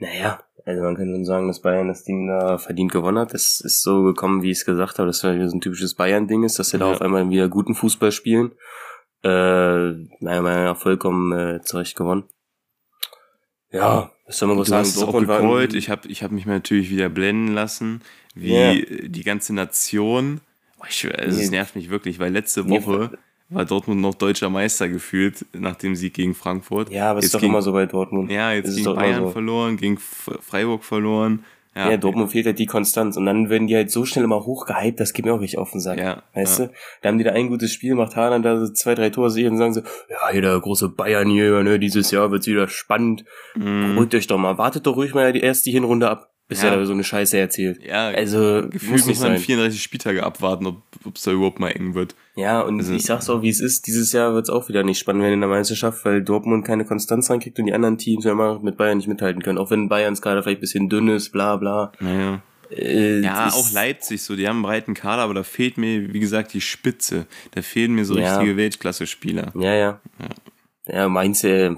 Naja, 0.01 0.39
also 0.65 0.81
man 0.81 0.95
kann 0.95 1.11
schon 1.11 1.25
sagen, 1.25 1.47
dass 1.47 1.61
Bayern 1.61 1.87
das 1.87 2.03
Ding 2.03 2.27
da 2.27 2.57
verdient 2.57 2.91
gewonnen 2.91 3.19
hat. 3.19 3.33
Das 3.35 3.61
ist 3.61 3.83
so 3.83 4.01
gekommen, 4.03 4.41
wie 4.41 4.49
ich 4.51 4.57
es 4.57 4.65
gesagt 4.65 4.97
habe, 4.97 5.07
dass 5.07 5.21
das 5.21 5.51
so 5.51 5.55
ein 5.57 5.61
typisches 5.61 5.93
Bayern-Ding 5.93 6.43
ist, 6.43 6.57
dass 6.57 6.69
sie 6.71 6.79
da 6.79 6.87
Ja. 6.87 6.93
auf 6.93 7.01
einmal 7.01 7.29
wieder 7.29 7.47
guten 7.49 7.75
Fußball 7.75 8.11
spielen. 8.11 8.51
Äh, 9.23 9.29
meiner 10.19 10.41
Meinung 10.41 10.63
nach 10.65 10.77
vollkommen 10.77 11.31
äh, 11.31 11.61
zurecht 11.61 11.95
gewonnen. 11.95 12.23
Ja, 13.71 14.11
was 14.25 14.37
soll 14.39 14.47
man 14.47 14.57
groß 14.57 14.67
Du 14.67 14.69
sagen? 14.71 14.79
hast 14.81 14.95
es 14.95 15.03
auch 15.03 15.13
ein- 15.13 15.75
Ich 15.75 15.89
habe 15.89 16.07
ich 16.07 16.23
hab 16.23 16.31
mich 16.31 16.45
natürlich 16.45 16.89
wieder 16.89 17.09
blenden 17.09 17.53
lassen, 17.53 18.01
wie 18.33 18.53
Ja. 18.55 18.73
die 19.07 19.23
ganze 19.23 19.53
Nation. 19.53 20.41
Oh, 20.79 20.85
ich, 20.89 21.05
also, 21.05 21.39
es 21.39 21.45
Nee. 21.51 21.57
nervt 21.57 21.75
mich 21.75 21.89
wirklich, 21.91 22.17
weil 22.19 22.31
letzte 22.33 22.63
Nee, 22.63 22.83
Woche 22.83 23.17
war 23.51 23.65
Dortmund 23.65 24.01
noch 24.01 24.15
deutscher 24.15 24.49
Meister 24.49 24.89
gefühlt 24.89 25.45
nach 25.53 25.75
dem 25.75 25.95
Sieg 25.95 26.13
gegen 26.15 26.33
Frankfurt. 26.33 26.89
Ja, 26.89 27.11
aber 27.11 27.19
es 27.19 27.25
Jetzt 27.25 27.29
ist 27.29 27.33
doch 27.35 27.39
gegen- 27.41 27.53
immer 27.53 27.61
so 27.61 27.71
bei 27.73 27.85
Dortmund. 27.85 28.31
Ja, 28.31 28.51
jetzt 28.53 28.69
ist 28.69 28.77
gegen 28.77 28.95
Bayern 28.95 29.23
so. 29.25 29.29
verloren, 29.29 29.77
gegen 29.77 29.97
Freiburg 29.97 30.83
verloren. 30.83 31.43
Ja, 31.73 31.95
Dortmund 31.95 32.29
fehlt 32.31 32.45
halt 32.45 32.59
die 32.59 32.65
Konstanz. 32.65 33.15
Und 33.15 33.25
dann 33.25 33.49
werden 33.49 33.65
die 33.67 33.75
halt 33.77 33.89
so 33.91 34.03
schnell 34.03 34.25
immer 34.25 34.45
hochgehypt, 34.45 34.99
das 34.99 35.13
geht 35.13 35.23
mir 35.23 35.33
auch 35.33 35.39
richtig 35.39 35.57
auf 35.57 35.71
den 35.71 35.79
Sack. 35.79 35.99
Ja, 35.99 36.21
Weißt 36.33 36.59
ja. 36.59 36.65
du? 36.65 36.71
Da 37.01 37.07
haben 37.09 37.17
die 37.17 37.23
da 37.23 37.31
ein 37.31 37.47
gutes 37.47 37.71
Spiel, 37.71 37.95
macht 37.95 38.17
Haaland 38.17 38.43
da 38.43 38.59
so 38.59 38.73
zwei, 38.73 38.93
drei 38.93 39.09
Tore 39.09 39.29
sicher 39.29 39.49
und 39.49 39.57
sagen 39.57 39.73
so, 39.73 39.79
ja, 40.09 40.29
hier 40.31 40.41
der 40.41 40.59
große 40.59 40.89
Bayern 40.89 41.29
hier, 41.29 41.63
ne, 41.63 41.79
dieses 41.79 42.11
Jahr 42.11 42.29
wird's 42.29 42.45
wieder 42.47 42.67
spannend. 42.67 43.23
Mhm. 43.55 43.93
Beruhigt 43.95 44.15
euch 44.15 44.27
doch 44.27 44.37
mal, 44.37 44.57
wartet 44.57 44.85
doch 44.85 44.97
ruhig 44.97 45.13
mal 45.13 45.31
die 45.31 45.39
erste 45.39 45.69
Hinrunde 45.71 46.09
ab, 46.09 46.33
bis 46.51 46.61
Ja. 46.61 46.69
er 46.71 46.75
da 46.79 46.85
so 46.85 46.91
eine 46.91 47.05
Scheiße 47.05 47.37
erzählt. 47.37 47.81
Ja, 47.81 48.09
Also, 48.09 48.67
gefühlt 48.69 48.91
muss 48.91 49.05
man 49.05 49.15
sein. 49.15 49.37
34 49.37 49.81
Spieltage 49.81 50.21
abwarten, 50.21 50.65
ob 50.67 50.81
es 51.15 51.21
da 51.23 51.31
überhaupt 51.31 51.61
mal 51.61 51.69
eng 51.69 51.95
wird. 51.95 52.13
Ja, 52.35 52.59
und 52.59 52.79
Also- 52.79 52.93
ich 52.93 53.03
sag's 53.03 53.29
auch, 53.29 53.41
wie 53.41 53.47
es 53.47 53.61
ist, 53.61 53.87
dieses 53.87 54.11
Jahr 54.11 54.33
wird's 54.33 54.49
auch 54.49 54.67
wieder 54.67 54.83
nicht 54.83 54.99
spannend 54.99 55.21
werden 55.23 55.35
in 55.35 55.39
der 55.39 55.47
Meisterschaft, 55.49 56.03
weil 56.03 56.21
Dortmund 56.21 56.65
keine 56.65 56.83
Konstanz 56.83 57.29
reinkriegt 57.29 57.57
und 57.57 57.67
die 57.67 57.73
anderen 57.73 57.97
Teams 57.97 58.25
ja 58.25 58.33
immer 58.33 58.59
mit 58.59 58.75
Bayern 58.75 58.97
nicht 58.97 59.07
mithalten 59.07 59.41
können. 59.41 59.57
Auch 59.57 59.71
wenn 59.71 59.87
Bayerns 59.87 60.21
Kader 60.21 60.43
vielleicht 60.43 60.57
ein 60.57 60.61
bisschen 60.61 60.89
dünn 60.89 61.07
ist, 61.07 61.31
bla 61.31 61.55
bla. 61.55 61.93
Naja. 62.01 62.41
Äh, 62.69 63.21
Ja, 63.21 63.47
auch 63.53 63.71
Leipzig 63.71 64.21
so, 64.23 64.35
die 64.35 64.45
haben 64.47 64.57
einen 64.57 64.63
breiten 64.63 64.93
Kader, 64.93 65.21
aber 65.23 65.33
da 65.33 65.43
fehlt 65.43 65.77
mir, 65.77 66.13
wie 66.13 66.19
gesagt, 66.19 66.53
die 66.53 66.61
Spitze. 66.61 67.27
Da 67.51 67.61
fehlen 67.61 67.93
mir 67.93 68.03
so 68.03 68.17
Ja. 68.17 68.35
richtige 68.37 68.57
Weltklasse-Spieler. 68.57 69.53
Ja, 69.57 69.73
ja. 69.73 70.01
Ja, 70.87 71.07
Mainz, 71.09 71.43
äh, 71.45 71.71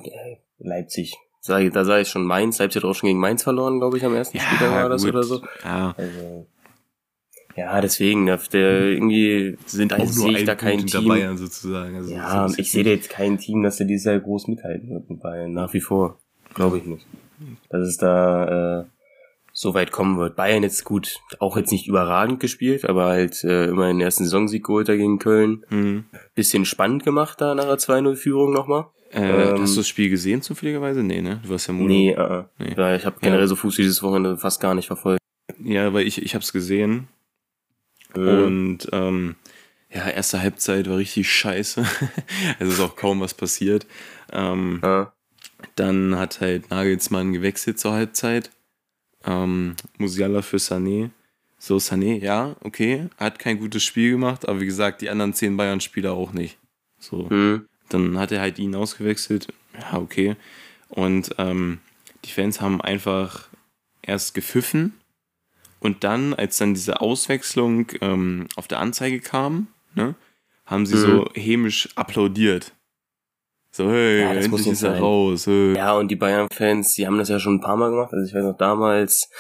Leipzig. 0.60 1.16
Sag, 1.46 1.62
ich- 1.62 1.74
da 1.74 1.84
sage 1.84 2.04
ich 2.04 2.08
schon 2.08 2.24
Mainz. 2.24 2.58
Leipzig 2.60 2.82
hat 2.82 2.90
auch 2.90 2.94
schon 2.96 3.08
gegen 3.08 3.20
Mainz 3.20 3.44
verloren, 3.44 3.78
glaube 3.80 3.98
ich, 3.98 4.06
am 4.06 4.16
ersten 4.16 4.40
Spieltag 4.40 4.72
war 4.72 4.88
das 4.88 5.04
gut. 5.04 5.12
oder 5.14 5.24
so. 5.24 5.42
Ja, 5.66 5.94
Also, 5.98 6.48
ja, 7.58 7.82
deswegen, 7.82 8.26
der, 8.26 8.40
irgendwie 8.54 9.58
sind 9.66 9.92
also, 9.92 10.24
sehe 10.24 10.38
ich 10.40 10.46
da 10.46 10.56
kein 10.56 10.88
Team. 10.88 11.08
Bayern 11.10 11.38
sozusagen. 11.38 11.98
Also 11.98 12.14
Ja, 12.14 12.48
ich 12.58 12.72
sehe 12.72 12.86
da 12.86 12.92
jetzt 12.92 13.10
kein 13.10 13.38
Team, 13.38 13.62
dass 13.62 13.76
der 13.76 13.88
dieses 13.88 14.06
Jahr 14.06 14.20
groß 14.20 14.48
mithalten 14.48 14.90
wird 14.90 15.10
mit 15.10 15.22
Bayern. 15.22 15.52
Nach 15.52 15.74
wie 15.74 15.82
vor. 15.82 16.18
Glaube 16.54 16.78
ich 16.78 16.86
nicht. 16.86 17.06
Dass 17.70 17.82
es 17.82 17.98
da 17.98 18.80
äh, 18.82 18.86
so 19.52 19.74
weit 19.74 19.92
kommen 19.92 20.18
wird. 20.18 20.38
Bayern 20.38 20.64
jetzt 20.64 20.86
gut, 20.86 21.20
auch 21.40 21.58
jetzt 21.58 21.72
nicht 21.74 21.88
überragend 21.88 22.40
gespielt, 22.40 22.86
aber 22.90 23.06
halt 23.08 23.44
äh, 23.44 23.66
immer 23.66 23.88
den 23.88 24.00
ersten 24.00 24.24
Saisonsieg 24.24 24.64
geholt 24.66 24.88
da 24.88 24.96
gegen 24.96 25.20
Köln. 25.20 25.66
Hm. 25.68 26.06
Bisschen 26.36 26.64
spannend 26.64 27.04
gemacht 27.04 27.42
da 27.42 27.54
nach 27.54 27.66
der 27.66 27.78
2-0-Führung 27.80 28.54
nochmal. 28.54 28.86
Äh, 29.14 29.52
Ähm, 29.52 29.62
hast 29.62 29.74
du 29.76 29.80
das 29.82 29.88
Spiel 29.88 30.10
gesehen 30.10 30.42
zufälligerweise? 30.42 31.04
Nee, 31.04 31.22
ne? 31.22 31.40
Du 31.44 31.50
warst 31.50 31.68
ja 31.68 31.74
Mono. 31.74 31.88
Nee, 31.88 32.12
äh, 32.12 32.44
Nee. 32.60 32.76
Weil 32.76 32.98
ich 32.98 33.06
habe 33.06 33.18
generell 33.22 33.48
so 33.48 33.56
Fuß 33.56 33.76
dieses 33.76 34.02
Wochenende 34.02 34.38
fast 34.38 34.60
gar 34.60 34.74
nicht 34.74 34.88
verfolgt. 34.88 35.20
Ja, 35.64 35.94
weil 35.94 36.08
ich, 36.08 36.22
ich 36.22 36.36
hab's 36.36 36.52
gesehen. 36.54 37.08
Mhm. 38.16 38.28
Und 38.44 38.78
ähm, 38.92 39.36
ja, 39.94 40.10
erste 40.10 40.42
Halbzeit 40.42 40.90
war 40.90 40.98
richtig 40.98 41.32
scheiße. 41.32 41.86
es 42.60 42.68
ist 42.74 42.80
auch 42.80 42.96
kaum 42.96 43.22
was 43.22 43.34
passiert. 43.34 43.86
Ähm, 44.32 44.80
Ja. 44.84 45.14
Dann 45.76 46.18
hat 46.18 46.42
halt 46.42 46.70
Nagelsmann 46.72 47.32
gewechselt 47.34 47.80
zur 47.80 47.94
Halbzeit. 47.94 48.50
Ähm, 49.26 49.76
Musiala 49.98 50.42
für 50.42 50.58
Sané. 50.58 51.10
So, 51.58 51.78
Sané, 51.78 52.20
ja, 52.22 52.58
okay, 52.62 53.08
hat 53.18 53.40
kein 53.40 53.58
gutes 53.58 53.84
Spiel 53.84 54.12
gemacht, 54.12 54.46
aber 54.50 54.60
wie 54.60 54.66
gesagt, 54.66 55.02
die 55.02 55.10
anderen 55.10 55.34
zehn 55.34 55.56
Bayern-Spieler 55.56 56.12
auch 56.12 56.34
nicht. 56.34 56.58
So, 57.00 57.30
Hm. 57.30 57.68
Dann 57.94 58.18
hat 58.20 58.32
er 58.32 58.42
halt 58.42 58.60
ihn 58.60 58.76
ausgewechselt. 58.76 59.48
Ja, 59.80 59.98
okay. 60.00 60.36
Und 60.90 61.32
ähm, 61.38 61.80
die 62.26 62.32
Fans 62.32 62.62
haben 62.62 62.82
einfach 62.82 63.48
erst 64.02 64.34
gepfiffen 64.34 64.94
und 65.80 66.04
dann, 66.04 66.34
als 66.34 66.58
dann 66.58 66.74
diese 66.74 67.02
Auswechslung 67.02 67.88
ähm, 68.02 68.48
auf 68.56 68.68
der 68.68 68.80
Anzeige 68.80 69.20
kam, 69.20 69.68
ne, 69.96 70.16
haben 70.66 70.86
sie 70.86 70.96
Mhm. 70.96 71.00
so 71.02 71.30
hämisch 71.34 71.90
applaudiert. 71.96 72.74
So, 73.76 73.90
hey, 73.90 74.22
Ja, 74.22 74.34
endlich 74.36 74.68
ist 74.68 74.84
er 74.84 74.92
sein. 74.92 75.02
raus. 75.02 75.48
Hey. 75.48 75.76
Ja, 75.76 75.98
und 75.98 76.12
die 76.12 76.16
Bayern-Fans, 76.16 76.94
die 76.94 77.08
haben 77.08 77.18
das 77.18 77.30
ja 77.30 77.40
schon 77.40 77.56
ein 77.56 77.62
paar 77.62 77.76
Mal 77.76 77.90
gemacht. 77.90 78.14
Also 78.14 78.24
ich 78.24 78.36
weiß 78.36 78.44
noch 78.44 78.56
damals, 78.58 79.32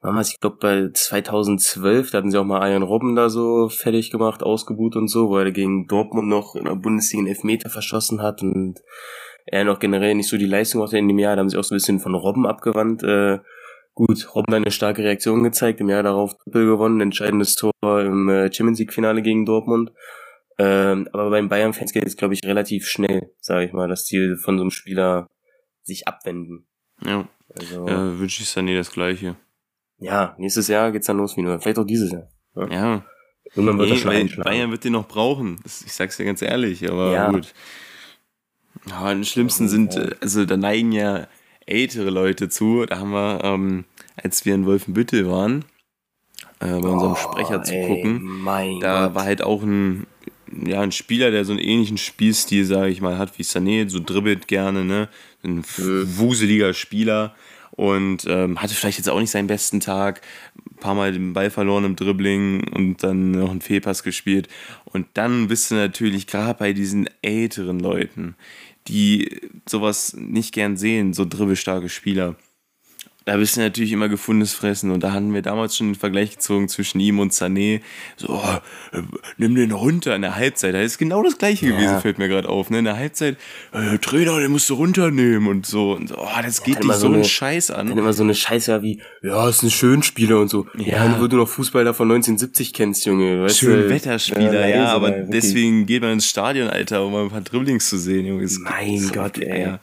damals, 0.00 0.30
ich 0.30 0.40
glaube 0.40 0.56
bei 0.62 0.88
2012, 0.94 2.10
da 2.10 2.18
hatten 2.18 2.30
sie 2.30 2.38
auch 2.38 2.44
mal 2.44 2.66
Ian 2.70 2.84
Robben 2.84 3.14
da 3.14 3.28
so 3.28 3.68
fertig 3.68 4.10
gemacht, 4.10 4.42
ausgebuht 4.42 4.96
und 4.96 5.08
so, 5.08 5.28
wo 5.28 5.36
er 5.36 5.50
gegen 5.52 5.88
Dortmund 5.88 6.26
noch 6.28 6.54
in 6.54 6.64
der 6.64 6.74
Bundesliga 6.74 7.20
einen 7.20 7.28
Elfmeter 7.28 7.68
verschossen 7.68 8.22
hat 8.22 8.40
und 8.42 8.80
er 9.44 9.64
noch 9.64 9.78
generell 9.78 10.14
nicht 10.14 10.30
so 10.30 10.38
die 10.38 10.46
Leistung 10.46 10.80
hatte 10.82 10.96
in 10.96 11.08
dem 11.08 11.18
Jahr. 11.18 11.36
Da 11.36 11.40
haben 11.40 11.50
sie 11.50 11.58
auch 11.58 11.64
so 11.64 11.74
ein 11.74 11.76
bisschen 11.76 12.00
von 12.00 12.14
Robben 12.14 12.46
abgewandt. 12.46 13.02
Äh, 13.02 13.40
gut, 13.92 14.34
Robben 14.34 14.54
hat 14.54 14.62
eine 14.62 14.70
starke 14.70 15.02
Reaktion 15.02 15.42
gezeigt, 15.42 15.80
im 15.80 15.90
Jahr 15.90 16.02
darauf 16.02 16.32
Triple 16.38 16.64
gewonnen, 16.64 17.02
entscheidendes 17.02 17.56
Tor 17.56 17.72
im 17.82 18.30
äh, 18.30 18.50
Champions 18.50 18.78
League-Finale 18.78 19.20
gegen 19.20 19.44
Dortmund. 19.44 19.92
Ähm, 20.64 21.08
aber 21.12 21.30
beim 21.30 21.48
Bayern-Fans 21.48 21.92
geht 21.92 22.04
es, 22.06 22.16
glaube 22.16 22.34
ich, 22.34 22.40
relativ 22.44 22.86
schnell, 22.86 23.30
sage 23.40 23.66
ich 23.66 23.72
mal, 23.72 23.88
dass 23.88 24.04
die 24.04 24.36
von 24.36 24.58
so 24.58 24.62
einem 24.62 24.70
Spieler 24.70 25.28
sich 25.82 26.06
abwenden. 26.06 26.66
Ja. 27.04 27.26
Also, 27.58 27.88
Ja, 27.88 28.18
wünsche 28.18 28.42
ich 28.42 28.48
Sané 28.48 28.76
das 28.76 28.92
Gleiche. 28.92 29.36
ja, 29.98 30.34
nächstes 30.38 30.68
Jahr 30.68 30.92
geht's 30.92 31.06
dann 31.06 31.16
los 31.18 31.36
wieder. 31.36 31.58
Vielleicht 31.60 31.78
auch 31.78 31.86
dieses 31.86 32.12
Jahr. 32.12 32.28
Ja. 32.70 33.04
Irgendwann 33.54 33.78
wird 33.78 33.90
Nee, 33.90 33.96
schon 33.96 34.10
weil 34.10 34.20
einschlagen. 34.20 34.44
Bayern 34.50 34.70
wird 34.70 34.84
den 34.84 34.92
noch 34.92 35.08
brauchen. 35.08 35.58
Das, 35.62 35.82
ich 35.82 35.92
sag's 35.92 36.16
dir 36.16 36.24
ganz 36.24 36.42
ehrlich, 36.42 36.88
aber 36.90 37.12
Ja. 37.12 37.30
gut. 37.30 37.52
Ja, 38.88 39.10
am 39.10 39.24
schlimmsten 39.24 39.68
sind, 39.68 39.96
äh, 39.96 40.14
also 40.20 40.44
da 40.44 40.56
neigen 40.56 40.92
ja 40.92 41.26
ältere 41.66 42.10
Leute 42.10 42.48
zu. 42.48 42.84
Da 42.86 42.98
haben 42.98 43.10
wir, 43.10 43.40
ähm, 43.44 43.84
als 44.16 44.44
wir 44.44 44.54
in 44.54 44.64
Wolfenbüttel 44.66 45.28
waren, 45.30 45.64
äh, 46.60 46.66
bei 46.80 46.88
unserem 46.88 47.12
Oh, 47.12 47.16
Sprecher 47.16 47.62
zu 47.62 47.74
ey, 47.74 47.86
gucken, 47.86 48.44
da 48.80 49.06
Gott. 49.06 49.14
war 49.14 49.24
halt 49.24 49.42
auch 49.42 49.62
ein, 49.62 50.06
ja, 50.66 50.80
ein 50.80 50.92
Spieler, 50.92 51.30
der 51.30 51.44
so 51.44 51.52
einen 51.52 51.60
ähnlichen 51.60 51.98
Spielstil, 51.98 52.64
sage 52.64 52.90
ich 52.90 53.00
mal, 53.00 53.18
hat 53.18 53.38
wie 53.38 53.42
Sané, 53.42 53.88
so 53.88 54.00
dribbelt 54.00 54.48
gerne, 54.48 54.84
ne? 54.84 55.08
Ein 55.42 55.64
Mhm. 55.78 56.18
wuseliger 56.18 56.72
Spieler 56.74 57.34
und 57.72 58.24
ähm, 58.28 58.60
hatte 58.60 58.74
vielleicht 58.74 58.98
jetzt 58.98 59.08
auch 59.08 59.18
nicht 59.18 59.30
seinen 59.30 59.46
besten 59.46 59.80
Tag. 59.80 60.20
Ein 60.56 60.76
paar 60.76 60.94
Mal 60.94 61.12
den 61.12 61.32
Ball 61.32 61.50
verloren 61.50 61.84
im 61.84 61.96
Dribbling 61.96 62.68
und 62.68 63.02
dann 63.02 63.30
noch 63.32 63.50
einen 63.50 63.60
Fehlpass 63.62 64.02
gespielt. 64.02 64.48
Und 64.84 65.06
dann 65.14 65.48
bist 65.48 65.70
du 65.70 65.76
natürlich 65.76 66.26
gerade 66.26 66.58
bei 66.58 66.72
diesen 66.72 67.08
älteren 67.22 67.80
Leuten, 67.80 68.34
die 68.88 69.40
sowas 69.68 70.14
nicht 70.16 70.52
gern 70.52 70.76
sehen, 70.76 71.12
so 71.14 71.24
dribbelstarke 71.24 71.88
Spieler. 71.88 72.36
Da 73.24 73.36
bist 73.36 73.56
du 73.56 73.60
natürlich 73.60 73.92
immer 73.92 74.08
gefundenes 74.08 74.52
Fressen. 74.52 74.90
Und 74.90 75.02
da 75.04 75.12
hatten 75.12 75.32
wir 75.32 75.42
damals 75.42 75.76
schon 75.76 75.90
den 75.90 75.94
Vergleich 75.94 76.32
gezogen 76.32 76.68
zwischen 76.68 76.98
ihm 77.00 77.20
und 77.20 77.32
Sané. 77.32 77.80
So, 78.16 78.30
oh, 78.30 78.96
äh, 78.96 79.02
nimm 79.36 79.54
den 79.54 79.70
runter 79.70 80.16
in 80.16 80.22
der 80.22 80.34
Halbzeit. 80.34 80.74
Da 80.74 80.80
ist 80.80 80.98
genau 80.98 81.22
das 81.22 81.38
Gleiche 81.38 81.66
gewesen, 81.66 82.00
fällt 82.00 82.18
mir 82.18 82.26
gerade 82.28 82.48
auf. 82.48 82.68
Ne? 82.70 82.80
In 82.80 82.84
der 82.84 82.96
Halbzeit, 82.96 83.36
äh, 83.72 83.98
Trainer, 83.98 84.40
den 84.40 84.50
musst 84.50 84.68
du 84.70 84.74
runternehmen 84.74 85.46
und 85.46 85.66
so. 85.66 85.92
Und 85.92 86.08
so 86.08 86.16
oh, 86.18 86.28
das 86.42 86.64
geht 86.64 86.76
hat 86.76 86.82
immer 86.84 86.94
dich 86.94 87.00
so 87.00 87.06
so 87.06 87.06
einen 87.06 87.14
eine- 87.16 87.24
Scheiß 87.24 87.66
Dann 87.68 87.92
an. 87.92 87.98
immer 87.98 88.12
so 88.12 88.22
eine 88.24 88.34
Scheiße 88.34 88.82
wie, 88.82 89.00
ja, 89.22 89.48
ist 89.48 89.62
ein 89.62 89.70
Schönspieler 89.70 90.40
und 90.40 90.48
so. 90.48 90.66
Ja, 90.76 91.04
Ja. 91.06 91.20
weil 91.20 91.28
du 91.28 91.36
noch 91.36 91.48
Fußball 91.48 91.84
da 91.84 91.92
von 91.92 92.08
1970 92.08 92.72
kennst, 92.72 93.06
Junge. 93.06 93.44
Weißt 93.44 93.58
Schön? 93.58 93.88
Wetterspieler, 93.88 94.66
ja, 94.68 94.86
aber 94.88 95.08
wirklich- 95.08 95.30
deswegen 95.30 95.86
geht 95.86 96.02
man 96.02 96.12
ins 96.14 96.26
Stadion, 96.26 96.68
Alter, 96.68 97.04
um 97.06 97.12
mal 97.12 97.22
ein 97.22 97.30
paar 97.30 97.40
Dribblings 97.40 97.88
zu 97.88 97.98
sehen, 97.98 98.26
Junge. 98.26 98.42
Das 98.42 98.58
Mein 98.58 98.98
so- 98.98 99.12
Gott, 99.12 99.38
ey. 99.38 99.62
Ja. 99.62 99.78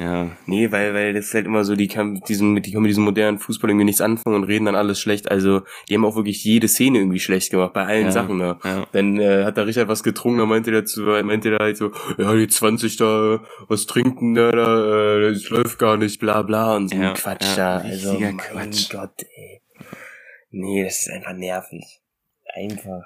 Ja. 0.00 0.28
Nee, 0.46 0.72
weil, 0.72 0.94
weil 0.94 1.12
das 1.12 1.26
ist 1.26 1.34
halt 1.34 1.46
immer 1.46 1.64
so, 1.64 1.76
die 1.76 1.86
kann 1.88 2.14
mit 2.14 2.28
diesem, 2.28 2.60
die 2.62 2.72
können 2.72 2.82
mit 2.82 2.90
diesem 2.90 3.04
modernen 3.04 3.38
Fußball 3.38 3.70
irgendwie 3.70 3.84
nichts 3.84 4.00
anfangen 4.00 4.36
und 4.36 4.44
reden 4.44 4.64
dann 4.64 4.74
alles 4.74 4.98
schlecht. 5.00 5.30
Also, 5.30 5.62
die 5.88 5.94
haben 5.94 6.04
auch 6.04 6.16
wirklich 6.16 6.42
jede 6.42 6.68
Szene 6.68 6.98
irgendwie 6.98 7.20
schlecht 7.20 7.50
gemacht, 7.50 7.72
bei 7.74 7.84
allen 7.84 8.06
Ja, 8.06 8.10
Sachen, 8.12 8.38
ne? 8.38 8.58
ja. 8.64 8.86
Dann 8.92 9.18
äh, 9.20 9.44
hat 9.44 9.58
da 9.58 9.62
Richard 9.62 9.88
was 9.88 10.02
getrunken, 10.02 10.38
dann 10.38 10.48
meinte 10.48 10.70
der 10.70 10.84
zu, 10.86 11.02
meinte 11.02 11.50
der 11.50 11.58
halt 11.58 11.76
so, 11.76 11.92
ja, 12.18 12.34
die 12.34 12.48
20 12.48 12.96
da, 12.96 13.40
was 13.68 13.86
trinken 13.86 14.34
da, 14.34 14.50
da, 14.50 15.18
äh, 15.18 15.32
das 15.32 15.48
läuft 15.50 15.78
gar 15.78 15.96
nicht, 15.96 16.18
bla 16.18 16.42
bla 16.42 16.76
und 16.76 16.88
so 16.88 16.96
Ja, 16.96 17.10
ein 17.10 17.14
Quatsch 17.14 17.56
ja, 17.56 17.78
da. 17.78 17.88
Also, 17.88 18.18
mein 18.18 18.38
Quatsch. 18.38 18.90
Gott, 18.90 19.22
ey. 19.36 19.60
Nee, 20.50 20.82
das 20.84 21.02
ist 21.06 21.10
einfach 21.10 21.34
nervig. 21.34 22.00
Einfach 22.54 23.02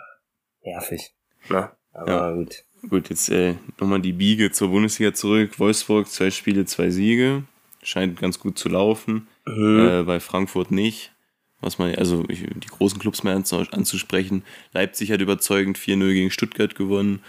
nervig. 0.65 1.15
Na, 1.49 1.73
aber 1.93 2.35
gut. 2.35 2.65
Gut, 2.91 3.09
jetzt 3.11 3.29
äh, 3.31 3.55
nochmal 3.81 4.01
die 4.01 4.13
Biege 4.13 4.51
zur 4.51 4.69
Bundesliga 4.69 5.15
zurück. 5.15 5.59
Wolfsburg, 5.59 6.07
zwei 6.09 6.31
Spiele, 6.31 6.65
zwei 6.67 6.91
Siege. 6.91 7.45
Scheint 7.83 8.19
ganz 8.21 8.39
gut 8.39 8.59
zu 8.59 8.69
laufen. 8.69 9.27
Mhm. 9.47 9.89
Äh, 9.89 10.03
bei 10.05 10.21
Frankfurt 10.21 10.71
nicht. 10.71 11.13
Was 11.61 11.79
man, 11.79 11.95
also 11.95 12.25
ich, 12.29 12.41
die 12.43 12.69
großen 12.69 12.99
Clubs 12.99 13.23
mehr 13.23 13.37
anzu- 13.39 13.71
anzusprechen. 13.73 14.43
Leipzig 14.73 15.11
hat 15.13 15.21
überzeugend 15.21 15.79
4-0 15.79 16.13
gegen 16.13 16.31
Stuttgart 16.31 16.75
gewonnen. 16.75 17.21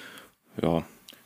Ja, 0.62 0.84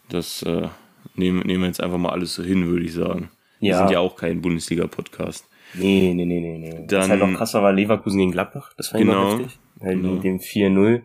das 0.10 0.44
äh, 0.44 0.68
nehmen, 1.16 1.40
nehmen 1.46 1.62
wir 1.64 1.68
jetzt 1.68 1.82
einfach 1.82 1.98
mal 1.98 2.10
alles 2.12 2.36
so 2.36 2.44
hin, 2.44 2.68
würde 2.68 2.86
ich 2.86 2.94
sagen. 2.94 3.30
Wir 3.60 3.72
Ja. 3.72 3.78
sind 3.80 3.92
ja 3.92 4.00
auch 4.00 4.16
kein 4.16 4.42
Bundesliga-Podcast. 4.42 5.48
Nee, 5.74 6.14
nee, 6.16 6.26
nee, 6.26 6.40
nee, 6.40 6.58
nee. 6.60 6.86
Dann- 6.88 7.02
was 7.02 7.10
halt 7.10 7.20
noch 7.20 7.34
krasser 7.36 7.62
war 7.64 7.74
Leverkusen 7.74 8.20
gegen 8.20 8.32
Gladbach. 8.32 8.74
Das 8.78 8.90
fand 8.90 9.02
ich 9.02 9.08
Genau, 9.08 9.24
noch 9.32 9.40
heftig. 9.40 9.60
Halt 9.82 10.02
genau. 10.02 10.14
mit 10.14 10.24
dem 10.24 10.40
4-0. 10.40 11.02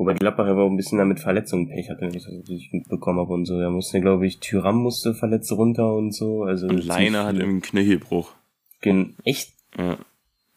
Wobei 0.00 0.14
Gladbach 0.14 0.46
aber 0.46 0.62
auch 0.62 0.70
ein 0.70 0.78
bisschen 0.78 0.96
damit 0.96 1.20
Verletzungen 1.20 1.68
Pech 1.68 1.90
hatte, 1.90 2.00
wenn 2.00 2.14
ich 2.14 2.22
das 2.24 2.32
richtig 2.32 2.70
mitbekommen 2.72 3.18
habe 3.20 3.34
und 3.34 3.44
so. 3.44 3.60
Da 3.60 3.68
musste, 3.68 4.00
glaube 4.00 4.26
ich, 4.26 4.40
Tyram 4.40 4.78
musste 4.78 5.12
verletzt 5.12 5.52
runter 5.52 5.92
und 5.92 6.12
so. 6.14 6.44
Also 6.44 6.68
Und 6.68 6.82
Leiner 6.86 7.26
hat 7.26 7.38
einen 7.38 7.60
Knöchelbruch. 7.60 8.32
Gen 8.80 9.14
echt? 9.24 9.52
Ja. 9.76 9.98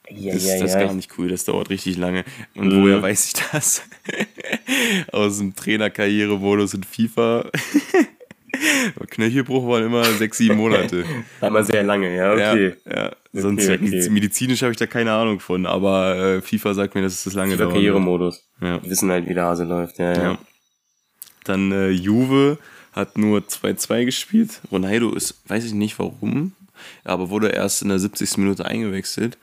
Ja, 0.09 0.33
Das, 0.33 0.45
ja, 0.45 0.53
das 0.59 0.61
ist 0.69 0.73
ja. 0.75 0.85
gar 0.85 0.93
nicht 0.93 1.17
cool, 1.17 1.27
das 1.27 1.43
dauert 1.43 1.69
richtig 1.69 1.97
lange. 1.97 2.23
Und 2.55 2.69
Mhm. 2.69 2.83
woher 2.83 3.01
weiß 3.01 3.25
ich 3.25 3.33
das? 3.51 3.81
Aus 5.11 5.39
dem 5.39 5.53
Trainerkarrieremodus 5.57 6.73
in 6.75 6.83
FIFA. 6.83 7.49
Knöchelbruch 9.09 9.67
waren 9.67 9.83
immer 9.85 10.03
sechs, 10.05 10.37
sieben 10.37 10.57
Monate. 10.57 11.03
Einmal 11.41 11.63
sehr 11.63 11.83
lange, 11.83 12.15
ja, 12.15 12.33
okay. 12.33 12.75
Ja, 12.85 12.93
ja. 13.05 13.11
Sonst 13.33 13.63
Okay, 13.67 13.79
okay. 13.81 14.09
medizinisch 14.09 14.61
habe 14.61 14.71
ich 14.71 14.77
da 14.77 14.85
keine 14.85 15.11
Ahnung 15.11 15.39
von, 15.39 15.65
aber 15.65 16.15
äh, 16.17 16.41
FIFA 16.41 16.73
sagt 16.73 16.95
mir, 16.95 17.01
dass 17.01 17.13
es 17.13 17.23
das 17.23 17.33
lange 17.33 17.57
dauert. 17.57 17.71
wird. 17.73 17.83
Karrieremodus. 17.83 18.43
Ja. 18.61 18.77
Die 18.79 18.89
wissen 18.89 19.09
halt, 19.11 19.27
wie 19.27 19.33
der 19.33 19.45
Hase 19.45 19.63
läuft, 19.63 19.97
ja, 19.99 20.13
ja. 20.13 20.23
Ja. 20.23 20.37
Dann 21.45 21.71
äh, 21.71 21.89
Juve 21.89 22.57
hat 22.93 23.17
nur 23.17 23.39
2-2 23.39 24.05
gespielt. 24.05 24.61
Ronaldo 24.71 25.11
ist, 25.13 25.41
weiß 25.47 25.65
ich 25.65 25.73
nicht 25.73 25.97
warum, 25.99 26.53
aber 27.03 27.29
wurde 27.29 27.49
erst 27.49 27.81
in 27.81 27.89
der 27.89 27.99
70. 27.99 28.37
Minute 28.37 28.65
eingewechselt. 28.65 29.37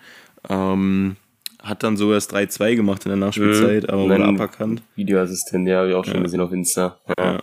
Ähm, 0.48 1.16
hat 1.62 1.82
dann 1.82 1.98
sogar 1.98 2.14
das 2.14 2.30
3-2 2.30 2.76
gemacht 2.76 3.04
in 3.04 3.10
der 3.10 3.18
Nachspielzeit, 3.18 3.82
Mhm. 3.82 3.90
aber 3.90 4.02
wurde 4.04 4.24
aberkannt. 4.24 4.82
Videoassistent, 4.94 5.68
ja, 5.68 5.78
habe 5.80 5.90
ich 5.90 5.94
auch 5.94 6.04
schon 6.06 6.14
Ja. 6.14 6.22
gesehen 6.22 6.40
auf 6.40 6.52
Insta. 6.52 6.96
Ja. 7.18 7.32
ja, 7.34 7.42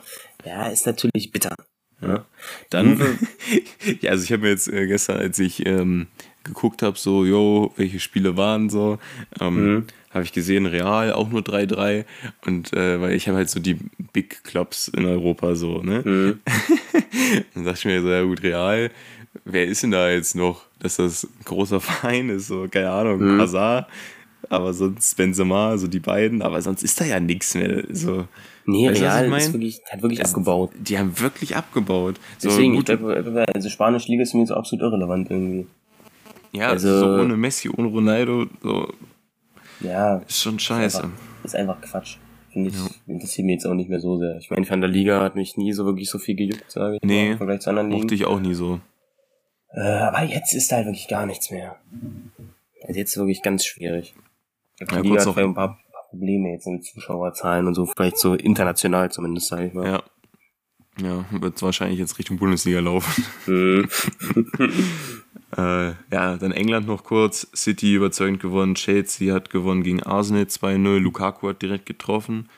ist 0.71 0.85
natürlich 0.85 1.31
bitter. 1.31 1.55
Ja. 2.01 2.25
Dann, 2.69 2.99
ja, 4.01 4.11
also 4.11 4.23
ich 4.23 4.31
habe 4.31 4.43
mir 4.43 4.49
jetzt 4.49 4.67
äh, 4.67 4.85
gestern, 4.87 5.17
als 5.17 5.39
ich 5.39 5.65
ähm, 5.65 6.07
geguckt 6.43 6.81
habe, 6.83 6.97
so, 6.97 7.25
yo, 7.25 7.73
welche 7.75 7.99
Spiele 7.99 8.37
waren 8.37 8.69
so, 8.69 8.99
ähm, 9.41 9.55
Mhm. 9.55 9.83
habe 10.11 10.23
ich 10.23 10.31
gesehen, 10.31 10.65
Real 10.67 11.11
auch 11.11 11.29
nur 11.29 11.41
3-3 11.41 12.05
und 12.45 12.71
äh, 12.73 13.01
weil 13.01 13.13
ich 13.13 13.27
habe 13.27 13.37
halt 13.37 13.49
so 13.49 13.59
die 13.59 13.77
Big 14.13 14.43
Clubs 14.43 14.87
in 14.89 15.05
Europa 15.05 15.55
so, 15.55 15.81
ne? 15.81 16.01
Mhm. 16.05 16.39
Dann 17.55 17.65
dachte 17.65 17.79
ich 17.79 17.85
mir 17.85 18.01
so, 18.01 18.09
ja 18.09 18.21
gut, 18.23 18.43
Real, 18.43 18.91
wer 19.43 19.65
ist 19.65 19.83
denn 19.83 19.91
da 19.91 20.09
jetzt 20.11 20.35
noch, 20.35 20.61
dass 20.79 20.97
das 20.97 21.23
ein 21.23 21.43
großer 21.45 21.79
Verein 21.81 22.29
ist, 22.29 22.47
so, 22.47 22.67
keine 22.69 22.91
Ahnung, 22.91 23.19
Mhm. 23.35 23.41
Hazard, 23.41 23.87
aber 24.49 24.71
sonst 24.73 25.17
Benzema, 25.17 25.77
so 25.79 25.87
die 25.87 25.99
beiden, 25.99 26.41
aber 26.43 26.61
sonst 26.61 26.83
ist 26.83 27.01
da 27.01 27.05
ja 27.05 27.19
nichts 27.19 27.55
mehr, 27.55 27.83
so. 27.89 28.27
Nee, 28.69 28.89
Weißt 28.89 28.97
ich 28.97 29.03
Real 29.03 29.33
ist 29.37 29.53
wirklich, 29.53 29.81
hat 29.89 30.01
wirklich 30.01 30.19
Das- 30.19 30.29
abgebaut. 30.31 30.71
Die 30.77 30.99
haben 30.99 31.17
wirklich 31.19 31.55
abgebaut. 31.55 32.19
So 32.37 32.49
Deswegen, 32.49 32.73
ich 32.73 32.79
gute- 32.81 32.97
glaube, 32.97 33.45
also 33.55 33.69
spanische 33.69 34.11
Liga 34.11 34.23
ist 34.23 34.33
mir 34.33 34.41
jetzt 34.41 34.51
absolut 34.51 34.83
irrelevant 34.83 35.31
irgendwie. 35.31 35.67
Ja, 36.51 36.69
Also- 36.69 36.99
so 36.99 37.05
ohne 37.21 37.37
Messi, 37.37 37.69
ohne 37.69 37.87
Ronaldo, 37.87 38.45
so 38.61 38.91
Ja, 39.79 40.17
ist 40.17 40.41
schon 40.41 40.59
scheiße. 40.59 41.03
einfach, 41.03 41.17
ist 41.43 41.55
einfach 41.55 41.79
Quatsch. 41.81 42.17
Finde 42.51 42.71
ich, 42.71 42.75
interessiert 43.07 43.45
mich 43.45 43.53
jetzt 43.53 43.65
auch 43.67 43.73
nicht 43.73 43.89
mehr 43.89 43.99
so 43.99 44.17
sehr. 44.17 44.37
Ich 44.37 44.49
meine, 44.49 44.65
von 44.65 44.81
der 44.81 44.89
Liga 44.89 45.21
hat 45.21 45.35
mich 45.35 45.55
nie 45.57 45.71
so 45.73 45.85
wirklich 45.85 46.09
so 46.09 46.17
viel 46.17 46.35
gejuckt, 46.35 46.69
sage 46.71 46.95
ich 46.95 47.01
Nee, 47.03 47.31
im 47.31 47.37
Vergleich 47.37 47.61
zu 47.61 47.69
anderen 47.69 47.89
Ligen. 47.89 48.01
Mochte 48.01 48.15
ich 48.15 48.25
auch 48.25 48.39
nie 48.39 48.53
so. 48.55 48.79
Äh, 49.71 49.79
aber 49.81 50.23
jetzt 50.23 50.53
ist 50.53 50.71
da 50.71 50.77
halt 50.77 50.87
wirklich 50.87 51.07
gar 51.07 51.25
nichts 51.25 51.51
mehr. 51.51 51.75
Also 52.85 52.99
jetzt 52.99 53.11
ist 53.11 53.17
wirklich 53.17 53.43
ganz 53.43 53.63
schwierig. 53.65 54.15
Ich 54.79 54.87
Die 54.87 54.95
Ja, 54.95 55.01
Liga 55.01 55.19
hat 55.19 55.25
noch- 55.27 55.37
ein 55.37 55.53
paar 55.53 55.79
Probleme 56.17 56.51
jetzt 56.51 56.67
mit 56.67 56.83
Zuschauerzahlen 56.85 57.67
und 57.67 57.75
so, 57.75 57.85
vielleicht 57.85 58.17
so 58.17 58.33
international 58.33 59.11
zumindest, 59.11 59.47
sage 59.47 59.67
ich 59.67 59.73
mal. 59.73 59.85
Ja. 59.87 60.03
Ja, 60.99 61.25
wird 61.29 61.61
wahrscheinlich 61.61 61.99
jetzt 61.99 62.17
Richtung 62.17 62.37
Bundesliga 62.37 62.79
laufen. 62.79 63.23
Mhm. 63.45 63.89
Äh, 65.55 65.91
ja, 66.11 66.35
dann 66.37 66.51
England 66.51 66.87
noch 66.87 67.05
kurz. 67.05 67.47
City 67.55 67.93
überzeugend 67.95 68.41
gewonnen. 68.41 68.75
Chelsea 68.75 69.33
hat 69.33 69.49
gewonnen 69.49 69.81
gegen 69.81 70.03
Arsenal 70.03 70.43
2-0. 70.43 70.99
Lukaku 70.99 71.47
hat 71.47 71.61
direkt 71.61 71.85
getroffen. 71.85 72.49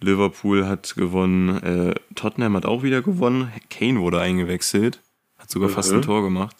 Liverpool 0.00 0.66
hat 0.66 0.94
gewonnen. 0.96 1.62
Äh, 1.62 1.94
Tottenham 2.14 2.56
hat 2.56 2.64
auch 2.64 2.82
wieder 2.82 3.02
gewonnen. 3.02 3.52
Kane 3.68 4.00
wurde 4.00 4.20
eingewechselt. 4.20 5.02
Hat 5.36 5.50
sogar 5.50 5.68
fast 5.68 5.92
ein 5.92 5.98
Mhm. 5.98 6.02
Tor 6.02 6.22
gemacht. 6.22 6.56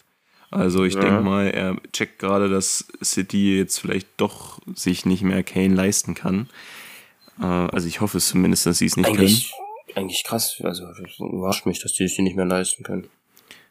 Also 0.51 0.83
ich 0.83 0.95
Ja. 0.95 1.01
denke 1.01 1.21
mal, 1.21 1.47
er 1.47 1.77
checkt 1.93 2.19
gerade, 2.19 2.49
dass 2.49 2.87
City 3.03 3.57
jetzt 3.57 3.77
vielleicht 3.79 4.07
doch 4.17 4.59
sich 4.73 5.05
nicht 5.05 5.21
mehr 5.23 5.43
Kane 5.43 5.75
leisten 5.75 6.15
kann. 6.15 6.49
Äh, 7.39 7.45
also 7.45 7.87
ich 7.87 8.01
hoffe 8.01 8.17
es 8.17 8.27
zumindest, 8.29 8.65
dass 8.65 8.79
sie 8.79 8.87
es 8.87 8.97
nicht 8.97 9.07
Eigentlich, 9.07 9.51
eigentlich 9.95 10.23
krass. 10.23 10.59
Also, 10.63 10.85
überrascht 11.19 11.65
mich, 11.65 11.79
dass 11.81 11.93
die 11.93 12.03
es 12.05 12.17
nicht 12.17 12.35
mehr 12.35 12.45
leisten 12.45 12.83
können. 12.83 13.07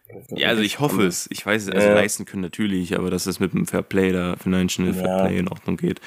können. 0.09 0.25
Ja, 0.37 0.49
also 0.49 0.63
ich 0.63 0.79
hoffe 0.79 1.05
es. 1.05 1.29
Ich 1.31 1.45
weiß 1.45 1.65
es, 1.65 1.69
also 1.71 1.89
Ja. 1.89 1.95
leisten 1.95 2.25
können 2.25 2.43
natürlich, 2.43 2.97
aber 2.97 3.11
dass 3.11 3.27
es 3.27 3.41
mit 3.41 3.53
dem 3.53 3.67
Fairplay 3.67 4.13
da, 4.13 4.37
Financial 4.37 4.93
Fairplay 4.95 5.39
in 5.39 5.49
Ordnung 5.49 5.77
geht. 5.77 6.01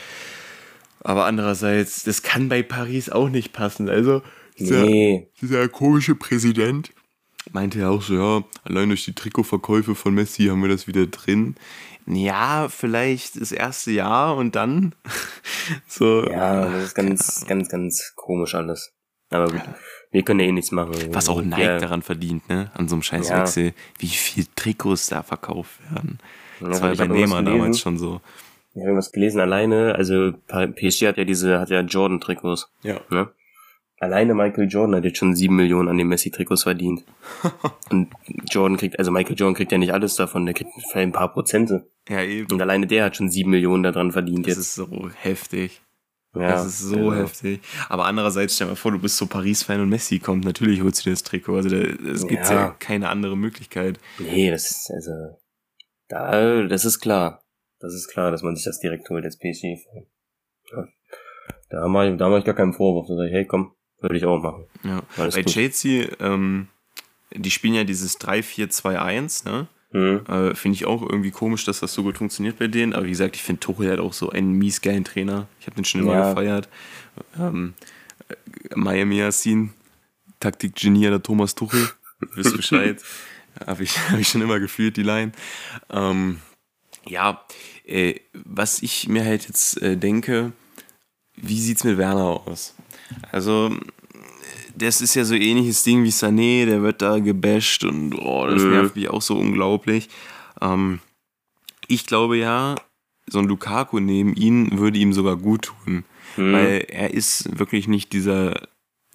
Aber 1.01 1.25
andererseits, 1.25 2.03
das 2.03 2.21
kann 2.23 2.47
bei 2.49 2.63
Paris 2.63 3.09
auch 3.09 3.29
nicht 3.29 3.53
passen. 3.53 3.89
Also 3.89 4.21
dieser, 4.57 4.85
Nee. 4.85 5.27
dieser 5.41 5.67
komische 5.67 6.15
Präsident 6.15 6.91
meinte 7.53 7.79
ja 7.79 7.89
auch 7.89 8.01
so, 8.01 8.13
ja, 8.15 8.43
allein 8.63 8.89
durch 8.89 9.05
die 9.05 9.13
Trikotverkäufe 9.13 9.95
von 9.95 10.13
Messi 10.13 10.45
haben 10.45 10.61
wir 10.61 10.69
das 10.69 10.87
wieder 10.87 11.07
drin. 11.07 11.55
Ja, 12.07 12.67
vielleicht 12.69 13.39
das 13.39 13.51
erste 13.51 13.91
Jahr 13.91 14.35
und 14.35 14.55
dann 14.55 14.93
so. 15.87 16.25
Ja, 16.25 16.69
das 16.69 16.83
ist 16.85 16.95
ganz, 16.95 17.45
ganz, 17.47 17.69
ganz 17.69 18.13
komisch 18.15 18.55
alles. 18.55 18.93
Aber 19.29 19.49
gut. 19.49 19.61
wir 20.11 20.23
können 20.23 20.41
ja 20.41 20.47
eh 20.47 20.51
nichts 20.51 20.71
machen. 20.71 20.93
Was 21.13 21.29
auch 21.29 21.41
Nike 21.41 21.61
ja. 21.61 21.79
daran 21.79 22.01
verdient, 22.01 22.49
ne? 22.49 22.69
An 22.73 22.89
so 22.89 22.95
einem 22.95 23.03
scheiß 23.03 23.29
Ja. 23.29 23.45
Wie 23.99 24.07
viel 24.07 24.45
Trikots 24.55 25.07
da 25.07 25.23
verkauft 25.23 25.79
werden. 25.89 26.19
Das 26.59 26.79
Ja, 26.79 26.83
war 26.83 26.93
ja 26.93 27.05
bei 27.05 27.07
Neymar 27.07 27.43
damals 27.43 27.79
schon 27.79 27.97
so. 27.97 28.19
Ich 28.73 28.77
habe 28.77 28.87
irgendwas 28.87 29.11
gelesen, 29.11 29.39
alleine, 29.41 29.95
also 29.95 30.31
PSG 30.47 31.07
hat 31.07 31.17
ja 31.17 31.25
diese, 31.25 31.59
hat 31.59 31.69
ja 31.69 31.81
Jordan-Trikots, 31.81 32.71
Ja. 32.83 33.01
ne? 33.09 33.29
Alleine 34.01 34.33
Michael 34.33 34.67
Jordan 34.67 34.95
hat 34.95 35.03
jetzt 35.03 35.19
schon 35.19 35.35
sieben 35.35 35.55
Millionen 35.55 35.87
an 35.87 35.97
den 35.97 36.07
Messi-Trikots 36.07 36.63
verdient. 36.63 37.03
Und 37.91 38.09
Jordan 38.49 38.77
kriegt, 38.77 38.97
also 38.97 39.11
Michael 39.11 39.35
Jordan 39.35 39.53
kriegt 39.53 39.71
ja 39.71 39.77
nicht 39.77 39.93
alles 39.93 40.15
davon, 40.15 40.45
der 40.45 40.55
kriegt 40.55 40.71
vielleicht 40.91 41.07
ein 41.07 41.11
paar 41.11 41.31
Prozente. 41.31 41.87
Ja, 42.09 42.23
eben. 42.23 42.51
Und 42.51 42.59
alleine 42.61 42.87
der 42.87 43.05
hat 43.05 43.15
schon 43.15 43.29
sieben 43.29 43.51
Millionen 43.51 43.83
daran 43.83 44.11
verdient 44.11 44.47
Das 44.47 44.55
jetzt. 44.55 44.57
ist 44.59 44.75
so 44.75 45.09
heftig. 45.21 45.81
ja, 46.35 46.47
das 46.53 46.65
ist 46.65 46.79
so 46.79 46.95
genau. 46.95 47.13
heftig. 47.13 47.61
Aber 47.89 48.05
andererseits, 48.05 48.55
stell 48.55 48.65
dir 48.67 48.71
mal 48.71 48.75
vor, 48.75 48.91
du 48.91 48.97
bist 48.99 49.17
so 49.17 49.27
Paris-Fan 49.27 49.79
und 49.81 49.89
Messi 49.89 50.17
kommt, 50.17 50.45
natürlich 50.45 50.81
holst 50.81 51.01
du 51.01 51.03
dir 51.09 51.13
das 51.13 51.21
Trikot. 51.23 51.57
Also 51.57 51.69
da- 51.69 51.77
es 51.77 52.25
gibt 52.27 52.43
ja. 52.45 52.53
Ja. 52.53 52.75
keine 52.79 53.07
andere 53.09 53.37
Möglichkeit. 53.37 53.99
Nee, 54.17 54.49
das 54.49 54.71
ist, 54.71 54.89
also, 54.91 55.11
da, 56.07 56.63
das 56.63 56.85
ist 56.85 56.99
klar. 57.01 57.43
Das 57.79 57.93
ist 57.93 58.07
klar, 58.07 58.31
dass 58.31 58.41
man 58.41 58.55
sich 58.55 58.65
das 58.65 58.79
direkt 58.79 59.07
holt 59.11 59.25
als 59.25 59.37
PSG. 59.37 59.77
Ja. 60.71 60.87
Da 61.69 61.87
mache 61.87 62.09
ich, 62.11 62.17
da 62.17 62.29
mach 62.29 62.39
ich 62.39 62.45
gar 62.45 62.55
keinen 62.55 62.73
Vorwurf. 62.73 63.07
Da 63.07 63.15
sag 63.15 63.27
ich, 63.27 63.33
hey, 63.33 63.45
komm, 63.45 63.73
würde 64.01 64.17
ich 64.17 64.25
auch 64.25 64.41
machen. 64.41 64.65
Ja. 64.83 65.03
Alles 65.17 65.35
Bei 65.35 65.43
gut. 65.43 65.53
Chelsea, 65.53 66.07
ähm, 66.19 66.67
die 67.33 67.51
spielen 67.51 67.73
ja 67.75 67.83
dieses 67.83 68.19
3-4-2-1, 68.19 69.45
ne? 69.49 69.67
Mhm. 69.93 70.21
Äh, 70.27 70.55
finde 70.55 70.75
ich 70.75 70.85
auch 70.85 71.01
irgendwie 71.01 71.31
komisch, 71.31 71.65
dass 71.65 71.81
das 71.81 71.93
so 71.93 72.03
gut 72.03 72.17
funktioniert 72.17 72.57
bei 72.59 72.67
denen. 72.67 72.93
Aber 72.93 73.05
wie 73.05 73.09
gesagt, 73.09 73.35
ich 73.35 73.43
finde 73.43 73.59
Tuchel 73.59 73.91
hat 73.91 73.99
auch 73.99 74.13
so 74.13 74.29
einen 74.29 74.53
mies 74.53 74.81
geilen 74.81 75.03
Trainer. 75.03 75.47
Ich 75.59 75.67
habe 75.67 75.75
den 75.75 75.85
schon 75.85 76.01
immer 76.01 76.13
Ja. 76.13 76.29
gefeiert. 76.29 76.69
Ähm, 77.37 77.73
äh, 78.29 78.35
Miami 78.75 79.17
Yassin, 79.17 79.73
Taktikgenie 80.39 81.01
der 81.09 81.21
Thomas 81.21 81.55
Tuchel. 81.55 81.89
Wisst 82.35 82.55
Bescheid. 82.55 83.01
habe 83.67 83.83
ich, 83.83 83.97
hab 84.09 84.17
ich 84.17 84.29
schon 84.29 84.41
immer 84.41 84.59
gefühlt, 84.61 84.95
die 84.95 85.03
Line. 85.03 85.33
Ähm, 85.89 86.39
ja, 87.05 87.43
äh, 87.85 88.15
was 88.33 88.81
ich 88.81 89.09
mir 89.09 89.25
halt 89.25 89.47
jetzt 89.47 89.81
äh, 89.81 89.97
denke, 89.97 90.53
wie 91.35 91.59
sieht's 91.59 91.83
mit 91.83 91.97
Werner 91.97 92.41
aus? 92.47 92.75
Also, 93.31 93.75
das 94.75 95.01
ist 95.01 95.15
ja 95.15 95.23
so 95.25 95.35
ähnliches 95.35 95.83
Ding 95.83 96.03
wie 96.03 96.09
Sané, 96.11 96.65
der 96.65 96.81
wird 96.81 97.01
da 97.01 97.19
gebasht 97.19 97.83
und 97.83 98.13
oh, 98.15 98.47
das 98.47 98.63
Mhm. 98.63 98.69
nervt 98.71 98.95
mich 98.95 99.09
auch 99.09 99.21
so 99.21 99.37
unglaublich. 99.37 100.09
Ähm, 100.61 100.99
ich 101.87 102.05
glaube 102.05 102.37
ja, 102.37 102.75
so 103.27 103.39
ein 103.39 103.45
Lukaku 103.47 103.99
neben 103.99 104.33
ihn 104.35 104.77
würde 104.79 104.99
ihm 104.99 105.13
sogar 105.13 105.35
gut 105.37 105.63
tun, 105.85 106.03
Mhm. 106.37 106.53
weil 106.53 106.85
er 106.89 107.13
ist 107.13 107.57
wirklich 107.59 107.87
nicht 107.87 108.13
dieser 108.13 108.67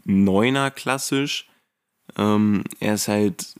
Neuner 0.04 0.70
klassisch. 0.70 1.48
Ähm, 2.16 2.62
er 2.80 2.94
ist 2.94 3.08
halt 3.08 3.56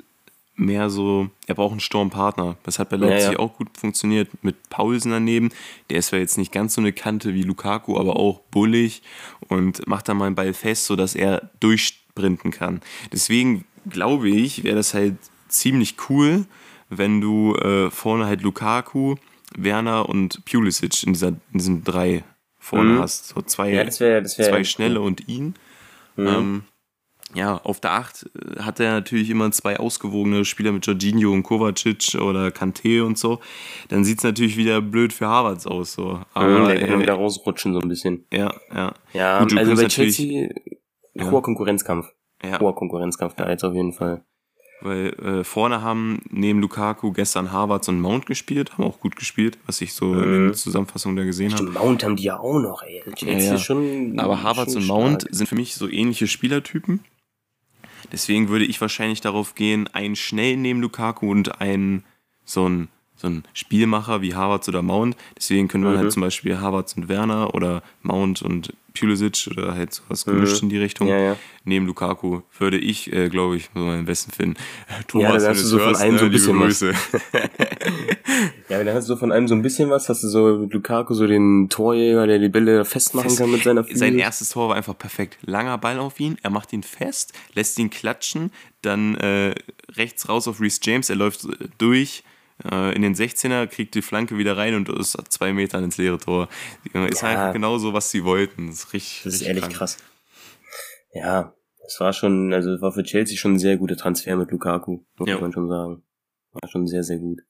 mehr 0.57 0.89
so, 0.91 1.29
er 1.47 1.55
braucht 1.55 1.73
einen 1.73 1.81
Sturmpartner. 1.81 2.57
Das 2.63 2.79
hat 2.79 2.89
bei 2.89 2.97
Ja, 2.97 3.07
Leipzig 3.07 3.33
ja. 3.33 3.39
auch 3.39 3.55
gut 3.57 3.69
funktioniert 3.79 4.29
mit 4.43 4.69
Paulsen 4.71 5.11
daneben. 5.13 5.51
Der 5.91 5.99
ist 5.99 6.07
zwar 6.09 6.19
jetzt 6.19 6.39
nicht 6.39 6.51
ganz 6.53 6.75
so 6.75 6.81
eine 6.81 6.93
Kante 6.93 7.35
wie 7.35 7.43
Lukaku, 7.43 7.99
aber 7.99 8.17
auch 8.17 8.41
bullig 8.51 9.03
und 9.49 9.87
macht 9.87 10.09
dann 10.09 10.17
mal 10.17 10.27
einen 10.27 10.35
Ball 10.35 10.55
fest, 10.55 10.87
sodass 10.87 11.15
er 11.15 11.51
durchsprinten 11.61 12.51
kann. 12.51 12.81
Deswegen 13.13 13.65
glaube 13.89 14.29
ich, 14.31 14.65
wäre 14.65 14.77
das 14.77 14.95
halt 14.95 15.17
ziemlich 15.49 15.95
cool, 16.09 16.47
wenn 16.89 17.21
du 17.21 17.55
äh, 17.57 17.91
vorne 17.91 18.27
halt 18.27 18.43
Lukaku, 18.43 19.17
Werner 19.57 20.09
und 20.09 20.45
Pulisic 20.45 21.03
in, 21.05 21.13
dieser, 21.13 21.29
in 21.29 21.39
diesen 21.53 21.85
drei 21.85 22.25
vorne 22.59 22.95
Mhm. 22.95 22.99
hast. 23.01 23.29
So 23.29 23.43
zwei, 23.43 23.73
Ja, 23.73 23.85
das 23.85 24.01
wäre, 24.01 24.23
das 24.23 24.39
wäre. 24.39 24.51
zwei 24.51 24.65
schnelle 24.65 25.01
und 25.01 25.29
ihn. 25.29 25.55
Mhm. 26.17 26.27
Ähm, 26.27 26.63
ja, 27.37 27.59
auf 27.65 27.81
der 27.81 27.93
8 27.93 28.31
hat 28.61 28.81
er 28.81 28.93
natürlich 28.93 29.29
immer 29.31 29.51
zwei 29.53 29.79
ausgewogene 29.79 30.45
Spieler 30.45 30.73
mit 30.73 30.87
Jorginho 30.87 31.33
und 31.33 31.43
Kovacic 31.43 32.15
oder 32.21 32.51
Kante 32.51 33.05
und 33.05 33.19
so. 33.19 33.41
Dann 33.89 34.05
sieht 34.05 34.19
es 34.19 34.25
natürlich 34.25 34.57
wieder 34.57 34.81
blöd 34.81 35.13
für 35.13 35.27
Harvards 35.27 35.67
aus. 35.67 35.93
So. 35.93 36.21
Aber 36.35 36.49
Mhm, 36.61 36.67
der 36.69 36.81
kann 36.89 36.99
äh, 36.99 37.03
wieder 37.03 37.15
rausrutschen 37.15 37.75
so 37.75 37.81
ein 37.81 37.89
bisschen. 37.89 38.25
ja, 38.33 38.53
ja, 38.75 38.95
Ja, 39.13 39.41
Gut, 39.43 39.57
also 39.57 39.75
bei 39.77 39.87
Chelsea 39.89 40.49
Ja. 41.15 41.31
hoher 41.31 41.43
Konkurrenzkampf. 41.43 42.07
ja. 42.43 42.59
Hoher 42.61 42.75
Konkurrenzkampf 42.75 43.35
da 43.35 43.49
jetzt 43.51 43.65
auf 43.65 43.75
jeden 43.75 43.93
Fall. 43.93 44.25
Weil 44.83 45.09
äh, 45.25 45.43
vorne 45.45 45.81
haben 45.81 46.21
neben 46.31 46.61
Lukaku 46.61 47.11
gestern 47.13 47.51
Harvards 47.51 47.89
und 47.89 47.99
Mount 47.99 48.27
gespielt, 48.27 48.73
haben 48.75 48.85
auch 48.85 49.01
gut 49.01 49.17
gespielt, 49.17 49.57
was 49.67 49.81
ich 49.81 49.95
so 49.95 50.13
in 50.13 50.21
Mhm. 50.21 50.33
den 50.49 50.55
Zusammenfassungen 50.55 51.17
da 51.17 51.25
gesehen 51.25 51.53
habe. 51.55 51.65
Mount 51.71 52.05
haben 52.05 52.17
die 52.17 52.25
ja 52.25 52.39
auch 52.39 52.59
noch, 52.61 52.83
ey. 52.83 53.03
Ja, 53.19 53.39
ja. 53.39 53.59
schon. 53.59 54.19
Aber 54.21 54.43
Harvards 54.43 54.77
und 54.77 54.87
Mount 54.87 55.23
stark. 55.23 55.35
sind 55.35 55.47
für 55.49 55.55
mich 55.55 55.75
so 55.75 55.89
ähnliche 55.89 56.27
Spielertypen. 56.27 57.01
Deswegen 58.13 58.49
würde 58.49 58.65
ich 58.65 58.81
wahrscheinlich 58.81 59.21
darauf 59.21 59.55
gehen, 59.55 59.89
einen 59.93 60.17
schnell 60.17 60.57
neben 60.57 60.81
Lukaku 60.81 61.31
und 61.31 61.61
einen 61.61 62.05
so 62.45 62.69
ein 62.69 62.89
so 63.19 63.29
ein 63.29 63.45
Spielmacher 63.55 64.21
wie 64.21 64.35
Harvards 64.35 64.69
oder 64.69 64.83
Mount. 64.83 65.17
Deswegen 65.39 65.69
könnte 65.69 65.87
man 65.87 65.97
Mhm. 65.97 66.01
halt 66.01 66.13
zum 66.13 66.21
Beispiel 66.21 66.61
Harvards 66.61 66.95
und 66.99 67.09
Werner 67.09 67.55
oder 67.55 67.83
Mount 68.03 68.43
und 68.43 68.75
Pulisic 69.01 69.49
oder 69.51 69.75
halt 69.75 69.93
sowas 69.95 70.25
gemischt 70.25 70.63
in 70.63 70.69
die 70.69 70.79
Richtung. 70.79 71.07
Mhm. 71.09 71.13
Ja, 71.13 71.19
ja. 71.21 71.37
Neben 71.65 71.87
Lukaku 71.87 72.43
würde 72.59 72.79
ich, 72.79 73.13
äh, 73.13 73.29
glaube 73.29 73.57
ich, 73.57 73.71
so 73.75 73.81
meinen 73.81 74.05
besten 74.05 74.31
finden. 74.33 74.57
Ja, 74.89 75.03
Thomas, 75.09 75.33
dann 75.33 75.43
wenn 75.43 75.49
hast 75.51 75.63
du 75.63 75.67
so 75.67 75.77
es 75.77 75.83
von 75.83 75.89
hörst, 75.91 76.03
einem 76.03 76.13
ne, 76.15 76.19
so 76.39 76.53
ein 76.53 76.61
bisschen 76.61 76.61
was. 76.61 76.81
Ja, 78.69 78.83
dann 78.83 78.95
hast 78.95 79.09
du 79.09 79.15
so 79.15 79.17
von 79.17 79.31
einem 79.33 79.47
so 79.49 79.55
ein 79.55 79.63
bisschen 79.63 79.91
was, 79.91 80.09
hast 80.09 80.23
du 80.25 80.29
so 80.29 80.59
mit 80.59 80.73
Lukaku 80.73 81.15
so 81.15 81.27
den 81.27 81.69
Torjäger, 81.69 82.27
der 82.27 82.39
die 82.39 82.49
Bälle 82.49 82.85
festmachen 82.85 83.29
Fest- 83.31 83.41
kann 83.41 83.51
mit 83.51 83.63
seiner 83.63 83.85
Füße. 83.85 83.99
Sein 83.99 84.19
erstes 84.19 84.49
Tor 84.51 84.69
war 84.71 84.77
einfach 84.77 84.99
perfekt. 84.99 85.39
Langer 85.43 85.79
Ball 85.79 85.99
auf 85.99 86.19
ihn, 86.19 86.37
er 86.43 86.51
macht 86.51 86.73
ihn 86.73 86.83
fest, 86.83 87.33
lässt 87.55 87.79
ihn 87.79 87.91
klatschen, 87.91 88.51
dann 88.83 89.15
äh, 89.17 89.55
rechts 89.95 90.29
raus 90.29 90.49
auf 90.49 90.61
Reece 90.61 90.81
James, 90.83 91.09
er 91.11 91.17
läuft 91.17 91.45
äh, 91.45 91.69
durch 91.79 92.25
in 92.65 93.03
den 93.03 93.15
16er, 93.15 93.67
kriegt 93.67 93.95
die 93.95 94.03
Flanke 94.03 94.39
wieder 94.39 94.57
rein 94.57 94.75
und 94.75 94.89
ist 94.89 95.13
zwei 95.31 95.53
Metern 95.53 95.85
ins 95.85 95.99
leere 95.99 96.19
Tor. 96.19 96.49
Ist 96.85 97.21
Ja. 97.23 97.29
einfach 97.29 97.53
genau 97.53 97.77
so, 97.79 97.93
was 97.93 98.11
sie 98.11 98.25
wollten. 98.25 98.69
Das 98.69 98.77
ist 98.85 98.93
richtig, 98.95 99.23
Das 99.25 99.35
ist 99.35 99.41
richtig 99.41 99.49
ehrlich 99.49 99.63
krank. 99.65 99.75
krass. 99.77 99.99
Ja, 101.13 101.55
es 101.87 102.01
war 102.01 102.13
schon, 102.13 102.53
also 102.55 102.71
es 102.73 102.81
war 102.81 102.93
für 102.93 103.03
Chelsea 103.03 103.37
schon 103.37 103.55
ein 103.55 103.59
sehr 103.59 103.77
guter 103.77 103.97
Transfer 103.97 104.37
mit 104.37 104.51
Lukaku, 104.51 105.01
muss 105.17 105.29
Ja. 105.29 105.39
man 105.39 105.53
schon 105.53 105.69
sagen. 105.69 106.03
War 106.53 106.69
schon 106.71 106.87
sehr, 106.87 107.03
sehr 107.05 107.19
gut. 107.19 107.41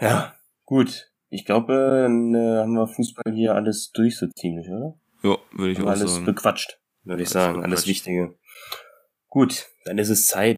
Ja, 0.00 0.34
gut. 0.64 1.10
Ich 1.28 1.44
glaube, 1.44 1.72
dann 1.74 2.34
äh, 2.34 2.58
haben 2.62 2.72
wir 2.74 2.88
Fußball 2.88 3.32
hier 3.34 3.54
alles 3.54 3.92
durch 3.92 4.16
so 4.18 4.26
ziemlich, 4.28 4.68
oder? 4.68 4.98
Ja, 5.22 5.36
würde 5.52 5.72
ich 5.72 5.78
Haben 5.78 5.86
auch 5.86 5.90
alles 5.90 6.14
sagen. 6.14 6.24
bequatscht, 6.26 6.80
würde 7.04 7.22
ich 7.22 7.28
Alles 7.28 7.32
sagen. 7.32 7.62
Alles. 7.64 7.86
Wichtige. 7.86 8.34
Gut, 9.28 9.66
dann 9.84 9.98
ist 9.98 10.08
es 10.08 10.26
Zeit 10.26 10.56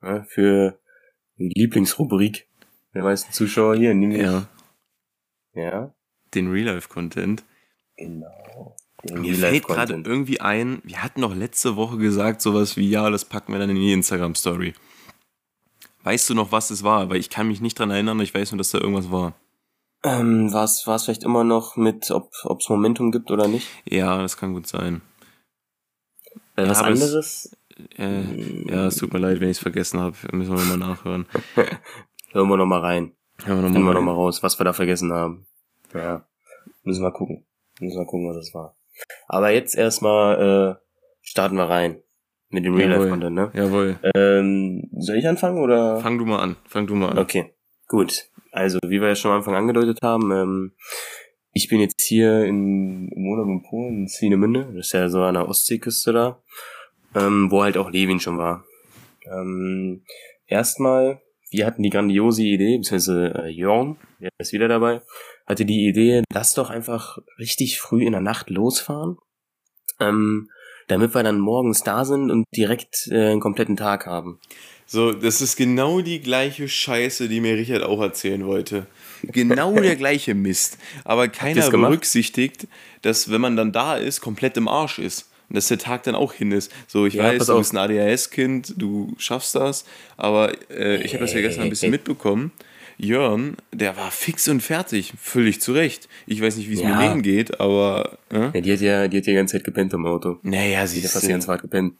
ne, 0.00 0.24
für 0.28 0.78
die 1.38 1.48
Lieblingsrubrik 1.54 2.48
der 2.94 3.02
meisten 3.02 3.32
Zuschauer 3.32 3.76
hier, 3.76 3.94
nämlich. 3.94 4.22
Ja, 4.22 4.46
ja 5.54 5.92
den 6.34 6.50
Real-Life-Content. 6.50 7.44
genau. 7.96 8.76
Den 9.04 9.20
Mir 9.20 9.30
Real-Life 9.32 9.48
fällt 9.50 9.64
gerade 9.66 9.92
Content. 9.94 10.06
irgendwie 10.06 10.40
ein, 10.40 10.80
wir 10.84 11.02
hatten 11.02 11.20
doch 11.20 11.34
letzte 11.34 11.76
Woche 11.76 11.98
gesagt, 11.98 12.42
sowas 12.42 12.76
wie, 12.76 12.88
ja, 12.90 13.08
das 13.10 13.24
packen 13.24 13.52
wir 13.52 13.58
dann 13.58 13.70
in 13.70 13.76
die 13.76 13.92
Instagram-Story. 13.92 14.74
Weißt 16.02 16.28
du 16.30 16.34
noch, 16.34 16.52
was 16.52 16.70
es 16.70 16.82
war? 16.82 17.08
Weil 17.10 17.18
ich 17.18 17.30
kann 17.30 17.48
mich 17.48 17.60
nicht 17.60 17.78
dran 17.78 17.90
erinnern, 17.90 18.20
ich 18.20 18.34
weiß 18.34 18.52
nur, 18.52 18.58
dass 18.58 18.70
da 18.70 18.78
irgendwas 18.78 19.10
war. 19.10 19.34
Ähm, 20.04 20.52
war 20.52 20.64
es 20.64 20.82
vielleicht 20.82 21.24
immer 21.24 21.42
noch 21.42 21.76
mit, 21.76 22.10
ob 22.10 22.30
es 22.60 22.68
Momentum 22.68 23.10
gibt 23.12 23.30
oder 23.30 23.48
nicht? 23.48 23.68
Ja, 23.84 24.18
das 24.18 24.36
kann 24.36 24.54
gut 24.54 24.66
sein. 24.66 25.02
Äh, 26.56 26.62
Ja, 26.62 26.68
was 26.70 26.82
anderes? 26.82 27.55
Äh, 27.96 28.70
ja, 28.70 28.86
es 28.86 28.96
tut 28.96 29.12
mir 29.12 29.18
leid, 29.18 29.40
wenn 29.40 29.48
ich 29.48 29.58
es 29.58 29.62
vergessen 29.62 30.00
habe. 30.00 30.16
Müssen 30.32 30.56
wir 30.56 30.64
mal 30.64 30.78
nachhören. 30.78 31.26
Hören 32.32 32.48
wir 32.48 32.56
noch 32.56 32.66
mal 32.66 32.80
rein. 32.80 33.12
Hören 33.44 33.62
wir 33.62 33.64
wir 33.64 33.78
nochmal. 33.78 33.94
noch 33.94 34.02
mal 34.02 34.12
raus, 34.12 34.42
was 34.42 34.58
wir 34.58 34.64
da 34.64 34.72
vergessen 34.72 35.12
haben. 35.12 35.46
Ja, 35.94 36.26
müssen 36.84 37.02
wir 37.02 37.12
gucken. 37.12 37.44
Müssen 37.80 37.98
wir 37.98 38.06
gucken, 38.06 38.28
was 38.28 38.36
das 38.36 38.54
war. 38.54 38.76
Aber 39.28 39.50
jetzt 39.50 39.76
erstmal 39.76 40.78
äh, 40.78 40.82
starten 41.20 41.56
wir 41.56 41.68
rein 41.68 42.02
mit 42.48 42.64
dem 42.64 42.74
Real 42.74 42.90
Life 42.90 43.02
Jawohl. 43.02 43.10
Content, 43.10 43.34
ne? 43.34 43.50
Jawohl. 43.54 43.98
Ähm, 44.14 44.88
soll 44.98 45.16
ich 45.16 45.28
anfangen 45.28 45.58
oder? 45.58 46.00
Fang 46.00 46.18
du 46.18 46.24
mal 46.24 46.38
an. 46.38 46.56
Fang 46.66 46.86
du 46.86 46.94
mal 46.94 47.10
an. 47.10 47.18
Okay, 47.18 47.54
gut. 47.88 48.30
Also, 48.52 48.78
wie 48.86 49.00
wir 49.00 49.08
ja 49.08 49.16
schon 49.16 49.32
am 49.32 49.38
Anfang 49.38 49.54
angedeutet 49.54 49.98
haben, 50.02 50.32
ähm, 50.32 50.72
ich 51.52 51.68
bin 51.68 51.80
jetzt 51.80 52.02
hier 52.02 52.44
in, 52.44 53.08
im 53.08 53.28
Urlaub 53.28 53.48
in 53.48 53.62
Polen, 53.62 53.96
in 54.02 54.08
Swinemünde, 54.08 54.72
das 54.74 54.86
ist 54.86 54.92
ja 54.92 55.08
so 55.08 55.22
an 55.22 55.34
der 55.34 55.48
Ostseeküste 55.48 56.12
da, 56.12 56.42
ähm, 57.16 57.50
wo 57.50 57.62
halt 57.62 57.76
auch 57.76 57.90
Levin 57.90 58.20
schon 58.20 58.38
war. 58.38 58.64
Ähm, 59.24 60.02
erstmal, 60.46 61.22
wir 61.50 61.66
hatten 61.66 61.82
die 61.82 61.90
grandiose 61.90 62.42
Idee, 62.42 62.76
beziehungsweise 62.76 63.34
äh, 63.34 63.48
Jörn, 63.48 63.96
der 64.20 64.30
ist 64.38 64.52
wieder 64.52 64.68
dabei, 64.68 65.00
hatte 65.46 65.64
die 65.64 65.86
Idee, 65.86 66.22
lass 66.32 66.54
doch 66.54 66.70
einfach 66.70 67.18
richtig 67.38 67.80
früh 67.80 68.04
in 68.04 68.12
der 68.12 68.20
Nacht 68.20 68.50
losfahren, 68.50 69.16
ähm, 69.98 70.48
damit 70.88 71.14
wir 71.14 71.22
dann 71.22 71.40
morgens 71.40 71.82
da 71.82 72.04
sind 72.04 72.30
und 72.30 72.44
direkt 72.54 73.08
äh, 73.10 73.30
einen 73.30 73.40
kompletten 73.40 73.76
Tag 73.76 74.06
haben. 74.06 74.38
So, 74.88 75.12
das 75.12 75.40
ist 75.40 75.56
genau 75.56 76.00
die 76.00 76.20
gleiche 76.20 76.68
Scheiße, 76.68 77.28
die 77.28 77.40
mir 77.40 77.56
Richard 77.56 77.82
auch 77.82 78.00
erzählen 78.00 78.46
wollte. 78.46 78.86
Genau 79.22 79.74
der 79.80 79.96
gleiche 79.96 80.34
Mist. 80.34 80.78
Aber 81.02 81.26
keiner 81.26 81.68
berücksichtigt, 81.70 82.68
dass 83.02 83.28
wenn 83.28 83.40
man 83.40 83.56
dann 83.56 83.72
da 83.72 83.96
ist, 83.96 84.20
komplett 84.20 84.56
im 84.56 84.68
Arsch 84.68 85.00
ist. 85.00 85.28
Und 85.48 85.56
dass 85.56 85.68
der 85.68 85.78
Tag 85.78 86.02
dann 86.04 86.14
auch 86.14 86.32
hin 86.32 86.50
ist. 86.52 86.72
So, 86.88 87.06
ich 87.06 87.14
Ja, 87.14 87.24
weiß, 87.24 87.46
du 87.46 87.56
bist 87.58 87.72
ein 87.72 87.78
ADHS-Kind, 87.78 88.74
du 88.76 89.14
schaffst 89.18 89.54
das, 89.54 89.84
aber 90.16 90.52
äh, 90.70 90.96
ich 91.02 91.12
habe 91.14 91.24
das 91.24 91.34
ja 91.34 91.40
gestern 91.40 91.64
ein 91.64 91.70
bisschen 91.70 91.90
mitbekommen. 91.90 92.50
Jörn, 92.98 93.56
der 93.72 93.96
war 93.98 94.10
fix 94.10 94.48
und 94.48 94.62
fertig, 94.62 95.12
völlig 95.20 95.60
zurecht. 95.60 96.08
Ich 96.26 96.40
weiß 96.40 96.56
nicht, 96.56 96.70
wie 96.70 96.74
es 96.74 96.80
Ja. 96.80 96.96
Milene 96.96 97.20
geht, 97.20 97.60
aber 97.60 98.18
äh? 98.32 98.44
Ja, 98.54 98.60
die 98.62 98.72
hat 98.72 98.80
ja, 98.80 99.06
die 99.08 99.18
hat 99.18 99.26
ja 99.26 99.32
die 99.32 99.36
ganze 99.36 99.52
Zeit 99.58 99.64
gepennt 99.64 99.92
im 99.92 100.06
Auto. 100.06 100.38
naja, 100.42 100.86
sie 100.86 101.02
hat 101.02 101.10
fast 101.10 101.28
ganze 101.28 101.46
Fahrt 101.46 101.60
gepennt. 101.60 101.92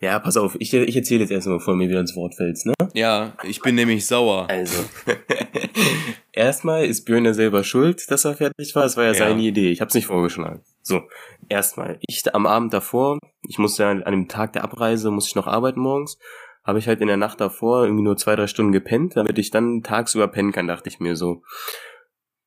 Ja, 0.00 0.18
pass 0.20 0.36
auf, 0.36 0.56
ich, 0.60 0.72
ich 0.72 0.94
erzähle 0.96 1.20
jetzt 1.22 1.30
erstmal, 1.30 1.58
bevor 1.58 1.74
mir 1.74 1.88
wieder 1.88 1.98
ins 2.00 2.14
Wort 2.14 2.34
fällst, 2.36 2.66
ne? 2.66 2.74
Ja, 2.94 3.36
ich 3.42 3.60
bin 3.62 3.74
nämlich 3.74 4.06
sauer. 4.06 4.46
Also, 4.48 4.84
erstmal 6.32 6.84
ist 6.86 7.04
Björn 7.04 7.24
ja 7.24 7.34
selber 7.34 7.64
schuld, 7.64 8.10
dass 8.10 8.24
er 8.24 8.34
fertig 8.36 8.74
war. 8.74 8.84
Es 8.84 8.96
war 8.96 9.04
ja, 9.04 9.12
Ja. 9.12 9.18
seine 9.18 9.42
Idee. 9.42 9.70
Ich 9.70 9.80
hab's 9.80 9.94
nicht 9.94 10.06
vorgeschlagen. 10.06 10.60
So, 10.86 11.02
erstmal. 11.48 11.98
Ich 12.06 12.34
am 12.34 12.46
Abend 12.46 12.74
davor, 12.74 13.18
ich 13.48 13.58
musste 13.58 13.84
ja 13.84 13.90
an 13.90 14.12
dem 14.12 14.28
Tag 14.28 14.52
der 14.52 14.64
Abreise, 14.64 15.10
musste 15.10 15.30
ich 15.30 15.34
noch 15.34 15.46
arbeiten 15.46 15.80
morgens, 15.80 16.18
habe 16.62 16.78
ich 16.78 16.86
halt 16.86 17.00
in 17.00 17.06
der 17.06 17.16
Nacht 17.16 17.40
davor 17.40 17.84
irgendwie 17.84 18.04
nur 18.04 18.18
zwei, 18.18 18.36
drei 18.36 18.46
Stunden 18.46 18.72
gepennt, 18.72 19.16
damit 19.16 19.38
ich 19.38 19.50
dann 19.50 19.82
tagsüber 19.82 20.28
pennen 20.28 20.52
kann, 20.52 20.66
dachte 20.66 20.90
ich 20.90 21.00
mir 21.00 21.16
so. 21.16 21.42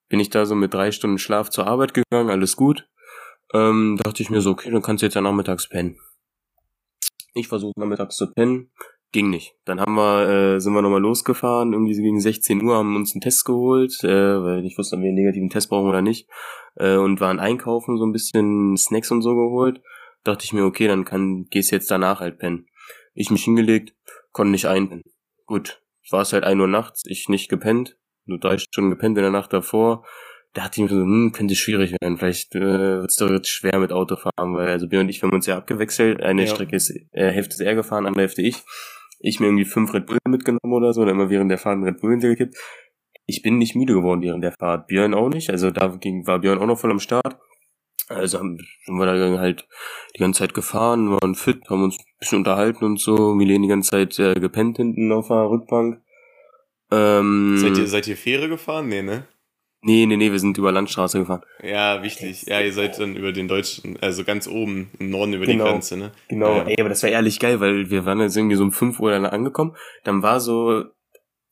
Bin 0.08 0.19
ich 0.19 0.30
da 0.30 0.45
so 0.45 0.54
mit 0.54 0.71
drei 0.71 0.91
Stunden 0.91 1.17
Schlaf 1.17 1.50
zur 1.50 1.65
Arbeit 1.65 1.95
gegangen, 1.95 2.30
alles 2.30 2.56
gut. 2.56 2.88
Ähm, 3.54 4.00
dachte 4.04 4.21
ich 4.21 4.30
mir 4.30 4.41
so, 4.41 4.52
okay, 4.52 4.69
dann 4.69 4.84
kannst 4.84 5.02
du 5.02 5.08
jetzt 5.08 5.15
ja 5.15 5.21
nachmittags 5.21 5.67
pennen. 5.67 6.00
Ich 7.34 7.47
versuche 7.47 7.73
nachmittags 7.80 8.17
zu 8.17 8.32
pennen, 8.32 8.71
ging 9.17 9.32
nicht. 9.32 9.56
Dann 9.65 9.80
haben 9.80 9.95
wir, 9.95 10.30
äh, 10.30 10.60
sind 10.60 10.73
wir 10.73 10.84
nochmal 10.84 11.01
losgefahren, 11.01 11.73
irgendwie 11.73 11.95
so 11.95 12.03
gegen 12.03 12.19
16 12.19 12.62
Uhr, 12.62 12.75
haben 12.75 12.95
uns 12.95 13.15
einen 13.15 13.21
Test 13.21 13.45
geholt, 13.45 14.03
äh, 14.03 14.08
weil 14.43 14.63
ich 14.63 14.77
wusste, 14.77 14.95
ob 14.95 15.01
wir 15.01 15.08
einen 15.08 15.15
negativen 15.15 15.49
Test 15.49 15.69
brauchen 15.69 15.89
oder 15.89 16.03
nicht, 16.03 16.30
äh, 16.75 16.97
und 16.97 17.19
waren 17.19 17.39
einkaufen, 17.39 17.97
so 17.97 18.06
ein 18.06 18.12
bisschen 18.12 18.77
Snacks 18.77 19.10
und 19.10 19.23
so 19.23 19.34
geholt. 19.34 19.82
Dachte 20.23 20.45
ich 20.45 20.53
mir, 20.53 20.65
okay, 20.65 20.88
dann 20.88 21.03
kann, 21.03 21.47
gehst 21.49 21.71
jetzt 21.71 21.89
danach 21.89 22.19
halt 22.19 22.38
pennen. 22.38 22.67
Ich 23.15 23.32
mich 23.32 23.43
hingelegt, 23.43 23.95
konnte 24.34 24.51
nicht 24.51 24.67
einpennen. 24.67 25.03
Gut, 25.47 25.82
war 26.12 26.21
es 26.21 26.32
halt 26.32 26.43
1 26.43 26.62
Uhr 26.62 26.67
nachts, 26.67 27.01
ich 27.08 27.27
nicht 27.27 27.49
gepennt, 27.49 27.97
nur 28.25 28.38
drei 28.38 28.60
Stunden 28.60 28.91
gepennt 28.91 29.17
in 29.17 29.23
der 29.23 29.32
Nacht 29.32 29.51
davor. 29.51 30.06
Da 30.53 30.62
dachte 30.62 30.80
ich 30.80 30.91
mir 30.91 30.95
so, 30.95 31.01
hm, 31.01 31.32
könnte 31.32 31.56
schwierig 31.56 31.95
werden. 31.99 32.19
Vielleicht 32.19 32.53
äh, 32.53 32.60
wird 32.60 33.10
es 33.10 33.15
doch 33.15 33.32
jetzt 33.32 33.49
schwer 33.49 33.80
mit 33.80 33.91
Autofahren, 33.91 34.53
weil 34.53 34.67
also 34.67 34.88
Björn 34.88 35.06
und 35.06 35.10
ich, 35.10 35.23
wir 35.23 35.27
haben 35.27 35.36
uns 35.36 35.47
ja 35.47 35.58
abgewechselt. 35.58 36.21
Eine 36.21 36.45
Ja. 36.45 36.53
Strecke 36.53 36.75
ist, 36.75 36.91
äh, 36.91 37.32
Hälfte 37.32 37.56
ist 37.56 37.62
er 37.62 37.73
gefahren, 37.73 38.06
andere 38.06 38.21
Hälfte 38.21 38.43
ich. 38.43 38.63
Ich 39.19 39.39
mir 39.39 39.47
irgendwie 39.47 39.65
fünf 39.65 39.93
Red 39.93 40.06
Bull 40.06 40.17
mitgenommen 40.27 40.73
oder 40.73 40.93
so, 40.93 41.01
oder 41.01 41.12
immer 41.12 41.30
während 41.30 41.51
der 41.51 41.58
Fahrt 41.58 41.75
einen 41.75 41.84
Red 41.84 42.01
Bull 42.01 42.12
hintergekippt. 42.12 42.56
Ich 43.25 43.41
bin 43.41 43.58
nicht 43.58 43.75
müde 43.75 43.93
geworden 43.93 44.21
während 44.21 44.43
der 44.43 44.53
Fahrt. 44.53 44.88
Björn 44.88 45.13
auch 45.13 45.30
nicht. 45.30 45.49
Also 45.49 45.71
da 45.71 45.88
ging, 45.88 46.25
war 46.27 46.39
Björn 46.39 46.60
auch 46.60 46.65
noch 46.65 46.80
voll 46.80 46.91
am 46.91 46.99
Start. 46.99 47.38
Also 48.10 48.39
haben, 48.39 48.58
sind 48.86 48.95
wir 48.95 49.06
da 49.06 49.39
halt 49.39 49.67
die 50.15 50.19
ganze 50.19 50.39
Zeit 50.39 50.53
gefahren, 50.53 51.12
waren 51.12 51.36
fit, 51.36 51.69
haben 51.69 51.84
uns 51.84 51.97
ein 51.99 52.06
bisschen 52.19 52.38
unterhalten 52.38 52.86
und 52.86 52.99
so. 53.01 53.34
Milene 53.34 53.63
die 53.63 53.69
ganze 53.69 53.89
Zeit 53.89 54.17
äh, 54.19 54.36
gepennt 54.36 54.77
hinten 54.77 55.12
auf 55.12 55.27
der 55.27 55.49
Rückbank. 55.49 56.01
Ähm, 56.89 57.58
Seid 57.58 57.77
ihr, 57.77 57.88
seid 57.88 58.08
ihr 58.08 58.15
Fähre 58.15 58.47
gefahren? 58.47 58.88
Nee, 58.88 59.01
ne? 59.01 59.27
Nee, 59.81 60.05
nee, 60.07 60.17
nee, 60.17 60.31
wir 60.31 60.39
sind 60.39 60.57
über 60.57 60.71
Landstraße 60.71 61.19
gefahren. 61.19 61.41
Ja, 61.63 62.01
wichtig. 62.01 62.43
Ja, 62.47 62.59
ihr 62.61 62.73
seid 62.73 62.99
dann 62.99 63.15
über 63.15 63.31
den 63.31 63.47
deutschen, 63.47 63.97
also 64.01 64.23
ganz 64.23 64.47
oben 64.47 64.89
im 64.99 65.11
Norden 65.11 65.33
über 65.33 65.45
Genau. 65.45 65.65
die 65.65 65.71
Grenze, 65.71 65.97
ne? 65.97 66.11
Genau, 66.29 66.57
Ja. 66.57 66.63
ey, 66.63 66.79
aber 66.79 66.89
das 66.89 67.03
war 67.03 67.09
ehrlich 67.11 67.39
geil, 67.39 67.59
weil 67.59 67.89
wir 67.91 68.03
waren 68.05 68.19
jetzt 68.19 68.35
irgendwie 68.35 68.55
so 68.55 68.63
um 68.63 68.71
5 68.71 68.99
Uhr 68.99 69.11
dann 69.11 69.25
angekommen. 69.25 69.75
Dann 70.03 70.23
war 70.23 70.39
so 70.39 70.83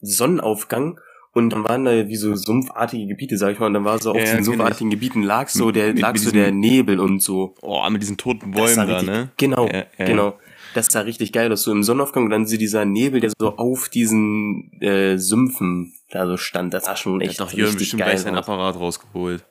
Sonnenaufgang 0.01 0.99
und 1.33 1.49
dann 1.51 1.63
waren 1.65 1.85
da 1.85 2.07
wie 2.07 2.15
so 2.15 2.35
sumpfartige 2.35 3.07
Gebiete, 3.07 3.38
sag 3.38 3.51
ich 3.53 3.59
mal. 3.59 3.67
Und 3.67 3.73
dann 3.73 3.85
war 3.85 3.99
so 4.01 4.11
auf 4.11 4.15
Ja, 4.17 4.21
diesen 4.23 4.35
kenn 4.38 4.43
sumpfartigen 4.45 4.89
Gebieten 4.89 5.21
lag 5.21 5.47
so 5.49 5.71
der, 5.71 5.88
Mit- 5.93 5.99
lag 5.99 6.13
mit 6.13 6.21
so 6.21 6.31
diesem- 6.31 6.43
der 6.43 6.51
Nebel 6.51 6.99
und 6.99 7.21
so. 7.21 7.55
Oh, 7.61 7.88
mit 7.89 8.01
diesen 8.01 8.17
toten 8.17 8.51
Bäumen 8.51 8.88
da, 8.88 9.01
ne? 9.01 9.31
Genau, 9.38 9.67
ja. 9.67 9.83
genau. 9.97 10.38
Das 10.75 10.88
sah 10.88 11.01
richtig 11.01 11.31
geil 11.31 11.51
aus, 11.51 11.63
so 11.63 11.71
im 11.71 11.83
Sonnenaufgang 11.83 12.25
und 12.25 12.29
dann 12.31 12.45
so 12.45 12.57
dieser 12.57 12.83
Nebel, 12.85 13.21
der 13.21 13.31
so 13.39 13.55
auf 13.57 13.88
diesen 13.89 14.71
äh, 14.81 15.17
Sümpfen 15.17 15.93
da 16.11 16.27
so 16.27 16.38
stand. 16.38 16.73
Das 16.73 16.85
sah 16.85 16.95
schon 16.95 17.19
Der 17.19 17.29
echt 17.29 17.39
hat 17.39 17.47
doch 17.47 17.53
richtig 17.53 17.77
bestimmt 17.77 18.01
geil 18.01 18.15
gleich 18.15 18.31
aus. 18.33 18.38
Apparat 18.39 18.75
rausgeholt. 18.79 19.45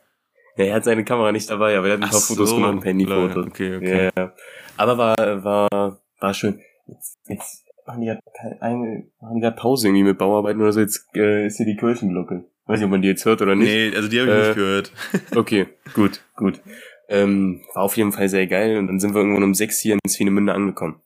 Ja, 0.56 0.66
er 0.66 0.74
hat 0.74 0.84
seine 0.84 1.04
Kamera 1.04 1.32
nicht 1.32 1.48
dabei, 1.50 1.76
aber 1.76 1.86
er 1.88 1.94
hat 1.94 2.00
ein 2.00 2.04
Ach 2.04 2.10
paar 2.12 2.20
Fotos 2.20 2.50
so, 2.50 2.56
gemacht, 2.56 2.84
Handyfotos. 2.84 3.46
okay, 3.46 3.76
okay. 3.76 4.04
Ja, 4.04 4.10
ja. 4.22 4.32
Aber 4.76 4.98
war, 4.98 5.44
war, 5.44 6.00
war 6.20 6.34
schön. 6.34 6.60
Jetzt, 6.86 7.18
jetzt 7.26 7.64
machen 7.86 8.02
die 8.02 8.06
keine- 8.38 8.62
eine, 8.62 9.06
machen 9.20 9.34
die 9.36 9.40
grad 9.40 9.56
Pause 9.56 9.88
irgendwie 9.88 10.04
mit 10.04 10.18
Bauarbeiten 10.18 10.60
oder 10.60 10.72
so. 10.72 10.80
Jetzt 10.80 11.08
äh, 11.16 11.46
ist 11.46 11.56
hier 11.56 11.66
die 11.66 11.76
Kirchenglocke. 11.76 12.44
Weiß 12.66 12.78
nicht, 12.78 12.84
ob 12.84 12.90
man 12.90 13.02
die 13.02 13.08
jetzt 13.08 13.24
hört 13.24 13.42
oder 13.42 13.54
nicht. 13.56 13.66
Nee, 13.68 13.92
also 13.96 14.08
die 14.08 14.20
habe 14.20 14.30
ich 14.30 14.36
Äh, 14.36 14.46
nicht 14.48 14.54
gehört. 14.56 14.92
Okay, 15.36 15.66
gut, 15.94 16.20
gut. 16.36 16.60
Ähm, 17.08 17.62
war 17.74 17.82
auf 17.82 17.96
jeden 17.96 18.12
Fall 18.12 18.28
sehr 18.28 18.46
geil 18.46 18.78
und 18.78 18.86
dann 18.86 19.00
sind 19.00 19.12
wir 19.14 19.20
irgendwann 19.20 19.42
um 19.42 19.54
sechs 19.54 19.80
hier 19.80 19.94
in 19.94 20.00
Swinemünde 20.08 20.52
angekommen. 20.54 21.00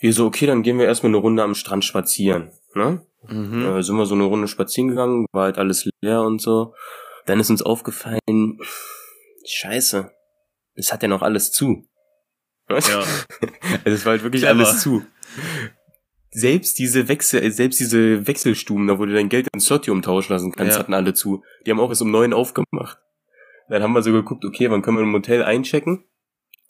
Wir 0.00 0.12
so, 0.12 0.26
okay, 0.26 0.46
dann 0.46 0.62
gehen 0.62 0.78
wir 0.78 0.86
erstmal 0.86 1.10
eine 1.10 1.18
Runde 1.18 1.42
am 1.42 1.54
Strand 1.54 1.84
spazieren. 1.84 2.50
Ne? 2.74 3.04
Mhm. 3.28 3.64
Äh, 3.66 3.82
sind 3.82 3.96
wir 3.96 4.06
so 4.06 4.14
eine 4.14 4.24
Runde 4.24 4.48
spazieren 4.48 4.88
gegangen, 4.88 5.26
war 5.32 5.44
halt 5.44 5.58
alles 5.58 5.88
leer 6.00 6.22
und 6.22 6.40
so. 6.40 6.74
Dann 7.26 7.38
ist 7.38 7.50
uns 7.50 7.62
aufgefallen, 7.62 8.58
scheiße, 9.46 10.10
es 10.74 10.92
hat 10.92 11.02
ja 11.02 11.08
noch 11.08 11.22
alles 11.22 11.52
zu. 11.52 11.86
Ja. 12.68 12.78
Also 13.84 13.96
es 13.96 14.04
war 14.04 14.12
halt 14.12 14.22
wirklich 14.22 14.42
Clever. 14.42 14.58
alles 14.58 14.80
zu. 14.80 15.04
Selbst 16.30 16.78
diese 16.78 17.08
Wechsel, 17.08 17.50
selbst 17.50 17.80
diese 17.80 18.26
Wechselstuben, 18.26 18.86
da 18.86 18.98
wo 18.98 19.04
du 19.06 19.12
dein 19.14 19.28
Geld 19.28 19.48
in 19.52 19.60
Slotty 19.60 19.90
umtauschen 19.90 20.32
lassen 20.32 20.52
kannst, 20.52 20.74
Ja. 20.74 20.78
hatten 20.80 20.94
alle 20.94 21.12
zu. 21.14 21.42
Die 21.66 21.70
haben 21.70 21.80
auch 21.80 21.88
erst 21.88 22.02
um 22.02 22.10
neun 22.10 22.32
aufgemacht. 22.32 22.98
Dann 23.68 23.82
haben 23.82 23.92
wir 23.92 24.02
so 24.02 24.12
geguckt, 24.12 24.44
okay, 24.44 24.70
wann 24.70 24.82
können 24.82 24.96
wir 24.98 25.02
im 25.04 25.12
Hotel 25.12 25.42
einchecken? 25.42 26.04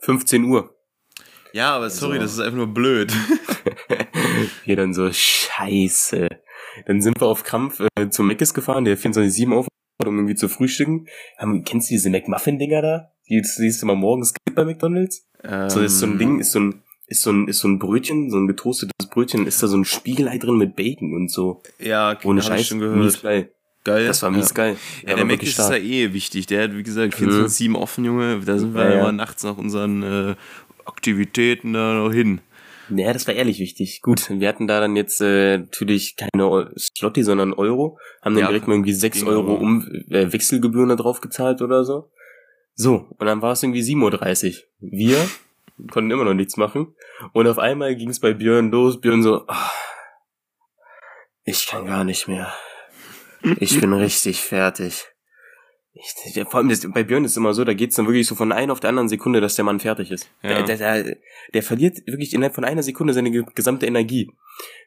15 0.00 0.44
Uhr. 0.44 0.74
Ja, 1.52 1.74
aber 1.76 1.90
sorry, 1.90 2.14
Also- 2.18 2.22
das 2.24 2.32
ist 2.34 2.40
einfach 2.40 2.56
nur 2.56 2.72
blöd. 2.74 3.12
Wir 4.64 4.76
dann 4.76 4.94
so, 4.94 5.10
scheiße. 5.12 6.28
Dann 6.86 7.02
sind 7.02 7.20
wir 7.20 7.26
auf 7.26 7.42
Krampf 7.44 7.80
äh, 7.98 8.10
zum 8.10 8.26
Meckes 8.28 8.54
gefahren, 8.54 8.84
der 8.84 8.96
24-7 8.96 9.52
auf, 9.54 9.66
um 10.06 10.16
irgendwie 10.16 10.34
zu 10.36 10.48
frühstücken. 10.48 11.06
Haben, 11.36 11.64
kennst 11.64 11.90
du 11.90 11.94
diese 11.94 12.10
McMuffin-Dinger 12.10 12.82
da? 12.82 13.10
Die 13.28 13.42
siehst 13.42 13.82
du 13.82 13.86
mal 13.86 13.96
morgens 13.96 14.32
gibt 14.34 14.54
bei 14.56 14.64
McDonalds? 14.64 15.26
So 15.68 15.80
ist 15.80 15.98
so 15.98 16.06
Ähm, 16.06 16.12
ein 16.12 16.18
Ding, 16.18 16.40
ist 16.40 16.52
so 16.52 16.60
ein, 16.60 16.82
ist 17.06 17.22
so 17.22 17.32
ein, 17.32 17.48
ist 17.48 17.58
so 17.58 17.68
ein 17.68 17.78
Brötchen, 17.78 18.30
so 18.30 18.36
ein 18.38 18.46
getoastetes 18.46 19.08
Brötchen, 19.10 19.46
ist 19.46 19.62
da 19.62 19.66
so 19.66 19.76
ein 19.76 19.84
Spiegelei 19.84 20.38
drin 20.38 20.56
mit 20.56 20.76
Bacon 20.76 21.12
und 21.14 21.30
so. 21.30 21.62
Ja, 21.78 22.16
Ohne 22.24 22.40
hab 22.42 22.50
ich 22.52 22.58
Scheiß, 22.58 22.66
schon 22.68 22.78
mies 22.78 23.20
gehört. 23.20 23.22
geil. 23.22 23.50
Geil. 23.82 24.06
Das 24.06 24.22
war 24.22 24.30
mies 24.30 24.50
ja. 24.50 24.54
geil. 24.54 24.76
Ja, 25.02 25.06
der 25.08 25.18
war 25.18 25.24
Mac 25.24 25.42
ist 25.42 25.56
ja 25.58 25.64
stark. 25.64 25.82
eh 25.82 26.12
wichtig. 26.12 26.46
Der 26.46 26.64
hat, 26.64 26.76
wie 26.76 26.82
gesagt, 26.82 27.14
24-7 27.14 27.74
offen, 27.74 28.04
Junge. 28.04 28.40
Da 28.44 28.58
sind 28.58 28.74
wir 28.74 28.84
Ja, 28.84 28.90
ja. 28.90 29.00
immer 29.00 29.12
nachts 29.12 29.42
nach 29.42 29.56
unseren 29.56 30.02
äh, 30.02 30.34
Aktivitäten 30.90 31.72
da 31.72 31.94
noch 31.94 32.12
hin. 32.12 32.40
Naja, 32.88 33.12
das 33.12 33.26
war 33.28 33.34
ehrlich 33.34 33.60
wichtig. 33.60 34.02
Gut, 34.02 34.28
wir 34.28 34.48
hatten 34.48 34.66
da 34.66 34.80
dann 34.80 34.96
jetzt 34.96 35.20
äh, 35.20 35.58
natürlich 35.58 36.16
keine 36.16 36.72
Slotty, 36.76 37.22
sondern 37.22 37.52
Euro. 37.52 37.98
Haben 38.22 38.34
dann 38.34 38.42
Ja, 38.42 38.48
direkt 38.48 38.66
mal 38.66 38.74
irgendwie 38.74 38.92
6 38.92 39.20
ging 39.20 39.28
Euro 39.28 39.54
um 39.54 39.86
äh, 40.10 40.32
Wechselgebühren 40.32 40.88
da 40.88 40.96
drauf 40.96 41.20
gezahlt 41.20 41.62
oder 41.62 41.84
so. 41.84 42.10
So, 42.74 43.06
und 43.16 43.26
dann 43.26 43.42
war 43.42 43.52
es 43.52 43.62
irgendwie 43.62 43.82
7.30 43.82 44.56
Uhr. 44.56 44.62
Wir 44.80 45.28
konnten 45.92 46.10
immer 46.10 46.24
noch 46.24 46.34
nichts 46.34 46.56
machen. 46.56 46.94
Und 47.32 47.46
auf 47.46 47.58
einmal 47.58 47.94
ging 47.94 48.10
es 48.10 48.18
bei 48.18 48.32
Björn 48.32 48.70
los. 48.70 49.00
Björn 49.00 49.22
so, 49.22 49.44
"Ah, 49.46 49.70
ich 51.44 51.66
kann 51.66 51.86
gar 51.86 52.04
nicht 52.04 52.26
mehr. 52.26 52.52
Ich 53.60 53.80
bin 53.80 53.92
richtig 53.92 54.40
fertig. 54.40 55.06
Ich, 55.92 56.40
vor 56.48 56.56
allem 56.60 56.68
das, 56.68 56.86
bei 56.92 57.02
Björn 57.02 57.24
ist 57.24 57.32
es 57.32 57.36
immer 57.36 57.52
so, 57.52 57.64
da 57.64 57.74
geht's 57.74 57.96
dann 57.96 58.06
wirklich 58.06 58.26
so 58.26 58.34
von 58.36 58.52
einer 58.52 58.72
auf 58.72 58.78
der 58.80 58.90
anderen 58.90 59.08
Sekunde, 59.08 59.40
dass 59.40 59.56
der 59.56 59.64
Mann 59.64 59.80
fertig 59.80 60.12
ist. 60.12 60.30
Ja. 60.42 60.62
Der, 60.62 60.76
der, 60.76 61.02
der, 61.02 61.16
der 61.52 61.62
verliert 61.64 61.98
wirklich 62.06 62.32
innerhalb 62.32 62.54
von 62.54 62.64
einer 62.64 62.82
Sekunde 62.84 63.12
seine 63.12 63.30
ge- 63.32 63.44
gesamte 63.54 63.86
Energie. 63.86 64.30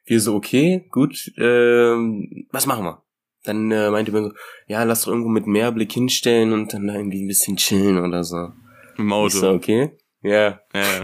Wir 0.05 0.21
so, 0.21 0.33
okay, 0.33 0.85
gut, 0.91 1.31
ähm, 1.37 2.47
was 2.51 2.65
machen 2.67 2.85
wir? 2.85 3.03
Dann 3.43 3.69
äh, 3.71 3.91
meinte 3.91 4.11
Björn 4.11 4.27
so, 4.29 4.31
ja, 4.67 4.83
lass 4.83 5.01
doch 5.01 5.09
irgendwo 5.11 5.29
mit 5.29 5.45
Meerblick 5.45 5.91
hinstellen 5.91 6.53
und 6.53 6.73
dann 6.73 6.87
da 6.87 6.95
irgendwie 6.95 7.21
ein 7.21 7.27
bisschen 7.27 7.57
chillen 7.57 7.97
oder 7.97 8.23
so. 8.23 8.51
Im 8.97 9.07
Ich 9.07 9.13
Auto. 9.13 9.29
so, 9.37 9.49
okay, 9.51 9.91
ja. 10.21 10.61
Ja, 10.73 11.03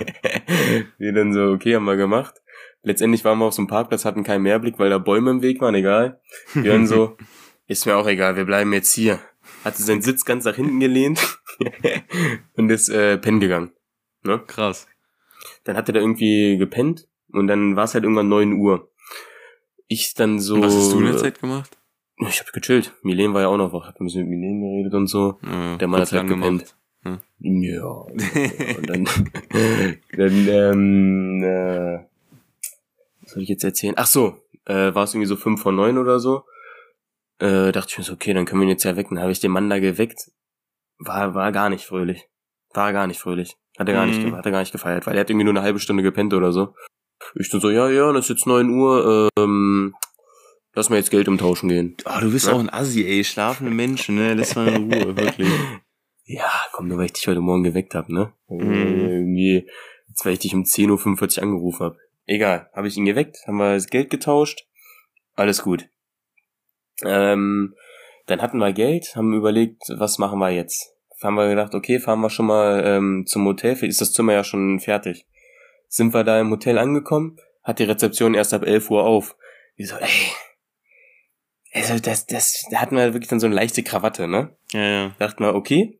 wir 0.97 1.11
dann 1.13 1.33
so, 1.33 1.51
okay, 1.51 1.75
haben 1.75 1.83
wir 1.85 1.97
gemacht. 1.97 2.35
Letztendlich 2.83 3.25
waren 3.25 3.37
wir 3.39 3.45
auf 3.45 3.53
so 3.53 3.61
einem 3.61 3.67
Parkplatz, 3.67 4.05
hatten 4.05 4.23
keinen 4.23 4.43
Meerblick, 4.43 4.79
weil 4.79 4.89
da 4.89 4.97
Bäume 4.97 5.31
im 5.31 5.41
Weg 5.41 5.59
waren, 5.59 5.75
egal. 5.75 6.21
Björn 6.53 6.87
so, 6.87 7.17
ist 7.67 7.85
mir 7.85 7.97
auch 7.97 8.07
egal, 8.07 8.37
wir 8.37 8.45
bleiben 8.45 8.71
jetzt 8.71 8.93
hier. 8.93 9.19
Hatte 9.63 9.83
seinen 9.83 10.01
Sitz 10.01 10.25
ganz 10.25 10.45
nach 10.45 10.55
hinten 10.55 10.79
gelehnt 10.79 11.39
und 12.55 12.69
ist 12.69 12.89
äh, 12.89 13.17
pennen 13.17 13.39
gegangen. 13.39 13.71
Ne? 14.23 14.39
Krass. 14.47 14.87
Dann 15.63 15.75
hat 15.77 15.89
er 15.89 15.93
da 15.93 15.99
irgendwie 15.99 16.57
gepennt 16.57 17.07
und 17.31 17.47
dann 17.47 17.75
war 17.75 17.83
es 17.85 17.93
halt 17.93 18.03
irgendwann 18.03 18.29
9 18.29 18.53
Uhr. 18.53 18.89
Ich 19.87 20.13
dann 20.13 20.39
so... 20.39 20.55
Und 20.55 20.61
was 20.63 20.75
hast 20.75 20.91
du 20.93 20.99
in 20.99 21.05
der 21.05 21.17
Zeit 21.17 21.39
gemacht? 21.39 21.77
Ich 22.27 22.39
hab 22.39 22.51
gechillt. 22.51 22.93
Milen 23.01 23.33
war 23.33 23.41
ja 23.41 23.47
auch 23.47 23.57
noch 23.57 23.71
wach, 23.73 23.87
hat 23.87 23.99
ein 23.99 24.05
bisschen 24.05 24.27
mit 24.27 24.39
Milen 24.39 24.61
geredet 24.61 24.93
und 24.93 25.07
so. 25.07 25.39
Ja, 25.41 25.77
Der 25.77 25.87
Mann 25.87 26.01
hat 26.01 26.11
halt 26.11 26.27
gepennt. 26.27 26.75
gemacht. 27.01 27.19
Ja. 27.39 27.85
und 27.87 28.89
dann, 28.89 29.05
dann 30.17 30.47
ähm, 30.47 31.43
äh, 31.43 31.99
was 33.21 33.31
soll 33.31 33.43
ich 33.43 33.49
jetzt 33.49 33.63
erzählen? 33.63 33.93
Ach 33.95 34.05
so, 34.07 34.35
äh, 34.65 34.93
war 34.93 35.05
es 35.05 35.13
irgendwie 35.13 35.27
so 35.27 35.37
fünf 35.37 35.61
vor 35.61 35.71
neun 35.71 35.97
oder 35.97 36.19
so. 36.19 36.43
Äh, 37.39 37.71
dachte 37.71 37.87
ich 37.91 37.97
mir 37.97 38.03
so, 38.03 38.13
okay, 38.13 38.33
dann 38.33 38.45
können 38.45 38.61
wir 38.61 38.65
ihn 38.67 38.71
jetzt 38.71 38.83
ja 38.83 38.95
wecken. 38.95 39.15
Dann 39.15 39.23
habe 39.23 39.31
ich 39.31 39.39
den 39.39 39.51
Mann 39.51 39.69
da 39.69 39.79
geweckt. 39.79 40.31
War, 40.97 41.33
war 41.35 41.51
gar 41.51 41.69
nicht 41.69 41.85
fröhlich. 41.85 42.27
War 42.73 42.91
gar 42.93 43.07
nicht 43.07 43.19
fröhlich. 43.19 43.55
Hat 43.77 43.87
er 43.87 43.93
gar 43.93 44.05
Mhm. 44.05 44.11
nicht, 44.23 44.33
hat 44.35 44.45
er 44.45 44.51
gar 44.51 44.59
nicht 44.59 44.71
gefeiert, 44.73 45.07
weil 45.07 45.15
er 45.15 45.21
hat 45.21 45.29
irgendwie 45.29 45.45
nur 45.45 45.53
eine 45.53 45.61
halbe 45.61 45.79
Stunde 45.79 46.03
gepennt 46.03 46.33
oder 46.33 46.51
so. 46.51 46.75
Ich 47.35 47.49
dann 47.49 47.61
so, 47.61 47.69
ja, 47.69 47.89
ja, 47.89 48.11
das 48.11 48.25
ist 48.25 48.29
jetzt 48.29 48.47
9 48.47 48.69
Uhr, 48.69 49.29
ähm, 49.37 49.95
lass 50.73 50.89
mal 50.89 50.97
jetzt 50.97 51.11
Geld 51.11 51.27
umtauschen 51.29 51.69
gehen. 51.69 51.95
Oh, 52.05 52.19
du 52.19 52.31
bist 52.31 52.47
Ja. 52.47 52.53
auch 52.53 52.59
ein 52.59 52.69
Assi, 52.71 53.05
ey. 53.05 53.23
Schlafende 53.23 53.71
Menschen, 53.73 54.15
ne? 54.15 54.33
Lass 54.33 54.55
mal 54.55 54.67
in 54.67 54.91
Ruhe, 54.91 55.15
wirklich. 55.17 55.49
Ja, 56.25 56.51
komm, 56.73 56.87
nur 56.89 56.97
weil 56.97 57.05
ich 57.05 57.13
dich 57.13 57.27
heute 57.27 57.39
Morgen 57.41 57.63
geweckt 57.63 57.95
hab, 57.95 58.09
ne? 58.09 58.33
Mhm. 58.49 58.59
Irgendwie, 59.09 59.69
jetzt 60.07 60.25
weil 60.25 60.33
ich 60.33 60.39
dich 60.39 60.53
um 60.53 60.63
10.45 60.63 61.37
Uhr 61.37 61.43
angerufen 61.43 61.85
hab. 61.85 61.95
Egal, 62.25 62.69
habe 62.75 62.87
ich 62.87 62.97
ihn 62.97 63.05
geweckt, 63.05 63.37
haben 63.47 63.57
wir 63.57 63.73
das 63.73 63.87
Geld 63.87 64.09
getauscht, 64.09 64.67
alles 65.35 65.63
gut. 65.63 65.87
Ähm, 67.05 67.75
dann 68.25 68.41
hatten 68.41 68.59
wir 68.59 68.73
Geld, 68.73 69.15
haben 69.15 69.33
überlegt, 69.33 69.83
was 69.89 70.17
machen 70.17 70.39
wir 70.39 70.51
jetzt? 70.51 70.95
Haben 71.21 71.35
wir 71.35 71.49
gedacht, 71.49 71.73
okay, 71.73 71.99
fahren 71.99 72.21
wir 72.21 72.29
schon 72.29 72.45
mal 72.45 72.83
ähm, 72.85 73.25
zum 73.25 73.45
Hotel, 73.45 73.75
ist 73.83 74.01
das 74.01 74.13
Zimmer 74.13 74.33
ja 74.33 74.43
schon 74.43 74.79
fertig. 74.79 75.25
Sind 75.87 76.13
wir 76.13 76.23
da 76.23 76.39
im 76.39 76.51
Hotel 76.51 76.77
angekommen, 76.77 77.37
hat 77.63 77.79
die 77.79 77.83
Rezeption 77.83 78.35
erst 78.35 78.53
ab 78.53 78.63
11 78.63 78.89
Uhr 78.91 79.03
auf. 79.03 79.35
Ich 79.75 79.89
so, 79.89 79.95
ey, 79.95 80.31
also 81.73 81.99
das, 81.99 82.25
das, 82.27 82.65
da 82.71 82.81
hatten 82.81 82.95
wir 82.95 83.13
wirklich 83.13 83.29
dann 83.29 83.39
so 83.39 83.47
eine 83.47 83.55
leichte 83.55 83.83
Krawatte, 83.83 84.27
ne? 84.27 84.55
Ja, 84.71 84.81
ja. 84.81 85.15
dachten 85.19 85.43
wir, 85.43 85.55
okay, 85.55 85.99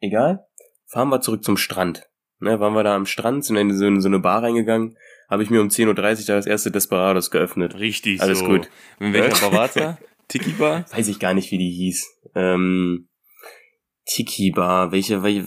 egal, 0.00 0.46
fahren 0.86 1.08
wir 1.08 1.20
zurück 1.20 1.44
zum 1.44 1.56
Strand. 1.56 2.08
Ne, 2.40 2.58
waren 2.60 2.74
wir 2.74 2.82
da 2.82 2.94
am 2.94 3.06
Strand, 3.06 3.44
sind 3.44 3.56
in 3.56 3.72
so, 3.76 3.86
in 3.86 4.00
so 4.00 4.08
eine 4.08 4.18
Bar 4.18 4.42
reingegangen, 4.42 4.98
habe 5.30 5.42
ich 5.42 5.50
mir 5.50 5.60
um 5.60 5.68
10.30 5.68 5.88
Uhr 5.88 5.94
da 5.94 6.34
das 6.34 6.46
erste 6.46 6.70
Desperados 6.70 7.30
geöffnet. 7.30 7.78
Richtig 7.78 8.20
Alles 8.20 8.40
so. 8.40 8.46
gut. 8.46 8.68
In 8.98 9.12
welcher 9.12 9.40
Bar 9.40 9.58
war's 9.58 9.74
da? 9.74 9.98
Tiki 10.28 10.50
Bar? 10.52 10.84
Weiß 10.92 11.08
ich 11.08 11.18
gar 11.18 11.34
nicht, 11.34 11.50
wie 11.50 11.58
die 11.58 11.70
hieß. 11.70 12.06
Ähm, 12.34 13.08
Tiki 14.06 14.50
Bar, 14.50 14.92
welche, 14.92 15.22
welche, 15.22 15.46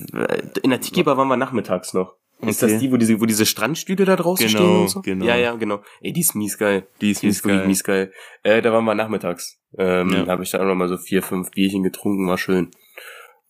in 0.64 0.70
der 0.72 0.82
Tiki 0.82 1.04
Bar 1.04 1.18
waren 1.18 1.28
wir 1.28 1.38
nachmittags 1.38 1.94
noch. 1.94 2.16
Ist 2.42 2.62
Okay. 2.64 2.72
das 2.74 2.80
die, 2.82 2.92
wo 2.92 2.98
diese, 2.98 3.20
wo 3.20 3.26
diese 3.26 3.46
Strandstühle 3.48 4.06
da 4.06 4.16
draußen 4.16 4.46
Genau, 4.48 4.60
stehen 4.60 4.82
und 4.82 4.88
so? 4.90 5.02
genau. 5.02 5.26
Ja, 5.26 5.36
ja, 5.36 5.56
genau. 5.56 5.82
Ey, 6.02 6.14
die 6.14 6.20
ist 6.22 6.36
mies 6.36 6.58
geil. 6.58 6.88
Die 7.02 7.10
ist 7.12 7.24
Die 7.24 7.28
ist 7.28 7.44
wirklich 7.44 7.66
mies 7.66 7.84
geil. 7.84 8.12
Äh, 8.44 8.62
da 8.62 8.72
waren 8.72 8.86
wir 8.86 8.94
nachmittags. 8.94 9.60
Ähm, 9.78 10.10
Ja. 10.12 10.24
da 10.24 10.32
habe 10.34 10.44
ich 10.44 10.52
dann 10.52 10.62
auch 10.62 10.66
noch 10.66 10.76
mal 10.76 10.88
so 10.88 10.98
vier, 10.98 11.24
fünf 11.24 11.50
Bierchen 11.52 11.82
getrunken, 11.82 12.28
war 12.28 12.38
schön. 12.38 12.70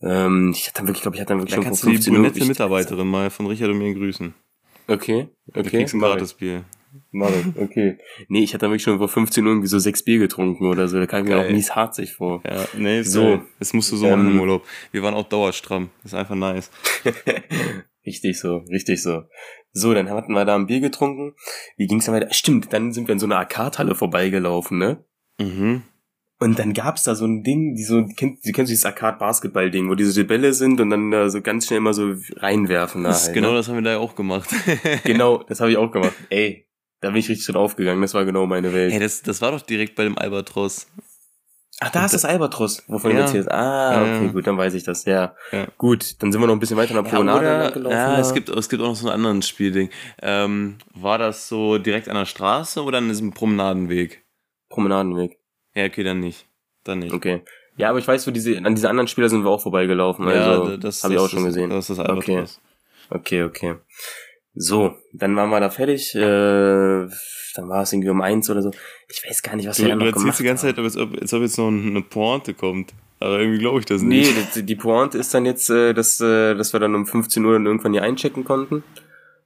Ähm, 0.02 0.54
ich 0.56 0.68
hatte 0.68 0.78
dann 0.78 0.88
wirklich, 0.88 1.02
glaube 1.02 1.16
ich, 1.18 1.22
hatte 1.22 1.30
dann 1.34 1.40
wirklich 1.40 1.52
Da 1.52 1.56
schon 1.58 1.64
kannst 1.66 1.84
du 1.84 1.88
die 1.88 1.96
15 1.96 2.14
Uhr 2.14 2.20
brunette 2.20 2.40
ich- 2.40 2.48
Mitarbeiterin 2.48 3.08
mal 3.08 3.30
von 3.30 3.48
Richard 3.48 3.72
und 3.72 3.80
mir 3.80 3.94
grüßen. 3.94 4.34
Okay, 4.88 5.28
Du 5.48 5.60
okay. 5.60 5.70
kriegst 5.70 5.94
ein 5.94 6.00
mach 6.00 6.16
ich. 6.16 6.34
Ich, 7.12 7.62
okay. 7.62 7.98
Nee, 8.28 8.44
ich 8.44 8.54
hatte 8.54 8.68
wirklich 8.68 8.84
schon 8.84 8.98
vor 8.98 9.08
15 9.10 9.44
Uhr 9.44 9.52
irgendwie 9.52 9.68
so 9.68 9.80
sechs 9.80 10.04
Bier 10.04 10.20
getrunken 10.20 10.66
oder 10.68 10.88
so. 10.88 10.98
Da 11.00 11.06
kam 11.08 11.24
ich 11.24 11.30
mir 11.30 11.36
Geil. 11.36 11.48
auch 11.48 11.52
mies 11.52 11.76
harzig 11.76 12.14
vor. 12.14 12.42
Ja, 12.46 12.66
nee, 12.78 13.02
So. 13.02 13.22
so. 13.38 13.42
Das 13.60 13.74
musst 13.74 13.92
du 13.92 13.98
so 13.98 14.08
machen 14.10 14.28
Ähm, 14.28 14.32
im 14.34 14.40
Urlaub. 14.40 14.66
Wir 14.92 15.04
waren 15.04 15.14
auch 15.14 15.28
dauerstramm. 15.28 15.90
Das 16.04 16.14
ist 16.14 16.18
einfach 16.20 16.36
nice. 16.36 16.70
richtig 18.06 18.40
so, 18.40 18.58
richtig 18.70 19.02
so. 19.04 19.24
So, 19.74 19.94
dann 19.94 20.10
hatten 20.10 20.34
wir 20.34 20.46
da 20.46 20.56
ein 20.56 20.68
Bier 20.68 20.80
getrunken. 20.80 21.34
Wie 21.76 21.88
ging's 21.88 22.06
dann 22.06 22.16
weiter? 22.16 22.34
Stimmt, 22.34 22.72
dann 22.74 22.94
sind 22.94 23.08
wir 23.08 23.14
in 23.14 23.20
so 23.20 23.26
einer 23.26 23.38
Arcade-Halle 23.38 23.96
vorbeigelaufen, 23.96 24.78
ne? 24.78 25.04
Mhm. 25.40 25.84
Und 26.40 26.60
dann 26.60 26.74
gab's 26.74 27.04
da 27.04 27.16
so 27.16 27.26
ein 27.26 27.44
Ding, 27.44 27.74
die 27.76 27.84
so, 27.84 28.06
kennt, 28.16 28.46
du 28.46 28.52
kennst 28.52 28.72
dieses 28.72 28.86
Arcade-Basketball-Ding, 28.86 29.90
wo 29.90 29.96
diese 29.96 30.24
Bälle 30.24 30.54
sind 30.54 30.80
und 30.80 30.92
dann 30.92 31.10
da 31.10 31.30
so 31.30 31.42
ganz 31.42 31.66
schnell 31.66 31.78
immer 31.78 31.94
so 31.94 32.14
reinwerfen. 32.36 33.04
Da 33.04 33.10
Das 33.10 33.26
halt, 33.26 33.34
genau 33.36 33.50
ne? 33.52 33.58
das 33.58 33.68
haben 33.68 33.76
wir 33.76 33.82
da 33.82 33.92
ja 33.94 33.98
auch 33.98 34.16
gemacht. 34.16 34.48
Genau, 35.04 35.44
das 35.48 35.60
habe 35.60 35.72
ich 35.72 35.78
auch 35.78 35.92
gemacht. 35.92 36.14
Ey, 36.30 36.68
da 37.02 37.10
bin 37.10 37.18
ich 37.18 37.30
richtig 37.30 37.46
drin 37.46 37.56
aufgegangen. 37.56 38.02
Das 38.02 38.14
war 38.14 38.26
genau 38.26 38.46
meine 38.46 38.74
Welt. 38.74 38.92
Hey, 38.92 39.00
das, 39.00 39.22
das 39.22 39.42
war 39.42 39.52
doch 39.52 39.62
direkt 39.62 39.96
bei 39.96 40.04
dem 40.04 40.18
Albatros. 40.18 40.88
Ach, 41.80 41.92
da 41.92 42.06
ist 42.06 42.14
das 42.16 42.26
Albatros, 42.26 42.84
wovon 42.88 43.12
Ja. 43.12 43.18
du 43.18 43.22
erzählst. 43.24 43.52
Ah, 43.52 43.94
Ja, 43.94 44.02
okay, 44.02 44.26
ja. 44.26 44.32
gut, 44.32 44.48
dann 44.48 44.58
weiß 44.58 44.74
ich 44.74 44.84
das. 44.84 45.06
Ja. 45.06 45.36
Ja. 45.52 45.68
Gut, 45.78 46.16
dann 46.24 46.32
sind 46.32 46.42
wir 46.42 46.48
noch 46.48 46.56
ein 46.56 46.60
bisschen 46.60 46.76
weiter 46.78 46.96
nach 46.96 47.04
Ja, 47.06 47.10
Promenade 47.12 47.40
oder, 47.40 47.60
lang 47.66 47.74
gelaufen. 47.74 47.96
ja, 47.96 48.20
es 48.20 48.34
gibt, 48.34 48.50
es 48.50 48.68
gibt 48.70 48.82
auch 48.82 48.88
noch 48.88 48.96
so 48.96 49.08
ein 49.10 49.14
anderes 49.14 49.48
Spielding. 49.48 49.92
Ähm, 50.24 50.78
war 50.96 51.20
das 51.20 51.48
so 51.48 51.78
direkt 51.78 52.10
an 52.10 52.16
der 52.16 52.26
Straße 52.26 52.84
oder 52.84 52.98
an 52.98 53.10
diesem 53.10 53.32
Promenadenweg? 53.32 54.24
Promenadenweg. 54.70 55.38
Ja, 55.76 55.86
okay, 55.86 56.04
dann 56.04 56.20
nicht. 56.20 56.48
Dann 56.84 57.00
nicht. 57.00 57.14
Okay. 57.14 57.44
Ja, 57.76 57.90
aber 57.92 58.00
ich 58.00 58.08
weiß, 58.08 58.26
wo 58.26 58.32
diese, 58.32 58.58
an 58.58 58.74
diese 58.74 58.90
anderen 58.90 59.08
Spieler 59.08 59.30
sind 59.30 59.44
wir 59.44 59.52
auch 59.52 59.62
vorbeigelaufen. 59.62 60.28
Also, 60.28 60.70
ja, 60.72 60.78
das 60.78 61.04
habe 61.04 61.14
ich 61.14 61.20
auch 61.20 61.30
schon 61.30 61.44
gesehen. 61.46 61.70
Das 61.70 61.88
ist 61.92 62.00
das 62.00 62.10
Okay. 62.10 62.38
Albatros. 62.38 62.60
Okay, 63.12 63.44
okay. 63.44 63.76
So, 64.60 64.96
dann 65.14 65.36
waren 65.36 65.50
wir 65.50 65.60
da 65.60 65.70
fertig. 65.70 66.16
Äh, 66.16 66.20
dann 66.20 67.70
war 67.70 67.84
es 67.84 67.94
irgendwie 67.94 68.10
um 68.10 68.22
eins 68.22 68.50
oder 68.50 68.62
so. 68.62 68.72
Ich 69.10 69.24
weiß 69.28 69.42
gar 69.44 69.56
nicht, 69.56 69.68
was 69.68 69.78
Du, 69.78 69.84
wir 69.84 69.90
du 69.90 69.96
noch 69.98 70.06
erzählst 70.06 70.24
gemacht 70.24 70.40
die 70.40 70.44
ganze 70.44 70.68
haben. 70.68 70.76
Zeit, 70.76 70.84
als 70.84 70.98
ob, 70.98 71.22
als 71.22 71.34
ob 71.34 71.42
jetzt 71.42 71.58
noch 71.58 71.68
eine 71.68 72.02
Pointe 72.02 72.54
kommt. 72.54 72.94
Aber 73.20 73.40
irgendwie 73.40 73.60
glaube 73.60 73.80
ich 73.80 73.86
das 73.86 74.02
Nee, 74.02 74.20
nicht. 74.22 74.56
das, 74.56 74.66
die 74.66 74.76
Pointe 74.76 75.18
ist 75.18 75.34
dann 75.34 75.46
jetzt, 75.46 75.70
äh, 75.70 75.94
dass, 75.94 76.20
äh, 76.22 76.56
dass 76.56 76.74
wir 76.74 76.80
dann 76.80 76.94
um 76.96 77.06
15 77.08 77.44
Uhr 77.46 77.54
dann 77.54 77.66
irgendwann 77.66 77.94
hier 77.94 78.04
einchecken 78.04 78.44
konnten. 78.44 78.84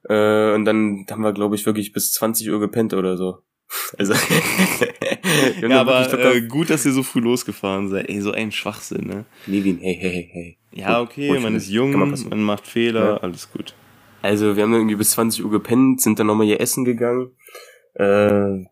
Äh, 0.08 0.52
und 0.54 0.64
dann 0.64 1.06
haben 1.10 1.22
wir, 1.22 1.32
glaube 1.32 1.54
ich, 1.56 1.64
wirklich 1.64 1.92
bis 1.92 2.12
20 2.12 2.50
Uhr 2.50 2.60
gepennt 2.60 2.94
oder 2.94 3.16
so. 3.16 3.38
Also, 3.98 4.12
haben 5.62 5.70
Ja, 5.70 5.80
aber 5.80 6.12
äh, 6.34 6.42
gut, 6.42 6.68
dass 6.70 6.84
ihr 6.84 6.92
so 6.92 7.02
früh 7.02 7.20
losgefahren 7.20 7.88
seid. 7.88 8.08
Ey, 8.08 8.20
so 8.20 8.32
ein 8.32 8.52
Schwachsinn, 8.52 9.06
ne? 9.06 9.24
Levin, 9.46 9.78
hey, 9.78 9.96
hey, 9.98 10.10
hey, 10.10 10.30
hey. 10.32 10.58
Ja, 10.72 11.00
okay, 11.00 11.38
man 11.38 11.54
ist 11.54 11.68
jung, 11.70 11.92
man 11.92 12.42
macht 12.42 12.66
Fehler, 12.66 13.12
Ja. 13.12 13.16
alles 13.18 13.50
gut. 13.50 13.74
Also, 14.22 14.56
wir 14.56 14.62
haben 14.62 14.72
irgendwie 14.72 14.94
bis 14.96 15.10
20 15.12 15.44
Uhr 15.44 15.50
gepennt, 15.50 16.00
sind 16.00 16.18
dann 16.18 16.26
nochmal 16.28 16.46
hier 16.46 16.60
essen 16.60 16.84
gegangen. 16.84 17.32
Äh, 17.94 18.64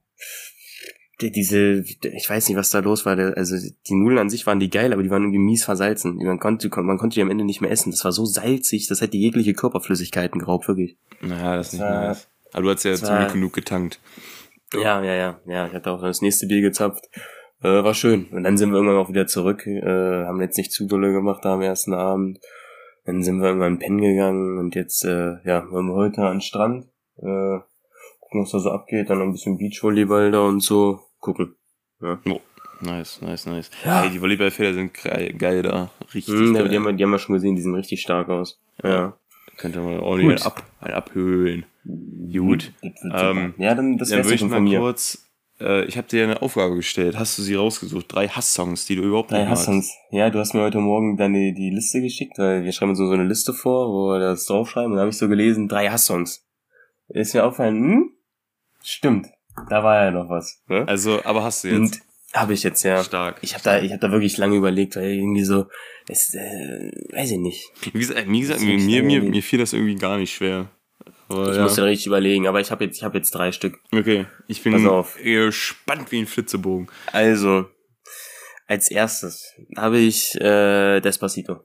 die- 1.21 1.33
diese, 1.33 1.81
ich 2.15 2.31
weiß 2.31 2.49
nicht, 2.49 2.57
was 2.57 2.71
da 2.71 2.79
los 2.79 3.05
war. 3.05 3.19
Also, 3.19 3.57
die 3.89 3.95
Nudeln 3.95 4.19
an 4.19 4.31
sich 4.31 4.47
waren 4.47 4.61
die 4.61 4.71
geil, 4.71 4.93
aber 4.93 5.03
die 5.03 5.11
waren 5.11 5.23
irgendwie 5.25 5.39
mies 5.41 5.65
versalzen. 5.65 6.17
Man 6.17 6.39
konnte, 6.39 6.71
man 6.83 6.97
konnte 6.99 7.15
die 7.17 7.23
am 7.23 7.31
Ende 7.31 7.45
nicht 7.45 7.61
mehr 7.61 7.71
essen. 7.71 7.91
Das 7.91 8.05
war 8.05 8.13
so 8.13 8.25
salzig, 8.25 8.87
das 8.89 9.01
hätte 9.03 9.17
jegliche 9.19 9.53
Körperflüssigkeiten 9.53 10.41
geraubt, 10.41 10.67
wirklich. 10.69 10.97
Naja, 11.21 11.57
das 11.57 11.69
ist 11.69 11.73
nicht 11.75 11.83
war- 11.83 12.09
nice. 12.09 12.29
Aber 12.53 12.63
du 12.65 12.71
hast 12.71 12.85
ja 12.85 12.95
zum 12.95 13.17
Glück 13.19 13.33
genug 13.35 13.53
getankt. 13.53 14.01
Ja, 14.73 15.03
ja, 15.03 15.15
ja, 15.15 15.41
ja. 15.47 15.67
Ich 15.67 15.73
hatte 15.73 15.91
auch 15.91 16.01
das 16.01 16.23
nächste 16.23 16.47
Bier 16.47 16.63
gezapft. 16.63 17.05
Äh, 17.63 17.69
war 17.85 17.93
schön. 17.95 18.27
Und 18.31 18.45
dann 18.45 18.57
sind 18.57 18.71
wir 18.71 18.77
irgendwann 18.77 18.97
auch 18.99 19.09
wieder 19.11 19.27
zurück. 19.27 19.67
Äh, 19.67 20.25
haben 20.25 20.41
jetzt 20.41 20.57
nicht 20.57 20.73
zu 20.73 20.87
dolle 20.87 21.13
gemacht 21.13 21.45
da 21.45 21.55
am 21.55 21.61
ersten 21.61 21.93
Abend. 21.93 22.39
Dann 23.05 23.23
sind 23.23 23.41
wir 23.41 23.49
irgendwann 23.49 23.79
pennen 23.79 24.01
gegangen 24.01 24.59
und 24.59 24.75
jetzt, 24.75 25.05
äh, 25.05 25.37
ja, 25.45 25.71
waren 25.71 25.87
wir 25.87 25.95
heute 25.95 26.23
an 26.23 26.37
den 26.37 26.41
Strand. 26.41 26.85
Äh, 27.19 27.59
gucken, 28.21 28.43
was 28.43 28.51
da 28.51 28.59
so 28.61 28.71
abgeht. 28.71 29.11
Dann 29.11 29.19
noch 29.19 29.25
ein 29.27 29.33
bisschen 29.33 29.59
Beachvolleyball 29.59 30.31
da 30.31 30.41
und 30.43 30.61
so. 30.63 31.01
Gucken. 31.19 31.55
Nice, 32.83 33.21
nice, 33.21 33.47
nice. 33.47 33.71
Ja. 33.85 34.05
Ey, 34.05 34.11
die 34.11 34.21
Volleyballfelder 34.23 34.75
sind 34.75 34.95
geil, 34.95 35.35
geil 35.35 35.63
da. 35.63 35.91
Richtig 36.15 36.35
Hm, 36.35 36.55
geil. 36.55 36.69
die, 36.69 36.77
haben 36.77 36.85
wir, 36.85 36.93
die 36.95 37.03
haben 37.05 37.11
wir 37.11 37.19
schon 37.19 37.35
gesehen, 37.35 37.55
die 37.57 37.63
sehen 37.63 37.75
richtig 37.75 38.01
stark 38.01 38.29
aus. 38.31 38.59
Ja. 38.83 39.17
Könnt 39.59 39.77
ihr 39.77 39.83
mal 39.83 40.01
ordentlich 40.01 40.39
Gut. 40.43 40.47
ab, 40.47 40.63
einen 40.81 40.95
abhöhlen. 40.95 41.67
Gut. 42.33 42.73
Ähm, 42.83 43.53
ja, 43.59 43.75
dann 43.75 43.99
das 43.99 44.09
Dann 44.09 44.19
wär's 44.19 44.29
würde 44.29 44.41
ja 44.41 44.47
ich 44.47 44.51
mal 44.51 44.61
mir. 44.61 44.79
kurz, 44.79 45.30
äh, 45.61 45.85
ich 45.85 45.97
habe 45.97 46.09
dir 46.09 46.25
eine 46.25 46.43
Aufgabe 46.43 46.77
gestellt. 46.77 47.19
Hast 47.19 47.39
du 47.39 47.43
sie 47.43 47.55
rausgesucht? 47.55 48.07
Drei 48.09 48.29
Hass-Songs, 48.29 48.87
die 48.87 48.97
du 48.97 49.03
überhaupt 49.03 49.31
Drei 49.31 49.41
nicht 49.41 49.49
magst. 49.49 49.63
Hassons. 49.63 49.93
Ja, 50.11 50.31
du 50.31 50.39
hast 50.39 50.55
mir 50.55 50.63
heute 50.63 50.79
Morgen 50.79 51.17
deine 51.17 51.53
die 51.55 51.71
Liste 51.71 52.01
geschickt, 52.01 52.39
weil 52.39 52.65
wir 52.65 52.73
schreiben 52.73 52.91
uns 52.91 52.99
so 52.99 53.07
so 53.07 53.13
eine 53.13 53.25
Liste 53.25 53.53
vor, 53.53 53.89
wo 53.89 54.13
wir 54.13 54.21
das 54.21 54.47
draufschreiben. 54.47 54.93
Und 54.93 54.97
da 54.97 55.03
habe 55.03 55.11
ich 55.11 55.19
so 55.19 55.29
gelesen, 55.29 55.69
drei 55.69 55.89
Hasssongs. 55.89 56.47
Ist 57.09 57.35
mir 57.35 57.45
aufgefallen, 57.45 57.83
hm? 57.83 58.11
Stimmt. 58.83 59.29
Da 59.69 59.83
war 59.83 60.05
ja 60.05 60.11
noch 60.11 60.29
was. 60.31 60.63
Ne? 60.69 60.87
Also, 60.87 61.21
aber 61.25 61.43
hast 61.43 61.65
du 61.65 61.69
jetzt. 61.69 61.79
Und 61.79 62.01
habe 62.33 62.55
ich 62.55 62.63
jetzt, 62.63 62.83
ja. 62.85 63.03
Stark. 63.03 63.39
Ich 63.43 63.55
habe 63.55 63.65
da, 63.65 63.83
ich 63.83 63.91
habe 63.91 64.01
da 64.01 64.13
wirklich 64.13 64.37
lange 64.37 64.57
überlegt, 64.57 64.97
weil 64.97 65.11
irgendwie 65.11 65.43
so, 65.43 65.67
es, 66.09 66.33
äh, 66.35 66.91
weiß 67.13 67.33
ich 67.33 67.39
nicht. 67.39 67.69
Wie 67.93 67.99
gesagt, 67.99 68.29
wie 68.29 68.41
gesagt 68.41 68.61
mir, 68.61 69.03
mir, 69.03 69.23
mir 69.23 69.43
fiel 69.43 69.59
das 69.59 69.73
irgendwie 69.73 69.97
gar 69.97 70.17
nicht 70.17 70.33
schwer. 70.33 70.71
Aber 71.31 71.51
Ich 71.51 71.57
ja. 71.57 71.63
muss 71.63 71.77
da 71.77 71.85
richtig 71.85 72.07
überlegen, 72.09 72.47
aber 72.47 72.61
ich 72.61 72.71
habe 72.71 72.85
jetzt, 72.85 72.97
ich 72.99 73.05
habe 73.05 73.17
jetzt 73.19 73.31
drei 73.31 73.53
Stück. 73.53 73.79
Okay, 73.93 74.27
ich 74.49 74.63
bin 74.63 74.73
gespannt 75.23 76.11
wie 76.13 76.19
ein 76.21 76.27
Flitzebogen. 76.27 76.89
Also, 77.13 77.67
als 78.67 78.91
erstes 78.91 79.53
habe 79.77 79.99
ich 79.99 80.35
äh, 80.41 81.01
Despacito. 81.01 81.61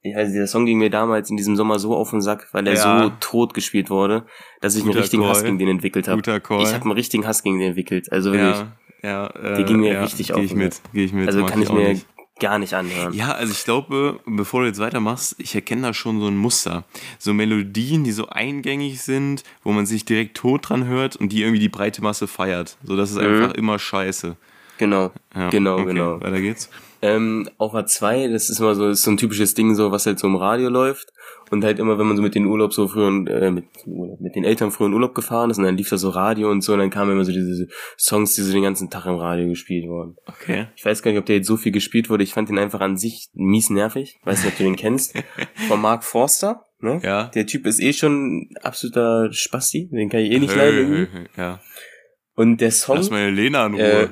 Ich 0.00 0.14
weiß, 0.14 0.28
dieser 0.28 0.46
Song 0.46 0.64
ging 0.64 0.78
mir 0.78 0.90
damals 0.90 1.28
in 1.28 1.36
diesem 1.36 1.56
Sommer 1.56 1.78
so 1.80 1.94
auf 1.96 2.10
den 2.10 2.20
Sack, 2.20 2.48
weil 2.52 2.66
er 2.68 2.74
Ja. 2.74 3.02
so 3.04 3.12
tot 3.18 3.52
gespielt 3.54 3.90
wurde, 3.90 4.26
dass 4.60 4.74
ich 4.76 4.82
einen 4.82 4.90
Guter 4.90 5.00
richtigen 5.02 5.24
Hass 5.26 5.38
Call. 5.38 5.46
gegen 5.46 5.58
den 5.58 5.68
entwickelt 5.68 6.06
habe. 6.06 6.20
Ich 6.20 6.28
habe 6.72 6.82
einen 6.84 6.92
richtigen 6.92 7.26
Hass 7.26 7.42
gegen 7.42 7.58
den 7.58 7.68
entwickelt. 7.68 8.10
Also 8.12 8.32
wirklich. 8.32 8.64
ja, 9.02 9.26
ja, 9.34 9.52
äh, 9.54 9.56
Die 9.56 9.64
ging 9.64 9.80
mir 9.80 9.94
ja, 9.94 10.02
richtig 10.02 10.28
geh 10.28 10.34
auf 10.34 10.40
ich 10.42 10.50
den 10.50 10.58
mit, 10.58 10.74
Sack. 10.74 10.84
geh 10.92 11.04
ich 11.04 11.12
mit. 11.12 11.26
also 11.26 11.44
kann 11.46 11.60
ich 11.62 11.68
auch 11.68 11.74
mir 11.74 11.88
nicht. 11.88 12.06
Gar 12.40 12.58
nicht 12.58 12.74
anhören. 12.74 13.12
Ja, 13.12 13.32
also 13.32 13.52
ich 13.52 13.64
glaube, 13.64 14.20
bevor 14.26 14.60
du 14.62 14.66
jetzt 14.66 14.78
weitermachst, 14.80 15.34
ich 15.38 15.54
erkenne 15.54 15.82
da 15.82 15.94
schon 15.94 16.20
so 16.20 16.26
ein 16.28 16.36
Muster. 16.36 16.84
So 17.18 17.34
Melodien, 17.34 18.04
die 18.04 18.12
so 18.12 18.28
eingängig 18.28 19.02
sind, 19.02 19.42
wo 19.64 19.72
man 19.72 19.86
sich 19.86 20.04
direkt 20.04 20.36
tot 20.36 20.68
dran 20.68 20.86
hört 20.86 21.16
und 21.16 21.30
die 21.32 21.42
irgendwie 21.42 21.60
die 21.60 21.68
breite 21.68 22.02
Masse 22.02 22.26
feiert. 22.26 22.76
So, 22.84 22.96
das 22.96 23.10
ist 23.10 23.16
Mhm. 23.16 23.24
einfach 23.26 23.54
immer 23.54 23.78
scheiße. 23.78 24.36
Genau. 24.78 25.10
Ja, 25.34 25.48
Genau, 25.50 25.74
okay, 25.78 25.86
genau. 25.86 26.20
Weiter 26.20 26.40
geht's. 26.40 26.70
Ähm, 27.00 27.48
auf 27.58 27.74
A2, 27.74 28.32
das 28.32 28.50
ist 28.50 28.58
immer 28.58 28.74
so, 28.74 28.88
ist 28.88 29.02
so 29.02 29.10
ein 29.10 29.16
typisches 29.16 29.54
Ding, 29.54 29.74
so 29.76 29.92
was 29.92 30.06
halt 30.06 30.18
so 30.18 30.26
im 30.26 30.34
Radio 30.36 30.68
läuft. 30.68 31.12
Und 31.50 31.64
halt 31.64 31.78
immer, 31.78 31.98
wenn 31.98 32.06
man 32.06 32.16
so 32.16 32.22
mit 32.22 32.34
den 32.34 32.46
Urlaub 32.46 32.72
so 32.72 32.88
früher, 32.88 33.08
äh, 33.08 33.50
mit, 33.50 33.64
mit 33.86 34.34
den 34.34 34.44
Eltern 34.44 34.70
früher 34.70 34.88
in 34.88 34.94
Urlaub 34.94 35.14
gefahren 35.14 35.50
ist 35.50 35.58
und 35.58 35.64
dann 35.64 35.76
lief 35.76 35.88
da 35.88 35.96
so 35.96 36.10
Radio 36.10 36.50
und 36.50 36.62
so 36.62 36.72
und 36.74 36.80
dann 36.80 36.90
kamen 36.90 37.12
immer 37.12 37.24
so 37.24 37.32
diese 37.32 37.68
Songs, 37.98 38.34
die 38.34 38.42
so 38.42 38.52
den 38.52 38.62
ganzen 38.62 38.90
Tag 38.90 39.06
im 39.06 39.16
Radio 39.16 39.48
gespielt 39.48 39.88
wurden. 39.88 40.16
Okay. 40.26 40.66
Ich 40.76 40.84
weiß 40.84 41.02
gar 41.02 41.10
nicht, 41.10 41.18
ob 41.18 41.26
der 41.26 41.36
jetzt 41.36 41.46
so 41.46 41.56
viel 41.56 41.72
gespielt 41.72 42.10
wurde. 42.10 42.24
Ich 42.24 42.32
fand 42.32 42.48
den 42.48 42.58
einfach 42.58 42.80
an 42.80 42.96
sich 42.96 43.28
mies 43.34 43.70
nervig. 43.70 44.18
Weiß 44.24 44.44
nicht, 44.44 44.52
ob 44.52 44.58
du 44.58 44.64
den 44.64 44.76
kennst. 44.76 45.14
Von 45.68 45.80
Mark 45.80 46.04
Forster. 46.04 46.64
Ne? 46.80 47.00
Ja. 47.02 47.24
Der 47.34 47.46
Typ 47.46 47.66
ist 47.66 47.80
eh 47.80 47.92
schon 47.92 48.50
absoluter 48.62 49.32
Spasti, 49.32 49.88
den 49.90 50.08
kann 50.08 50.20
ich 50.20 50.30
eh 50.30 50.38
nicht 50.38 50.54
leiden. 50.54 51.28
Ja. 51.36 51.60
Und 52.34 52.60
der 52.60 52.70
Song, 52.70 52.98
Lass 52.98 53.10
meine 53.10 53.30
Lena 53.30 53.66
in 53.66 53.74
äh, 53.74 53.96
Ruhe. 53.96 54.10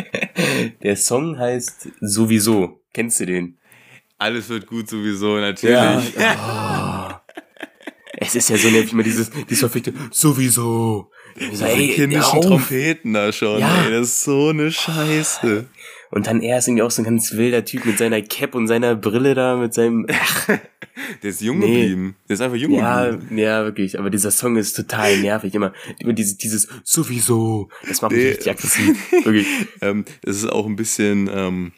der 0.82 0.96
Song 0.96 1.38
heißt 1.38 1.90
sowieso. 2.00 2.80
Kennst 2.94 3.20
du 3.20 3.26
den? 3.26 3.58
Alles 4.22 4.48
wird 4.48 4.66
gut 4.66 4.88
sowieso, 4.88 5.36
natürlich. 5.36 5.76
Oh. 6.48 7.08
Es 8.24 8.36
ist 8.36 8.50
ja 8.50 8.56
so 8.56 8.68
nervig, 8.70 8.92
immer 8.92 9.02
dieses, 9.02 9.30
dieses 9.30 9.58
verfickte 9.58 9.92
sowieso. 10.12 11.10
So, 11.34 11.50
Diese 11.50 11.66
ey, 11.68 11.88
kindischen. 11.88 12.40
Trompeten 12.40 13.14
da 13.14 13.32
schon, 13.32 13.58
Ja. 13.58 13.84
ey, 13.84 13.90
das 13.90 14.08
ist 14.08 14.24
so 14.24 14.50
eine 14.50 14.70
Scheiße. 14.70 15.66
Und 16.10 16.26
dann 16.28 16.40
er 16.40 16.58
ist 16.58 16.68
irgendwie 16.68 16.82
auch 16.82 16.90
so 16.90 17.02
ein 17.02 17.06
ganz 17.06 17.32
wilder 17.32 17.64
Typ 17.64 17.84
mit 17.84 17.98
seiner 17.98 18.20
Cap 18.22 18.54
und 18.54 18.68
seiner 18.68 18.94
Brille 18.94 19.34
da, 19.34 19.56
mit 19.56 19.74
seinem, 19.74 20.06
Der 21.22 21.30
ist 21.30 21.40
jung 21.40 21.58
Nee. 21.58 21.66
geblieben. 21.80 22.16
Der 22.28 22.34
ist 22.34 22.40
einfach 22.42 22.58
jung 22.58 22.72
ja, 22.74 23.06
geblieben. 23.10 23.38
ja, 23.38 23.64
wirklich. 23.64 23.98
Aber 23.98 24.10
dieser 24.10 24.30
Song 24.30 24.56
ist 24.56 24.74
total 24.74 25.16
nervig. 25.18 25.54
Immer, 25.54 25.72
immer 25.98 26.12
dieses, 26.12 26.36
dieses 26.36 26.68
sowieso. 26.84 27.70
Das 27.88 28.02
macht 28.02 28.12
mich 28.12 28.20
Nee. 28.22 28.28
richtig 28.30 28.50
aggressiv. 28.52 29.12
Wirklich. 29.24 29.46
Ähm, 29.80 30.04
es 30.22 30.36
ist 30.36 30.46
auch 30.52 30.66
ein 30.66 30.76
bisschen 30.76 31.30
ähm, 31.32 31.72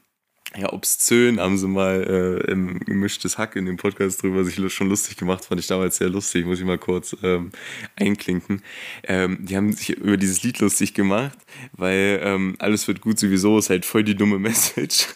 ja, 0.57 0.73
obszön, 0.73 1.41
haben 1.41 1.59
sie 1.59 1.67
mal 1.67 2.03
äh, 2.47 2.51
im 2.51 2.79
gemischtes 2.81 3.39
Hack 3.39 3.57
in 3.57 3.67
dem 3.67 3.77
Podcast 3.77 4.23
drüber 4.23 4.45
sich 4.45 4.61
schon 4.73 4.89
lustig 4.89 5.17
gemacht, 5.17 5.45
fand 5.45 5.61
ich 5.61 5.67
damals 5.67 5.97
sehr 5.97 6.09
lustig, 6.09 6.47
muss 6.47 6.61
ich 6.61 6.65
mal 6.65 6.79
kurz 6.79 7.17
ähm, 7.23 7.51
einklinken. 7.97 8.63
Ähm, 9.03 9.39
die 9.41 9.57
haben 9.57 9.73
sich 9.73 9.91
über 9.91 10.17
dieses 10.17 10.43
Lied 10.43 10.61
lustig 10.61 10.95
gemacht, 10.95 11.37
weil 11.73 12.21
ähm, 12.23 12.55
alles 12.59 12.87
wird 12.87 13.01
gut 13.01 13.19
sowieso 13.19 13.59
ist 13.59 13.71
halt 13.71 13.85
voll 13.85 14.05
die 14.05 14.15
dumme 14.15 14.39
Message 14.45 15.09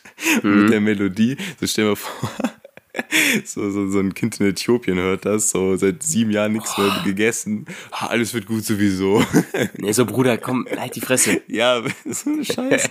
mit 0.42 0.70
der 0.70 0.80
Melodie. 0.80 1.36
So 1.60 1.66
stell 1.66 1.84
dir 1.84 1.90
mal 1.90 1.96
vor. 1.96 2.30
So, 3.44 3.70
so, 3.70 3.88
so 3.88 4.00
ein 4.00 4.12
Kind 4.12 4.40
in 4.40 4.46
Äthiopien 4.46 4.96
hört 4.98 5.24
das, 5.24 5.50
so 5.50 5.76
seit 5.76 6.02
sieben 6.02 6.32
Jahren 6.32 6.54
nichts 6.54 6.76
mehr 6.76 6.90
gegessen. 7.04 7.64
Ah, 7.92 8.06
alles 8.06 8.34
wird 8.34 8.46
gut 8.46 8.64
sowieso. 8.64 9.24
Nee, 9.76 9.92
so 9.92 10.04
Bruder, 10.04 10.36
komm, 10.36 10.66
halt 10.76 10.96
die 10.96 11.00
Fresse. 11.00 11.40
ja, 11.46 11.80
so 12.04 12.30
eine 12.30 12.44
Scheiße. 12.44 12.90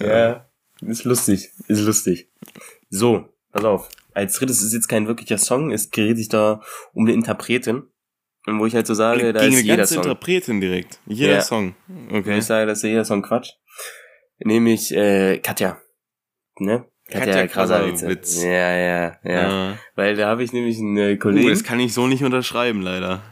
Ja. 0.00 0.47
Ist 0.82 1.04
lustig. 1.04 1.50
Ist 1.66 1.80
lustig. 1.80 2.30
So, 2.90 3.28
pass 3.52 3.64
auf. 3.64 3.88
Als 4.14 4.34
drittes 4.38 4.62
ist 4.62 4.72
jetzt 4.72 4.88
kein 4.88 5.06
wirklicher 5.06 5.38
Song, 5.38 5.70
es 5.70 5.90
gerät 5.90 6.16
sich 6.16 6.28
da 6.28 6.60
um 6.92 7.04
eine 7.04 7.12
Interpretin. 7.14 7.82
Und 8.46 8.60
wo 8.60 8.66
ich 8.66 8.74
halt 8.74 8.86
so 8.86 8.94
sage, 8.94 9.32
da 9.32 9.40
ist 9.40 9.46
eine 9.52 9.60
jeder 9.60 9.76
ganze 9.78 9.94
Song. 9.94 10.04
Interpretin 10.04 10.60
direkt. 10.60 11.00
Jeder 11.06 11.34
Ja. 11.34 11.40
Song. 11.42 11.74
Wo 11.86 12.16
Okay. 12.18 12.38
ich 12.38 12.44
sage, 12.44 12.66
das 12.66 12.78
ist 12.78 12.84
jeder 12.84 13.04
Song 13.04 13.22
Quatsch. 13.22 13.50
Nämlich 14.38 14.94
äh, 14.94 15.38
Katja. 15.38 15.80
Ne? 16.58 16.84
Katja 17.10 17.46
Krasavice. 17.46 18.00
Krasavitz. 18.00 18.42
Ja, 18.42 18.50
ja, 18.76 19.16
ja. 19.24 19.30
Ja. 19.32 19.78
Weil 19.96 20.16
da 20.16 20.28
habe 20.28 20.42
ich 20.44 20.52
nämlich 20.52 20.78
einen 20.78 20.96
äh, 20.96 21.14
Uh, 21.14 21.18
Kollegen. 21.18 21.48
das 21.50 21.64
kann 21.64 21.80
ich 21.80 21.92
so 21.94 22.06
nicht 22.06 22.22
unterschreiben, 22.24 22.80
leider. 22.82 23.22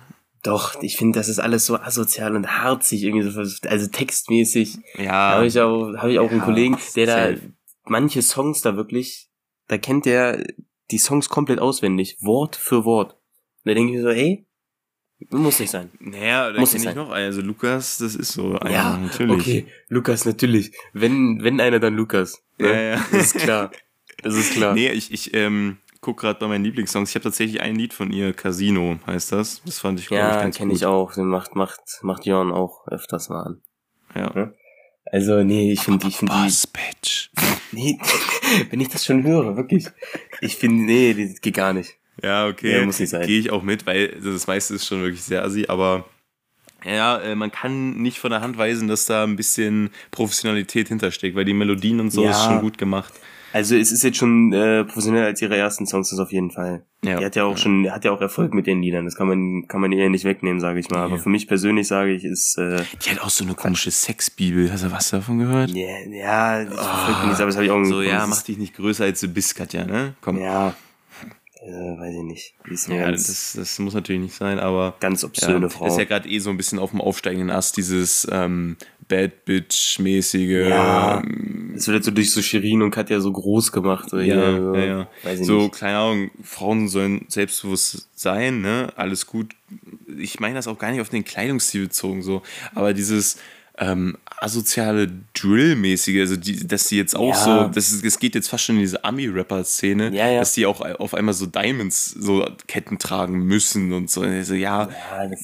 Doch, 0.47 0.81
ich 0.83 0.97
finde, 0.97 1.19
das 1.19 1.29
ist 1.29 1.39
alles 1.39 1.67
so 1.67 1.77
asozial 1.77 2.37
und 2.37 2.47
harzig, 2.47 3.03
irgendwie 3.03 3.29
so, 3.29 3.41
also 3.41 3.87
textmäßig. 3.89 4.79
Ja. 4.97 5.33
habe 5.33 5.47
ich 5.47 5.59
auch, 5.61 5.97
habe 5.97 6.13
ich 6.13 6.19
auch 6.19 6.31
einen 6.31 6.39
Ja, 6.39 6.45
Kollegen, 6.45 6.79
der 6.95 7.07
da 7.07 7.41
manche 7.85 8.23
Songs 8.23 8.61
da 8.63 8.77
wirklich, 8.77 9.29
da 9.69 9.79
kennt 9.79 10.07
der 10.07 10.47
die 10.91 10.99
Songs 10.99 11.29
komplett 11.29 11.59
auswendig, 11.59 12.17
Wort 12.21 12.55
für 12.57 12.85
Wort. 12.85 13.13
Und 13.13 13.71
da 13.71 13.75
denke 13.75 13.93
ich 13.93 13.99
mir 13.99 14.03
so, 14.03 14.11
ey, 14.11 14.47
muss 15.31 15.59
nicht 15.59 15.71
sein. 15.71 15.91
Naja, 15.99 16.53
da 16.53 16.61
Muss 16.61 16.73
kenne 16.73 16.85
es 16.85 16.91
ich 16.91 16.97
noch 16.97 17.11
einen. 17.11 17.27
Also 17.27 17.41
Lukas, 17.41 17.99
das 17.99 18.15
ist 18.15 18.33
so 18.33 18.59
einer, 18.59 18.71
ja, 18.71 18.97
natürlich. 18.99 19.41
okay, 19.41 19.67
Lukas 19.89 20.27
natürlich. 20.27 20.73
Wenn 20.93 21.43
wenn 21.43 21.61
einer 21.61 21.81
dann 21.81 21.95
Lukas. 21.95 22.43
Ne? 22.59 22.69
Ja, 22.69 22.81
ja. 22.81 23.07
Das 23.11 23.35
ist 23.35 23.37
klar. 23.37 23.71
Das 24.23 24.35
ist 24.35 24.55
klar. 24.55 24.73
Nee, 24.73 24.89
ich, 24.93 25.13
ich 25.13 25.35
ähm, 25.35 25.77
guck 26.07 26.19
gerade 26.21 26.39
bei 26.39 26.47
meinen 26.47 26.63
Lieblingssongs. 26.65 27.11
Ich 27.11 27.17
habe 27.17 27.25
tatsächlich 27.25 27.61
ein 27.61 27.75
Lied 27.75 27.93
von 27.93 28.13
ihr, 28.13 28.33
Casino 28.33 28.97
heißt 29.09 29.33
das. 29.33 29.61
Das 29.65 29.81
fand 29.81 29.99
ich, 29.99 30.07
glaube 30.07 30.23
ich, 30.23 30.35
ja, 30.35 30.41
ganz 30.41 30.57
kenne 30.57 30.71
gut. 30.71 30.77
ich 30.79 30.87
auch. 30.87 31.13
Den 31.13 31.27
macht 31.27 31.57
macht 31.57 31.81
macht 32.03 32.25
Jörn 32.27 32.53
auch 32.53 32.87
öfters 32.87 33.29
mal 33.29 33.43
an. 33.43 33.61
Ja. 34.15 34.33
Ja. 34.35 34.53
Also 35.11 35.43
nee, 35.43 35.73
ich 35.73 35.81
finde 35.81 36.07
ich 36.07 36.17
finde 36.17 36.33
die 36.33 36.43
Boss, 36.45 36.67
Bitch. 36.69 37.31
Nee, 37.73 37.99
wenn 38.71 38.81
ich 38.81 38.89
das 38.89 39.05
schon 39.05 39.25
höre, 39.25 39.57
wirklich. 39.57 39.89
Ich 40.41 40.55
finde, 40.55 40.85
nee, 40.85 41.13
das 41.13 41.41
geht 41.41 41.55
gar 41.57 41.73
nicht. 41.73 41.97
Ja, 42.23 42.47
okay. 42.47 42.79
Ja, 42.79 42.85
muss 42.87 43.01
nicht 43.01 43.11
sein. 43.11 43.27
Gehe 43.27 43.41
ich 43.41 43.51
auch 43.51 43.63
mit, 43.65 43.85
weil 43.85 44.09
das 44.21 44.47
meiste 44.47 44.75
ist 44.75 44.87
schon 44.87 45.03
wirklich 45.03 45.25
sehr 45.25 45.43
assi, 45.45 45.67
aber 45.69 46.05
ja, 46.85 47.19
äh, 47.19 47.35
man 47.35 47.51
kann 47.51 48.01
nicht 48.01 48.21
von 48.21 48.31
der 48.31 48.43
Hand 48.43 48.57
weisen, 48.57 48.87
dass 48.87 49.07
da 49.07 49.25
ein 49.25 49.35
bisschen 49.35 49.91
Professionalität 50.13 50.87
hintersteckt, 50.87 51.35
weil 51.35 51.45
die 51.45 51.53
Melodien 51.53 51.99
und 51.99 52.13
so 52.13 52.23
Ja. 52.23 52.31
ist 52.31 52.45
schon 52.45 52.61
gut 52.61 52.79
gemacht. 52.79 53.13
Also 53.57 53.75
es 53.75 53.91
ist 53.91 54.03
jetzt 54.05 54.19
schon 54.19 54.53
äh, 54.53 54.85
professioneller 54.85 55.25
als 55.27 55.41
ihre 55.41 55.57
ersten 55.57 55.87
Songs, 55.87 56.11
das 56.11 56.19
auf 56.19 56.31
jeden 56.31 56.51
Fall. 56.51 56.83
Ja. 57.03 57.19
Die 57.19 57.25
hat 57.25 57.37
ja 57.37 57.45
auch 57.45 57.57
schon, 57.57 57.91
hat 57.91 58.05
ja 58.05 58.11
auch 58.11 58.21
Erfolg 58.21 58.53
mit 58.53 58.67
den 58.67 58.83
Liedern. 58.83 59.07
Das 59.07 59.15
kann 59.17 59.27
man, 59.29 59.67
kann 59.67 59.81
man 59.81 59.93
ihr 59.93 60.11
nicht 60.11 60.25
wegnehmen, 60.25 60.61
sage 60.61 60.79
ich 60.79 60.91
mal. 60.91 60.99
Aber 61.05 61.17
Ja. 61.17 61.23
für 61.23 61.31
mich 61.31 61.49
persönlich 61.49 61.89
sage 61.89 62.13
ich, 62.13 62.25
ist 62.25 62.59
äh, 62.59 62.83
Die 63.05 63.11
hat 63.11 63.23
auch 63.23 63.31
so 63.31 63.45
eine 63.45 63.55
komische 63.55 63.91
Sexbibel. 63.91 64.71
Hast 64.71 64.85
du 64.85 64.93
was 64.93 65.09
davon 65.09 65.39
gehört? 65.39 65.71
ja, 65.71 65.87
ja, 66.11 66.63
ich 66.65 66.69
verfolge 66.69 67.21
die 67.23 67.29
nicht, 67.29 67.37
aber 67.41 67.47
das 67.47 67.57
habe 67.57 67.65
ich 67.65 67.71
auch 67.71 67.83
So, 67.85 68.03
ja, 68.03 68.27
mach 68.27 68.43
dich 68.43 68.59
nicht 68.59 68.75
größer 68.75 69.05
als 69.05 69.21
du 69.21 69.29
bist, 69.29 69.57
Katja, 69.57 69.87
ne? 69.87 70.15
Komm. 70.21 70.39
Ja, 70.39 70.75
äh, 71.67 71.99
weiß 71.99 72.15
ich 72.15 72.23
nicht. 72.23 72.89
Ja, 72.89 73.11
das, 73.11 73.55
das 73.57 73.79
muss 73.79 73.95
natürlich 73.95 74.23
nicht 74.23 74.35
sein, 74.35 74.59
aber 74.59 74.95
ganz 75.01 75.23
ja, 75.23 75.29
obszöne 75.29 75.71
Frau. 75.71 75.87
ist 75.87 75.99
ja 75.99 76.05
gerade 76.05 76.29
eh 76.29 76.39
so 76.39 76.51
ein 76.51 76.57
bisschen 76.57 76.79
auf 76.79 76.91
dem 76.91 77.01
aufsteigenden 77.01 77.51
Ast, 77.51 77.77
dieses 77.77 78.27
ähm, 78.31 78.77
Bad 79.09 79.45
Bitch-mäßige. 79.45 80.69
Ja. 80.69 81.21
ähm, 81.21 81.73
das 81.75 81.87
wird 81.87 81.97
jetzt 81.97 82.07
so 82.07 82.11
durch 82.11 82.31
so 82.31 82.43
Shirin 82.43 82.83
und 82.83 82.91
Katja 82.91 83.21
so 83.21 83.31
groß 83.33 83.73
gemacht. 83.73 84.11
So, 84.11 84.19
Ja, 84.19 84.25
hier, 84.25 84.73
ja, 84.75 84.85
ja. 84.85 85.09
Weiß 85.23 85.41
ich 85.41 85.47
so, 85.47 85.63
nicht. 85.63 85.75
keine 85.75 85.99
Ahnung, 85.99 86.31
Frauen 86.43 86.89
sollen 86.89 87.27
selbstbewusst 87.29 88.09
sein, 88.15 88.61
ne? 88.61 88.93
Alles 88.97 89.27
gut. 89.27 89.55
Ich 90.19 90.41
meine 90.41 90.55
das 90.55 90.69
auch 90.69 90.79
gar 90.79 90.91
nicht 90.91 91.01
auf 91.01 91.09
den 91.09 91.25
Kleidungsstil 91.25 91.83
bezogen, 91.85 92.23
so. 92.23 92.43
Aber 92.75 92.95
dieses 92.95 93.39
ähm, 93.79 94.17
asoziale 94.39 95.11
Drill-mäßige, 95.35 96.21
also 96.21 96.37
die, 96.37 96.67
dass 96.67 96.87
die 96.89 96.97
jetzt 96.97 97.15
auch 97.15 97.35
Ja. 97.35 97.67
so, 97.67 97.75
das, 97.75 97.91
ist, 97.93 98.05
das 98.05 98.19
geht 98.19 98.35
jetzt 98.35 98.49
fast 98.49 98.65
schon 98.65 98.77
in 98.77 98.81
diese 98.83 99.05
Ami-Rapper-Szene, 99.05 100.15
Ja, 100.15 100.29
ja. 100.31 100.41
dass 100.41 100.55
die 100.55 100.67
auch 100.67 100.81
auf 100.81 101.15
einmal 101.15 101.35
so 101.35 101.47
Diamonds, 101.47 102.07
so 102.19 102.47
Ketten 102.67 102.99
tragen 102.99 103.41
müssen 103.45 103.93
und 103.93 104.11
so. 104.11 104.23
Also, 104.23 104.55
ja, 104.55 104.89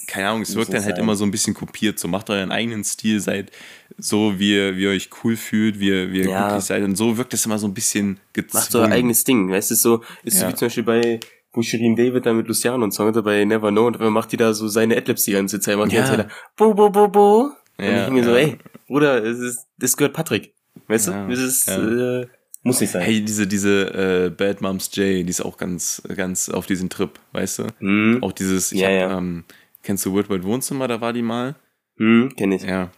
keine 0.06 0.28
Ahnung, 0.28 0.42
es 0.42 0.54
wirkt 0.54 0.72
dann 0.72 0.82
halt 0.84 0.96
sein. 0.96 1.04
immer 1.04 1.14
so 1.16 1.24
ein 1.24 1.30
bisschen 1.30 1.54
kopiert. 1.54 1.98
So 1.98 2.08
macht 2.08 2.30
euren 2.30 2.50
eigenen 2.52 2.84
Stil, 2.84 3.20
seid 3.20 3.50
so, 3.98 4.38
wie 4.38 4.54
ihr, 4.54 4.76
wie 4.76 4.82
ihr 4.84 4.90
euch 4.90 5.10
cool 5.22 5.36
fühlt, 5.36 5.78
wie 5.78 5.88
ihr, 5.88 6.12
wie 6.12 6.20
ihr 6.20 6.24
glücklich 6.28 6.64
seid. 6.64 6.82
Und 6.84 6.96
so 6.96 7.18
wirkt 7.18 7.32
das 7.34 7.44
immer 7.44 7.58
so 7.58 7.66
ein 7.66 7.74
bisschen 7.74 8.18
gezwungen. 8.32 8.64
Macht 8.64 8.76
ein 8.76 8.92
eigenes 8.92 9.24
Ding, 9.24 9.50
weißt 9.50 9.70
du, 9.72 9.74
so, 9.74 10.02
ist 10.24 10.38
so 10.38 10.48
wie 10.48 10.54
zum 10.54 10.66
Beispiel 10.66 10.82
bei, 10.84 11.20
wo 11.52 11.60
Shirin 11.60 11.96
David 11.96 12.24
da 12.24 12.32
mit 12.32 12.48
Luciano 12.48 12.82
und 12.82 12.92
Song 12.92 13.08
hatte 13.08 13.22
bei 13.22 13.44
Never 13.44 13.70
Know 13.70 13.86
und 13.88 14.00
dann 14.00 14.12
macht 14.12 14.32
die 14.32 14.38
da 14.38 14.54
so 14.54 14.68
seine 14.68 14.96
Adlibs 14.96 15.24
die 15.24 15.32
ganze 15.32 15.60
Zeit, 15.60 15.76
macht 15.76 15.92
die 15.92 15.96
ganze 15.96 16.16
Zeit 16.16 16.26
da, 16.30 16.34
bo, 16.56 16.72
bo, 16.72 16.88
bo, 16.88 17.08
bo. 17.08 17.50
Und 17.82 17.88
Ja, 17.96 18.06
ich 18.06 18.12
mir 18.12 18.24
so, 18.24 18.34
ey, 18.34 18.58
Bruder, 18.86 19.22
es 19.24 19.38
ist, 19.38 19.66
das 19.78 19.96
gehört 19.96 20.14
Patrick. 20.14 20.54
Weißt 20.88 21.08
du? 21.08 21.12
Das 21.28 21.38
ist, 21.38 21.68
äh, 21.68 22.26
muss 22.62 22.80
nicht 22.80 22.90
sein. 22.90 23.02
Hey, 23.02 23.24
diese, 23.24 23.46
diese 23.46 24.26
äh, 24.26 24.30
Bad 24.30 24.60
Moms 24.60 24.90
J, 24.94 25.26
die 25.26 25.30
ist 25.30 25.40
auch 25.40 25.56
ganz, 25.56 26.00
ganz 26.14 26.48
auf 26.48 26.66
diesen 26.66 26.88
Trip, 26.90 27.10
weißt 27.32 27.58
du? 27.60 27.66
Hm, 27.78 28.18
Auch 28.22 28.32
dieses, 28.32 28.72
ich 28.72 28.80
Ja, 28.80 28.88
hab, 28.88 28.94
ja. 28.94 29.18
Ähm, 29.18 29.44
kennst 29.82 30.06
du 30.06 30.12
World 30.12 30.30
Wide 30.30 30.44
Wohnzimmer, 30.44 30.86
da 30.88 31.00
war 31.00 31.12
die 31.12 31.22
mal? 31.22 31.56
hm, 31.98 32.32
kenn 32.36 32.52
ich. 32.52 32.62
Ja. 32.62 32.90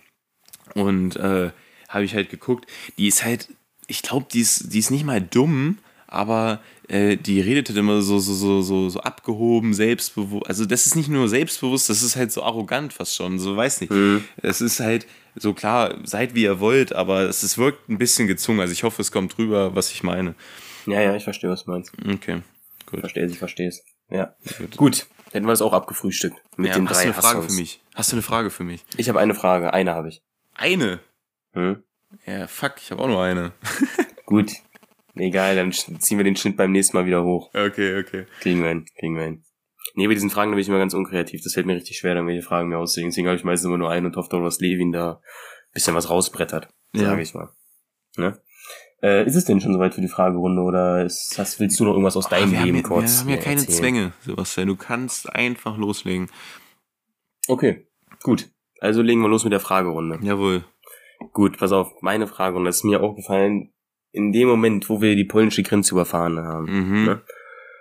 Und 0.75 1.17
äh, 1.17 1.51
habe 1.89 2.05
ich 2.05 2.15
halt 2.15 2.31
geguckt, 2.31 2.71
die 2.99 3.07
ist 3.09 3.25
halt, 3.25 3.49
ich 3.87 4.03
glaube, 4.03 4.27
die 4.33 4.41
ist, 4.41 4.73
die 4.73 4.79
ist 4.79 4.91
nicht 4.91 5.05
mal 5.05 5.21
dumm, 5.21 5.79
aber 6.07 6.61
äh, 6.89 7.17
die 7.17 7.41
redet 7.41 7.69
halt 7.69 7.79
immer 7.79 8.03
so, 8.03 8.19
so, 8.19 8.35
so, 8.35 8.63
so, 8.63 8.89
so 8.89 9.01
abgehoben, 9.01 9.75
selbstbewusst. 9.75 10.47
Also 10.47 10.67
das 10.67 10.87
ist 10.87 10.97
nicht 10.97 11.09
nur 11.09 11.29
selbstbewusst, 11.29 11.89
das 11.89 12.03
ist 12.03 12.17
halt 12.17 12.33
so 12.33 12.43
arrogant 12.43 12.93
fast 12.93 13.15
schon, 13.15 13.39
so 13.39 13.57
weiß 13.57 13.81
nicht. 13.81 13.91
Hm. 13.91 14.25
Es 14.37 14.61
ist 14.61 14.81
halt 14.81 15.07
so 15.35 15.55
klar, 15.55 15.97
seid 16.05 16.35
wie 16.35 16.43
ihr 16.43 16.61
wollt, 16.61 16.93
aber 16.95 17.23
es, 17.23 17.43
es 17.43 17.59
wirkt 17.59 17.89
ein 17.89 17.99
bisschen 17.99 18.27
gezwungen. 18.27 18.61
Also 18.61 18.73
ich 18.73 18.85
hoffe, 18.85 19.03
es 19.03 19.11
kommt 19.13 19.39
rüber, 19.39 19.75
was 19.75 19.91
ich 19.93 20.03
meine. 20.03 20.35
Ja, 20.87 21.01
ja, 21.01 21.17
ich 21.17 21.25
verstehe, 21.25 21.51
was 21.51 21.65
du 21.65 21.71
meinst. 21.71 21.93
Okay, 22.07 22.43
gut. 22.87 23.01
Verstehe, 23.01 23.27
ich 23.27 23.39
verstehe 23.39 23.69
es. 23.69 23.85
Ja. 24.11 24.35
Gut. 24.59 24.77
Gut, 24.77 25.07
hätten 25.33 25.47
wir 25.47 25.53
das 25.53 25.63
auch 25.63 25.73
abgefrühstückt. 25.73 26.37
Mit 26.57 26.69
Ja, 26.69 26.75
den 26.75 26.89
hast 26.89 26.99
drei 26.99 27.05
du 27.05 27.13
eine 27.13 27.23
Frage 27.23 27.43
für 27.43 27.53
mich? 27.55 27.81
Hast 27.95 28.13
du 28.13 28.17
eine 28.17 28.23
Frage 28.23 28.51
für 28.51 28.65
mich? 28.65 28.85
Ich 28.97 29.09
habe 29.09 29.21
eine 29.21 29.35
Frage, 29.35 29.73
eine 29.73 29.95
habe 29.95 30.09
ich. 30.09 30.23
Eine? 30.55 31.01
Hm? 31.53 31.83
Ja, 32.27 32.47
fuck, 32.47 32.75
ich 32.79 32.91
habe 32.91 33.03
auch 33.03 33.09
nur 33.09 33.23
eine. 33.23 33.53
Gut. 34.27 34.53
Egal, 35.17 35.55
dann 35.57 35.73
ziehen 35.73 36.19
wir 36.19 36.25
den 36.25 36.37
Schnitt 36.37 36.57
beim 36.57 36.73
nächsten 36.73 36.97
Mal 36.97 37.07
wieder 37.07 37.23
hoch. 37.23 37.51
Okay, 37.55 38.01
okay. 38.01 38.27
Kriegen 38.41 38.63
wir 38.63 38.69
hin, 38.69 38.87
kriegen 38.99 39.17
wir 39.17 39.25
hin. 39.25 39.45
Nee, 39.95 40.09
bei 40.09 40.15
diesen 40.15 40.31
Fragen 40.31 40.51
da 40.51 40.57
bin 40.57 40.63
ich 40.63 40.69
immer 40.69 40.79
ganz 40.79 40.95
unkreativ. 40.95 41.43
Das 41.43 41.55
fällt 41.55 41.67
mir 41.67 41.77
richtig 41.77 41.99
schwer, 41.99 42.15
dann 42.15 42.27
welche 42.27 42.43
Fragen 42.43 42.69
mir 42.69 42.79
auszudenken. 42.79 43.11
Deswegen 43.11 43.29
habe 43.29 43.37
ich 43.37 43.45
meistens 43.45 43.67
immer 43.67 43.79
nur 43.79 43.91
einen 43.91 44.07
und 44.07 44.17
hoffe 44.17 44.31
doch, 44.31 44.43
dass 44.43 44.61
Levin 44.61 44.93
da 44.93 45.13
ein 45.13 45.73
bisschen 45.73 45.95
was 45.95 46.11
rausbrettert. 46.11 46.69
Ja. 46.95 47.05
Sage 47.05 47.23
ich 47.23 47.35
mal. 47.35 47.51
Ne? 48.17 48.41
Äh, 49.03 49.27
ist 49.27 49.37
es 49.37 49.45
denn 49.45 49.61
schon 49.61 49.73
soweit 49.75 49.95
für 49.95 50.01
die 50.01 50.09
Fragerunde 50.09 50.63
oder 50.63 51.05
ist, 51.05 51.35
hast, 51.39 51.61
willst 51.61 51.79
du 51.79 51.85
noch 51.85 51.93
irgendwas 51.93 52.17
aus 52.17 52.29
deinem 52.29 52.53
wir 52.53 52.59
haben 52.61 52.67
Leben 52.67 52.79
ja, 52.79 52.83
kurz 52.83 53.13
Wir 53.13 53.21
haben 53.21 53.29
ja 53.29 53.37
mir 53.37 53.43
keine 53.43 53.61
erzählen? 53.61 53.79
Zwänge, 53.79 54.13
Sebastian. 54.23 54.69
Du 54.69 54.77
kannst 54.77 55.33
einfach 55.35 55.77
loslegen. 55.77 56.31
Okay, 57.47 57.87
gut. 58.23 58.51
Also 58.81 59.03
legen 59.03 59.21
wir 59.21 59.29
los 59.29 59.45
mit 59.45 59.53
der 59.53 59.61
Fragerunde. 59.61 60.19
Jawohl. 60.23 60.65
Gut, 61.33 61.59
pass 61.59 61.73
auf, 61.73 61.93
meine 62.01 62.27
Frage, 62.27 62.57
und 62.57 62.65
das 62.65 62.77
ist 62.77 62.85
mir 62.85 63.03
aufgefallen, 63.03 63.73
in 64.15 64.33
dem 64.33 64.49
Moment, 64.49 64.89
wo 64.89 65.01
wir 65.03 65.17
die 65.17 65.25
polnische 65.25 65.63
Grenze 65.63 65.95
überfahren 65.95 66.39
haben, 66.39 66.67
Mhm. 66.67 67.05
Ne? 67.05 67.21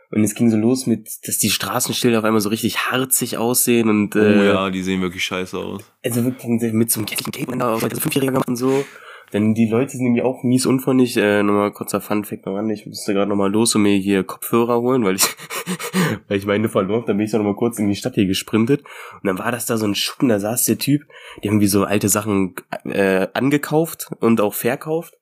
Und 0.10 0.24
es 0.24 0.36
ging 0.36 0.52
so 0.52 0.58
los 0.58 0.86
mit, 0.86 1.10
dass 1.28 1.40
die 1.40 1.50
Straßenschilder 1.50 2.20
auf 2.20 2.24
einmal 2.24 2.40
so 2.42 2.50
richtig 2.50 2.92
harzig 2.92 3.38
aussehen 3.38 3.90
und 3.90 4.16
Oh 4.16 4.20
äh, 4.20 4.46
ja, 4.48 4.70
die 4.70 4.84
sehen 4.84 5.02
wirklich 5.02 5.24
scheiße 5.24 5.58
aus. 5.58 5.82
also 6.06 6.24
wirklich 6.24 6.72
mit 6.72 6.92
so 6.92 7.00
einem 7.00 7.08
Cape 7.08 7.32
Cape 7.32 7.66
auf 7.66 7.84
also 7.84 8.00
Fünfjähriger 8.00 8.32
gemacht 8.34 8.48
und 8.48 8.56
so. 8.56 8.86
Denn 9.34 9.56
die 9.56 9.68
Leute 9.68 9.94
sind 9.94 10.04
nämlich 10.04 10.22
auch 10.24 10.44
mies 10.44 10.68
unfreundlich. 10.68 11.18
Äh, 11.18 11.42
nochmal 11.42 11.72
kurzer 11.72 12.00
Funfact 12.00 12.46
noch 12.46 12.56
an. 12.56 12.70
Ich 12.70 12.86
musste 12.86 13.14
gerade 13.16 13.28
nochmal 13.28 13.52
los 13.52 13.74
und 13.74 13.82
mir 13.82 13.98
hier 13.98 14.24
Kopfhörer 14.24 14.80
holen, 14.80 15.04
weil 15.04 15.16
ich, 15.16 15.24
weil 16.28 16.38
ich 16.38 16.46
meine 16.46 16.70
verloren. 16.70 17.06
Dann 17.08 17.18
bin 17.18 17.26
ich 17.26 17.32
dann 17.32 17.42
nochmal 17.42 17.56
kurz 17.56 17.80
in 17.80 17.90
die 17.90 17.96
Stadt 17.96 18.14
hier 18.14 18.28
gesprintet. 18.28 18.82
Und 19.14 19.26
dann 19.26 19.40
war 19.40 19.52
das 19.52 19.66
da 19.66 19.78
so 19.78 19.88
ein 19.88 19.96
Schuppen, 19.96 20.30
da 20.30 20.40
saß 20.40 20.66
der 20.66 20.78
Typ, 20.78 21.02
haben 21.38 21.42
irgendwie 21.42 21.66
so 21.66 21.86
alte 21.86 22.10
Sachen 22.10 22.54
äh, 22.86 23.26
angekauft 23.34 24.12
und 24.20 24.40
auch 24.42 24.54
verkauft. 24.54 25.16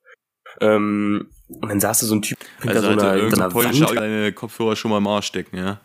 Ähm, 0.60 1.28
und 1.48 1.68
dann 1.68 1.80
saß 1.80 2.00
da 2.00 2.06
so 2.06 2.14
ein 2.14 2.22
Typ 2.22 2.38
hinter 2.60 2.76
Also 2.76 2.92
so 2.92 2.98
einer, 2.98 3.14
hinter 3.14 3.44
einer 3.44 3.48
polnischer 3.50 3.88
Wand. 3.88 3.98
deine 3.98 4.32
Kopfhörer 4.32 4.76
schon 4.76 4.90
mal 4.90 4.98
im 4.98 5.06
Arsch 5.06 5.26
stecken, 5.26 5.56
ja? 5.56 5.80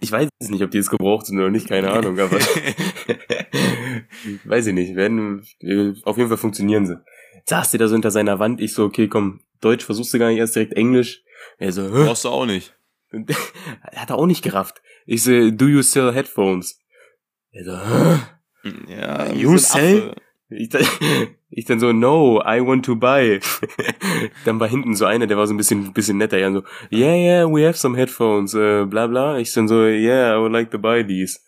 Ich 0.00 0.12
weiß 0.12 0.28
nicht, 0.48 0.62
ob 0.62 0.70
die 0.70 0.78
jetzt 0.78 0.90
gebraucht 0.90 1.26
sind 1.26 1.38
oder 1.38 1.50
nicht, 1.50 1.68
keine 1.68 1.90
Ahnung, 1.90 2.18
aber 2.18 2.38
weiß 4.44 4.66
ich 4.66 4.74
nicht. 4.74 4.96
Werden, 4.96 5.46
auf 6.04 6.16
jeden 6.16 6.28
Fall 6.28 6.38
funktionieren 6.38 6.86
sie. 6.86 6.98
Saß 7.46 7.70
der 7.70 7.78
da 7.78 7.88
so 7.88 7.94
hinter 7.94 8.10
seiner 8.10 8.38
Wand, 8.38 8.60
ich 8.60 8.74
so, 8.74 8.84
okay, 8.84 9.08
komm, 9.08 9.40
Deutsch 9.60 9.84
versuchst 9.84 10.12
du 10.12 10.18
gar 10.18 10.28
nicht 10.28 10.38
erst 10.38 10.56
direkt 10.56 10.74
Englisch. 10.74 11.22
Er 11.58 11.72
so, 11.72 11.84
Hä? 11.84 12.04
Brauchst 12.04 12.24
du 12.24 12.28
auch 12.28 12.46
nicht. 12.46 12.74
hat 13.94 14.10
er 14.10 14.16
auch 14.16 14.26
nicht 14.26 14.42
gerafft. 14.42 14.82
Ich 15.06 15.22
so, 15.22 15.50
do 15.50 15.66
you 15.66 15.82
sell 15.82 16.12
headphones? 16.12 16.80
Er 17.52 17.64
so, 17.64 17.78
Hä? 17.78 18.18
Ja, 18.88 19.32
You? 19.32 19.54
Affe. 19.54 20.14
Ich, 20.48 20.70
ich 21.56 21.64
dann 21.66 21.78
so, 21.78 21.92
no, 21.92 22.42
I 22.44 22.60
want 22.60 22.84
to 22.86 22.96
buy. 22.96 23.38
dann 24.44 24.58
war 24.58 24.68
hinten 24.68 24.96
so 24.96 25.04
einer, 25.04 25.26
der 25.26 25.36
war 25.36 25.46
so 25.46 25.54
ein 25.54 25.56
bisschen, 25.56 25.92
bisschen 25.92 26.18
netter, 26.18 26.38
ja, 26.38 26.52
so, 26.52 26.62
yeah, 26.90 27.14
yeah, 27.14 27.46
we 27.46 27.64
have 27.64 27.78
some 27.78 27.96
headphones, 27.96 28.54
äh, 28.54 28.84
bla 28.84 29.06
bla. 29.06 29.38
Ich 29.38 29.52
dann 29.54 29.68
so, 29.68 29.84
yeah, 29.84 30.34
I 30.34 30.40
would 30.40 30.52
like 30.52 30.70
to 30.72 30.78
buy 30.78 31.04
these. 31.04 31.38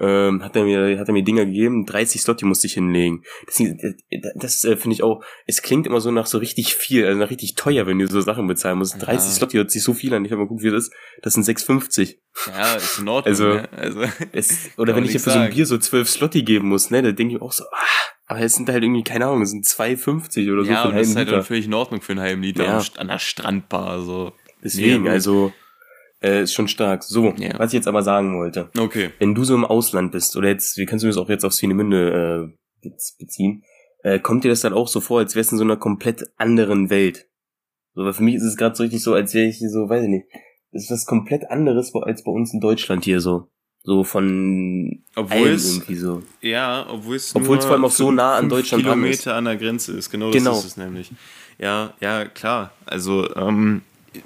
Ähm, 0.00 0.42
hat 0.42 0.56
er 0.56 0.64
mir, 0.64 0.98
hat 0.98 1.08
er 1.08 1.12
mir 1.12 1.22
Dinger 1.22 1.44
gegeben, 1.44 1.84
30 1.84 2.22
Slot, 2.22 2.40
die 2.40 2.46
musste 2.46 2.66
ich 2.66 2.72
hinlegen. 2.72 3.22
Das, 3.46 3.58
das, 3.58 4.32
das 4.36 4.64
äh, 4.64 4.76
finde 4.76 4.94
ich 4.94 5.02
auch, 5.02 5.22
es 5.46 5.60
klingt 5.60 5.86
immer 5.86 6.00
so 6.00 6.10
nach 6.10 6.24
so 6.26 6.38
richtig 6.38 6.74
viel, 6.74 7.04
also 7.06 7.18
nach 7.18 7.28
richtig 7.30 7.54
teuer, 7.54 7.86
wenn 7.86 7.98
du 7.98 8.06
so 8.06 8.20
Sachen 8.22 8.46
bezahlen 8.46 8.78
musst. 8.78 8.94
30 8.98 9.28
Ja. 9.28 9.34
Slot, 9.36 9.52
die 9.52 9.58
hört 9.58 9.70
sich 9.70 9.82
so 9.82 9.92
viel 9.92 10.14
an. 10.14 10.24
Ich 10.24 10.30
habe 10.32 10.38
mal 10.40 10.44
geguckt, 10.46 10.62
wie 10.62 10.70
das 10.70 10.84
ist. 10.84 10.92
Das 11.22 11.34
sind 11.34 11.44
6,50. 11.44 12.16
Ja, 12.48 12.74
ist 12.76 12.98
in 12.98 13.08
Ordnung. 13.08 13.30
Also- 13.30 13.48
ne? 13.54 13.68
also 13.76 14.00
Es, 14.32 14.70
oder 14.78 14.96
wenn 14.96 15.04
ich 15.04 15.10
nichts 15.10 15.24
für 15.24 15.30
so 15.32 15.38
ein. 15.38 15.50
Bier 15.52 15.66
so 15.66 15.76
12 15.76 16.08
Slotti 16.08 16.42
geben 16.44 16.68
muss, 16.68 16.90
ne, 16.90 17.02
da 17.02 17.12
denke 17.12 17.34
ich 17.36 17.42
auch 17.42 17.52
so, 17.52 17.64
ah, 17.64 17.86
aber 18.26 18.40
es 18.40 18.54
sind 18.54 18.68
halt 18.70 18.82
irgendwie, 18.82 19.02
keine 19.02 19.26
Ahnung, 19.26 19.42
es 19.42 19.50
sind 19.50 19.66
2,50 19.66 20.52
oder 20.52 20.64
so 20.64 20.70
ja, 20.70 20.84
und 20.84 20.94
das 20.94 21.08
ist 21.08 21.16
halt 21.16 21.26
Liter. 21.26 21.38
dann 21.38 21.44
völlig 21.46 21.66
in 21.66 21.74
Ordnung 21.74 22.00
für 22.00 22.12
einen 22.12 22.20
halben 22.20 22.42
Liter 22.42 22.64
Ja. 22.64 22.82
an 22.96 23.08
der 23.08 23.18
Strandbar. 23.18 24.00
So. 24.02 24.32
Deswegen, 24.62 25.02
Nee, 25.02 25.08
also, 25.10 25.52
äh, 26.22 26.42
ist 26.42 26.52
schon 26.52 26.68
stark. 26.68 27.02
So, 27.04 27.34
Ja. 27.38 27.58
was 27.58 27.68
ich 27.72 27.74
jetzt 27.78 27.88
aber 27.88 28.02
sagen 28.02 28.36
wollte. 28.38 28.70
Okay. 28.78 29.10
Wenn 29.18 29.34
du 29.34 29.44
so 29.44 29.54
im 29.54 29.64
Ausland 29.64 30.12
bist, 30.12 30.36
oder 30.36 30.48
jetzt, 30.48 30.76
wir 30.76 30.86
können 30.86 31.04
es 31.06 31.16
auch 31.16 31.28
jetzt 31.28 31.44
auf 31.44 31.52
Swinemünde 31.54 32.50
äh, 32.82 32.88
bez- 32.88 33.16
beziehen, 33.18 33.62
äh, 34.02 34.18
kommt 34.18 34.44
dir 34.44 34.48
das 34.48 34.60
dann 34.60 34.72
auch 34.72 34.88
so 34.88 35.00
vor, 35.00 35.18
als 35.20 35.34
wärst 35.36 35.50
du 35.50 35.54
in 35.54 35.58
so 35.58 35.64
einer 35.64 35.76
komplett 35.76 36.24
anderen 36.36 36.90
Welt? 36.90 37.26
So, 37.94 38.04
weil 38.04 38.12
für 38.12 38.22
mich 38.22 38.36
ist 38.36 38.44
es 38.44 38.56
gerade 38.56 38.74
so 38.76 38.82
richtig 38.82 39.02
so, 39.02 39.14
als 39.14 39.34
wäre 39.34 39.48
ich 39.48 39.56
hier 39.58 39.68
so, 39.70 39.88
weiß 39.88 40.04
ich 40.04 40.08
nicht, 40.08 40.26
das 40.72 40.84
ist 40.84 40.90
was 40.90 41.06
komplett 41.06 41.50
anderes 41.50 41.92
als 41.94 42.22
bei 42.22 42.30
uns 42.30 42.54
in 42.54 42.60
Deutschland 42.60 43.04
hier 43.04 43.20
so. 43.20 43.48
So 43.82 44.04
von 44.04 45.02
Obwohl 45.16 45.48
es, 45.48 45.72
irgendwie 45.76 45.94
so. 45.96 46.22
ja, 46.42 46.86
obwohl 46.88 47.16
es 47.16 47.34
Obwohl 47.34 47.56
es 47.58 47.64
vor 47.64 47.72
allem 47.74 47.84
auch 47.86 47.90
so 47.90 48.12
nah 48.12 48.34
an 48.36 48.48
Deutschland 48.50 48.84
dran 48.84 49.02
ist. 49.04 49.22
Kilometer 49.22 49.34
an 49.36 49.46
der 49.46 49.56
Grenze 49.56 49.92
ist. 49.96 50.10
Genau, 50.10 50.30
Genau. 50.30 50.50
das 50.50 50.60
ist 50.60 50.64
es 50.72 50.76
nämlich. 50.76 51.10
Ja, 51.58 51.94
ja, 52.00 52.26
klar. 52.26 52.72
Also, 52.86 53.34
ähm, 53.36 53.80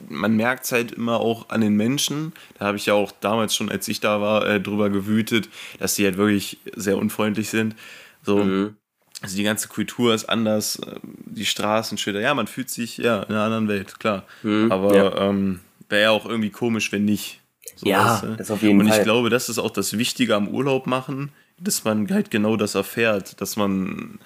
man 0.09 0.37
merkt 0.37 0.65
es 0.65 0.73
halt 0.73 0.93
immer 0.93 1.21
auch 1.21 1.49
an 1.51 1.61
den 1.61 1.75
Menschen. 1.77 2.33
Da 2.59 2.67
habe 2.67 2.77
ich 2.77 2.87
ja 2.87 2.95
auch 2.95 3.13
damals 3.21 3.55
schon, 3.55 3.71
als 3.71 3.87
ich 3.89 4.01
da 4.01 4.21
war, 4.21 4.47
äh, 4.47 4.61
drüber 4.61 4.91
gewütet, 4.91 5.49
dass 5.79 5.95
die 5.95 6.05
halt 6.05 6.17
wirklich 6.17 6.59
sehr 6.75 6.97
unfreundlich 6.99 7.51
sind. 7.51 7.75
So, 8.23 8.39
Mhm. 8.39 8.77
also 9.21 9.37
die 9.37 9.43
ganze 9.45 9.69
Kultur 9.69 10.15
ist 10.15 10.27
anders, 10.27 10.81
ähm, 10.87 11.01
die 11.27 11.47
Straßenschilder. 11.47 12.21
Ja, 12.21 12.35
man 12.35 12.47
fühlt 12.47 12.71
sich 12.71 12.99
ja 12.99 13.23
in 13.23 13.31
einer 13.35 13.45
anderen 13.45 13.69
Welt, 13.69 13.99
klar. 14.01 14.25
Mhm. 14.43 14.73
Aber 14.73 14.95
ja. 14.95 15.29
ähm, 15.31 15.61
wäre 15.89 16.03
ja 16.05 16.11
auch 16.11 16.27
irgendwie 16.27 16.51
komisch, 16.51 16.93
wenn 16.93 17.05
nicht. 17.05 17.41
So, 17.77 17.87
Ja, 17.87 18.05
weißt 18.07 18.23
du? 18.25 18.37
das 18.37 18.51
auf 18.51 18.63
jeden 18.63 18.81
Und 18.81 18.87
ich 18.87 18.95
Fall. 18.95 19.05
glaube, 19.05 19.31
das 19.31 19.49
ist 19.49 19.59
auch 19.59 19.71
das 19.71 19.97
Wichtige 19.99 20.35
am 20.37 20.49
Urlaub 20.49 20.87
machen, 20.87 21.31
dass 21.59 21.85
man 21.85 22.11
halt 22.11 22.31
genau 22.31 22.57
das 22.57 22.75
erfährt, 22.75 23.41
dass 23.41 23.57
man 23.57 24.19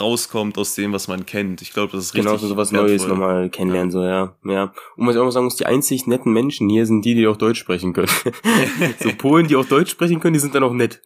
rauskommt 0.00 0.58
aus 0.58 0.74
dem, 0.74 0.92
was 0.92 1.08
man 1.08 1.26
kennt. 1.26 1.62
Ich 1.62 1.72
glaube, 1.72 1.92
das 1.92 2.04
ist 2.04 2.14
richtig 2.14 2.26
Genau, 2.26 2.38
so 2.38 2.48
sowas 2.48 2.72
Neues 2.72 3.02
wertvoll. 3.02 3.08
nochmal 3.08 3.50
kennenlernen, 3.50 3.90
so, 3.90 4.02
ja. 4.02 4.34
ja. 4.44 4.72
Und 4.96 5.06
was 5.06 5.14
ich 5.14 5.20
auch 5.20 5.24
noch 5.24 5.30
sagen 5.30 5.44
muss, 5.44 5.56
die 5.56 5.66
einzig 5.66 6.06
netten 6.06 6.32
Menschen 6.32 6.68
hier 6.68 6.86
sind 6.86 7.04
die, 7.04 7.14
die 7.14 7.26
auch 7.26 7.36
Deutsch 7.36 7.58
sprechen 7.58 7.92
können. 7.92 8.08
so 9.00 9.10
Polen, 9.16 9.48
die 9.48 9.56
auch 9.56 9.64
Deutsch 9.64 9.90
sprechen 9.90 10.20
können, 10.20 10.34
die 10.34 10.40
sind 10.40 10.54
dann 10.54 10.62
auch 10.62 10.72
nett. 10.72 11.02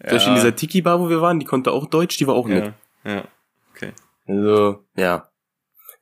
Zum 0.00 0.10
Beispiel 0.10 0.30
in 0.30 0.36
dieser 0.36 0.56
Tiki-Bar, 0.56 1.00
wo 1.00 1.08
wir 1.08 1.20
waren, 1.20 1.40
die 1.40 1.46
konnte 1.46 1.72
auch 1.72 1.86
Deutsch, 1.86 2.18
die 2.18 2.26
war 2.26 2.34
auch 2.34 2.48
nett. 2.48 2.72
ja, 3.04 3.14
ja, 3.14 3.24
okay. 3.74 3.92
Also, 4.26 4.84
ja. 4.96 5.28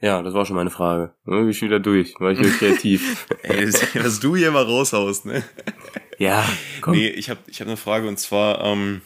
Ja, 0.01 0.23
das 0.23 0.35
war 0.35 0.45
schon 0.45 0.57
meine 0.57 0.71
Frage. 0.71 1.15
Ne, 1.25 1.39
bin 1.41 1.49
ich 1.49 1.63
wieder 1.63 1.81
durch. 1.81 2.15
War 2.21 2.33
ich 2.33 2.39
wieder 2.39 2.51
kreativ. 2.51 3.27
Ey, 3.43 3.73
was 3.73 4.21
du 4.21 4.37
hier 4.37 4.51
mal 4.51 4.65
raushaust, 4.65 5.25
ne? 5.25 5.43
ja, 6.19 6.45
komm. 6.83 6.95
Nee, 6.95 7.09
ich 7.09 7.31
habe 7.31 7.41
ich 7.47 7.61
hab 7.61 7.69
eine 7.69 7.77
Frage 7.79 8.07
und 8.09 8.19
zwar 8.19 8.63
ähm, 8.65 9.01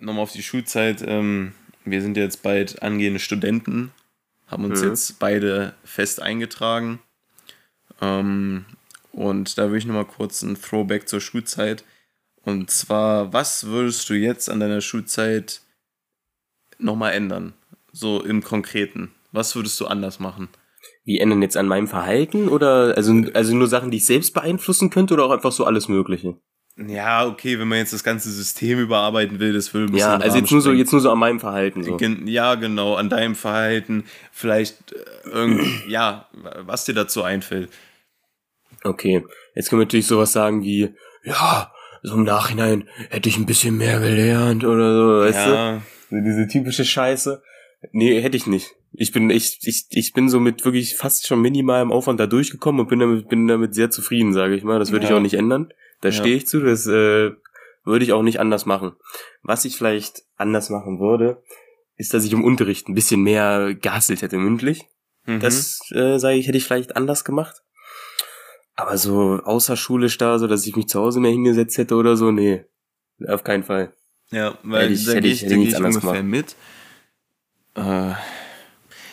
nochmal 0.00 0.22
auf 0.22 0.32
die 0.32 0.42
Schulzeit. 0.42 1.02
Ähm, 1.06 1.52
wir 1.84 2.02
sind 2.02 2.16
jetzt 2.16 2.42
bald 2.42 2.82
angehende 2.82 3.20
Studenten, 3.20 3.92
haben 4.46 4.64
uns 4.64 4.82
Mhm. 4.82 4.88
jetzt 4.88 5.18
beide 5.18 5.74
fest 5.84 6.20
eingetragen. 6.20 7.00
Ähm, 8.00 8.64
und 9.12 9.58
da 9.58 9.70
will 9.70 9.78
ich 9.78 9.86
nochmal 9.86 10.04
kurz 10.06 10.42
ein 10.42 10.60
Throwback 10.60 11.08
zur 11.08 11.20
Schulzeit. 11.20 11.84
Und 12.42 12.70
zwar, 12.70 13.32
was 13.32 13.64
würdest 13.66 14.08
du 14.08 14.14
jetzt 14.14 14.48
an 14.48 14.60
deiner 14.60 14.80
Schulzeit 14.80 15.60
nochmal 16.78 17.12
ändern? 17.12 17.52
So 17.92 18.22
im 18.22 18.42
Konkreten. 18.42 19.12
Was 19.32 19.54
würdest 19.54 19.78
du 19.80 19.86
anders 19.86 20.20
machen? 20.20 20.48
Wie 21.04 21.18
ändern 21.18 21.42
jetzt 21.42 21.56
an 21.56 21.66
meinem 21.68 21.88
Verhalten? 21.88 22.48
Oder, 22.48 22.96
also, 22.96 23.12
also 23.34 23.54
nur 23.54 23.66
Sachen, 23.66 23.90
die 23.90 23.98
ich 23.98 24.06
selbst 24.06 24.32
beeinflussen 24.32 24.90
könnte 24.90 25.14
oder 25.14 25.24
auch 25.24 25.30
einfach 25.30 25.52
so 25.52 25.64
alles 25.64 25.88
Mögliche? 25.88 26.36
Ja, 26.88 27.26
okay, 27.26 27.58
wenn 27.58 27.68
man 27.68 27.78
jetzt 27.78 27.92
das 27.92 28.04
ganze 28.04 28.30
System 28.30 28.78
überarbeiten 28.78 29.38
will, 29.38 29.52
das 29.52 29.74
würde 29.74 29.86
ein 29.86 29.92
bisschen 29.92 30.08
Ja, 30.08 30.16
also 30.16 30.38
jetzt 30.38 30.50
nur 30.50 30.60
so, 30.60 30.72
jetzt 30.72 30.92
nur 30.92 31.00
so 31.00 31.10
an 31.10 31.18
meinem 31.18 31.40
Verhalten, 31.40 31.82
so. 31.84 31.98
Ja, 32.24 32.54
genau, 32.54 32.94
an 32.94 33.08
deinem 33.10 33.34
Verhalten, 33.34 34.04
vielleicht 34.32 34.92
äh, 34.92 35.28
irgend, 35.28 35.60
ja, 35.88 36.28
was 36.64 36.84
dir 36.84 36.94
dazu 36.94 37.22
einfällt. 37.22 37.70
Okay, 38.82 39.24
jetzt 39.54 39.68
können 39.68 39.80
wir 39.80 39.84
natürlich 39.86 40.06
sowas 40.06 40.32
sagen 40.32 40.62
wie, 40.62 40.94
ja, 41.24 41.70
so 42.02 42.14
im 42.14 42.24
Nachhinein 42.24 42.88
hätte 43.10 43.28
ich 43.28 43.36
ein 43.36 43.44
bisschen 43.46 43.76
mehr 43.76 44.00
gelernt 44.00 44.64
oder 44.64 44.94
so, 44.96 45.20
weißt 45.26 45.46
du? 45.46 45.50
ja, 45.50 45.82
So 46.08 46.16
diese 46.16 46.48
typische 46.48 46.84
Scheiße. 46.86 47.42
Nee, 47.92 48.20
hätte 48.22 48.36
ich 48.36 48.46
nicht. 48.46 48.74
Ich 48.92 49.12
bin 49.12 49.28
ich, 49.30 49.58
ich, 49.62 49.86
ich 49.90 50.12
bin 50.14 50.28
so 50.28 50.40
mit 50.40 50.64
wirklich 50.64 50.96
fast 50.96 51.26
schon 51.26 51.40
minimalem 51.42 51.92
Aufwand 51.92 52.18
da 52.20 52.26
durchgekommen 52.26 52.80
und 52.80 52.88
bin 52.88 52.98
damit, 53.00 53.28
bin 53.28 53.46
damit 53.46 53.74
sehr 53.74 53.90
zufrieden, 53.90 54.32
sage 54.32 54.54
ich 54.56 54.64
mal. 54.64 54.78
Das 54.78 54.92
würde 54.92 55.04
ich 55.04 55.10
Ja. 55.10 55.16
auch 55.16 55.20
nicht 55.20 55.34
ändern. 55.34 55.72
Da 56.00 56.08
Ja. 56.08 56.14
stehe 56.14 56.36
ich 56.36 56.46
zu, 56.46 56.60
das 56.60 56.86
äh, 56.86 57.32
würde 57.84 58.04
ich 58.04 58.12
auch 58.12 58.22
nicht 58.22 58.40
anders 58.40 58.66
machen. 58.66 58.92
Was 59.42 59.64
ich 59.64 59.76
vielleicht 59.76 60.22
anders 60.36 60.70
machen 60.70 61.00
würde, 61.00 61.42
ist, 61.96 62.14
dass 62.14 62.24
ich 62.24 62.32
im 62.32 62.44
Unterricht 62.44 62.88
ein 62.88 62.94
bisschen 62.94 63.22
mehr 63.22 63.74
gehasselt 63.74 64.22
hätte 64.22 64.38
mündlich. 64.38 64.84
mhm. 65.26 65.40
Das, 65.40 65.80
äh, 65.92 66.18
sage 66.18 66.36
ich, 66.36 66.46
hätte 66.48 66.56
ich 66.58 66.64
vielleicht 66.64 66.96
anders 66.96 67.24
gemacht. 67.24 67.62
Aber 68.74 68.96
so 68.96 69.40
außerschulisch 69.44 70.16
da, 70.16 70.38
so 70.38 70.46
dass 70.46 70.66
ich 70.66 70.74
mich 70.76 70.88
zu 70.88 71.00
Hause 71.00 71.20
mehr 71.20 71.30
hingesetzt 71.32 71.76
hätte 71.76 71.94
oder 71.96 72.16
so, 72.16 72.30
nee. 72.30 72.64
Auf 73.28 73.44
keinen 73.44 73.64
Fall. 73.64 73.92
ja, 74.30 74.56
weil 74.62 74.84
hätte 74.84 74.92
ich- 74.94 75.04
da 75.04 75.10
hätte 75.12 75.20
gehe 75.22 75.32
ich- 75.32 75.42
hätte 75.42 75.54
ich 75.56 75.68
ich 75.74 75.78
ungefähr 75.78 76.22
mit. 76.22 76.56
Äh, 77.74 78.12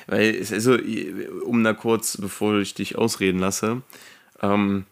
weil, 0.07 0.39
also, 0.39 0.77
um 1.43 1.63
da 1.63 1.73
kurz, 1.73 2.17
bevor 2.17 2.57
ich 2.59 2.73
dich 2.73 2.97
ausreden 2.97 3.39
lasse, 3.39 3.81
ähm, 4.41 4.85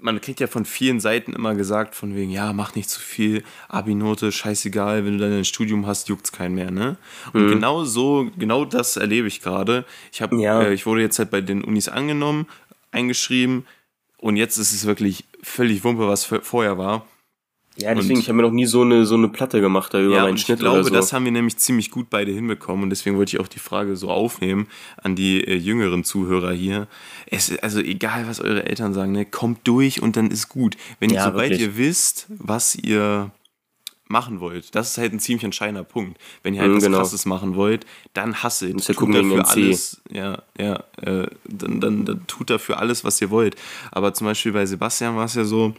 man 0.00 0.20
kriegt 0.20 0.40
ja 0.40 0.46
von 0.46 0.64
vielen 0.64 1.00
Seiten 1.00 1.32
immer 1.32 1.54
gesagt, 1.54 1.94
von 1.94 2.14
wegen, 2.14 2.30
ja, 2.30 2.52
mach 2.52 2.74
nicht 2.74 2.88
zu 2.90 3.00
viel, 3.00 3.42
Abi-Note, 3.68 4.32
scheißegal, 4.32 5.04
wenn 5.04 5.18
du 5.18 5.24
dann 5.28 5.38
ein 5.38 5.44
Studium 5.44 5.86
hast, 5.86 6.08
juckt's 6.08 6.32
keinen 6.32 6.54
mehr, 6.54 6.70
ne? 6.70 6.96
Und 7.32 7.46
Mhm. 7.46 7.48
genau 7.50 7.84
so, 7.84 8.30
genau 8.38 8.64
das 8.64 8.96
erlebe 8.96 9.28
ich 9.28 9.40
gerade. 9.40 9.84
Ich 10.12 10.22
habe, 10.22 10.40
Ja. 10.40 10.62
äh, 10.62 10.72
ich 10.74 10.86
wurde 10.86 11.02
jetzt 11.02 11.18
halt 11.18 11.30
bei 11.30 11.40
den 11.40 11.62
Unis 11.62 11.88
angenommen, 11.88 12.46
eingeschrieben 12.92 13.66
und 14.18 14.36
jetzt 14.36 14.56
ist 14.58 14.72
es 14.72 14.86
wirklich 14.86 15.24
völlig 15.42 15.84
Wumpe, 15.84 16.08
was 16.08 16.24
vorher 16.24 16.76
war. 16.78 17.06
Ja, 17.80 17.94
deswegen, 17.94 18.16
Und- 18.16 18.20
ich 18.22 18.28
habe 18.28 18.36
mir 18.36 18.42
noch 18.42 18.50
nie 18.52 18.66
so 18.66 18.82
eine, 18.82 19.06
so 19.06 19.14
eine 19.14 19.28
Platte 19.28 19.60
gemacht 19.60 19.94
da 19.94 20.00
über 20.00 20.14
ja, 20.14 20.20
meinen 20.22 20.30
und 20.32 20.36
ich 20.36 20.42
Schnitt 20.42 20.60
glaube, 20.60 20.84
so. 20.84 20.90
das 20.90 21.12
haben 21.12 21.24
wir 21.24 21.32
nämlich 21.32 21.56
ziemlich 21.56 21.90
gut 21.90 22.08
beide 22.10 22.30
hinbekommen 22.32 22.82
und 22.84 22.90
deswegen 22.90 23.16
wollte 23.16 23.36
ich 23.36 23.40
auch 23.40 23.48
die 23.48 23.58
Frage 23.58 23.96
so 23.96 24.10
aufnehmen 24.10 24.66
an 25.02 25.16
die 25.16 25.42
äh, 25.42 25.54
jüngeren 25.56 26.04
Zuhörer 26.04 26.52
hier. 26.52 26.88
Es, 27.26 27.56
also 27.58 27.80
egal, 27.80 28.26
was 28.28 28.40
eure 28.40 28.66
Eltern 28.66 28.92
sagen, 28.92 29.12
ne, 29.12 29.24
kommt 29.24 29.60
durch 29.66 30.02
und 30.02 30.16
dann 30.16 30.30
ist 30.30 30.48
gut. 30.48 30.76
Wenn 30.98 31.10
ihr, 31.10 31.16
Ja, 31.16 31.24
sobald 31.24 31.50
wirklich. 31.52 31.68
ihr 31.68 31.76
wisst, 31.76 32.26
was 32.30 32.74
ihr 32.74 33.30
machen 34.08 34.40
wollt, 34.40 34.74
das 34.74 34.90
ist 34.90 34.98
halt 34.98 35.12
ein 35.12 35.20
ziemlich 35.20 35.44
entscheidender 35.44 35.84
Punkt. 35.84 36.18
Wenn 36.42 36.52
ihr 36.54 36.60
halt 36.62 36.72
Mhm, 36.72 36.76
was 36.78 36.82
genau. 36.84 36.98
krasses 36.98 37.26
machen 37.26 37.54
wollt, 37.54 37.86
dann 38.12 38.42
hasselt. 38.42 38.74
Ihr 38.74 38.84
Tut 38.84 38.96
gucken 38.96 39.14
dafür 39.14 39.48
alles, 39.48 40.00
ja, 40.10 40.42
ja, 40.58 40.82
äh, 41.00 41.28
dann, 41.48 41.80
dann, 41.80 42.04
dann 42.04 42.26
tut 42.26 42.50
dafür 42.50 42.80
alles, 42.80 43.04
was 43.04 43.20
ihr 43.20 43.30
wollt. 43.30 43.54
Aber 43.92 44.12
zum 44.12 44.26
Beispiel 44.26 44.50
bei 44.50 44.66
Sebastian 44.66 45.14
war 45.16 45.26
es 45.26 45.34
ja 45.36 45.44
so, 45.44 45.74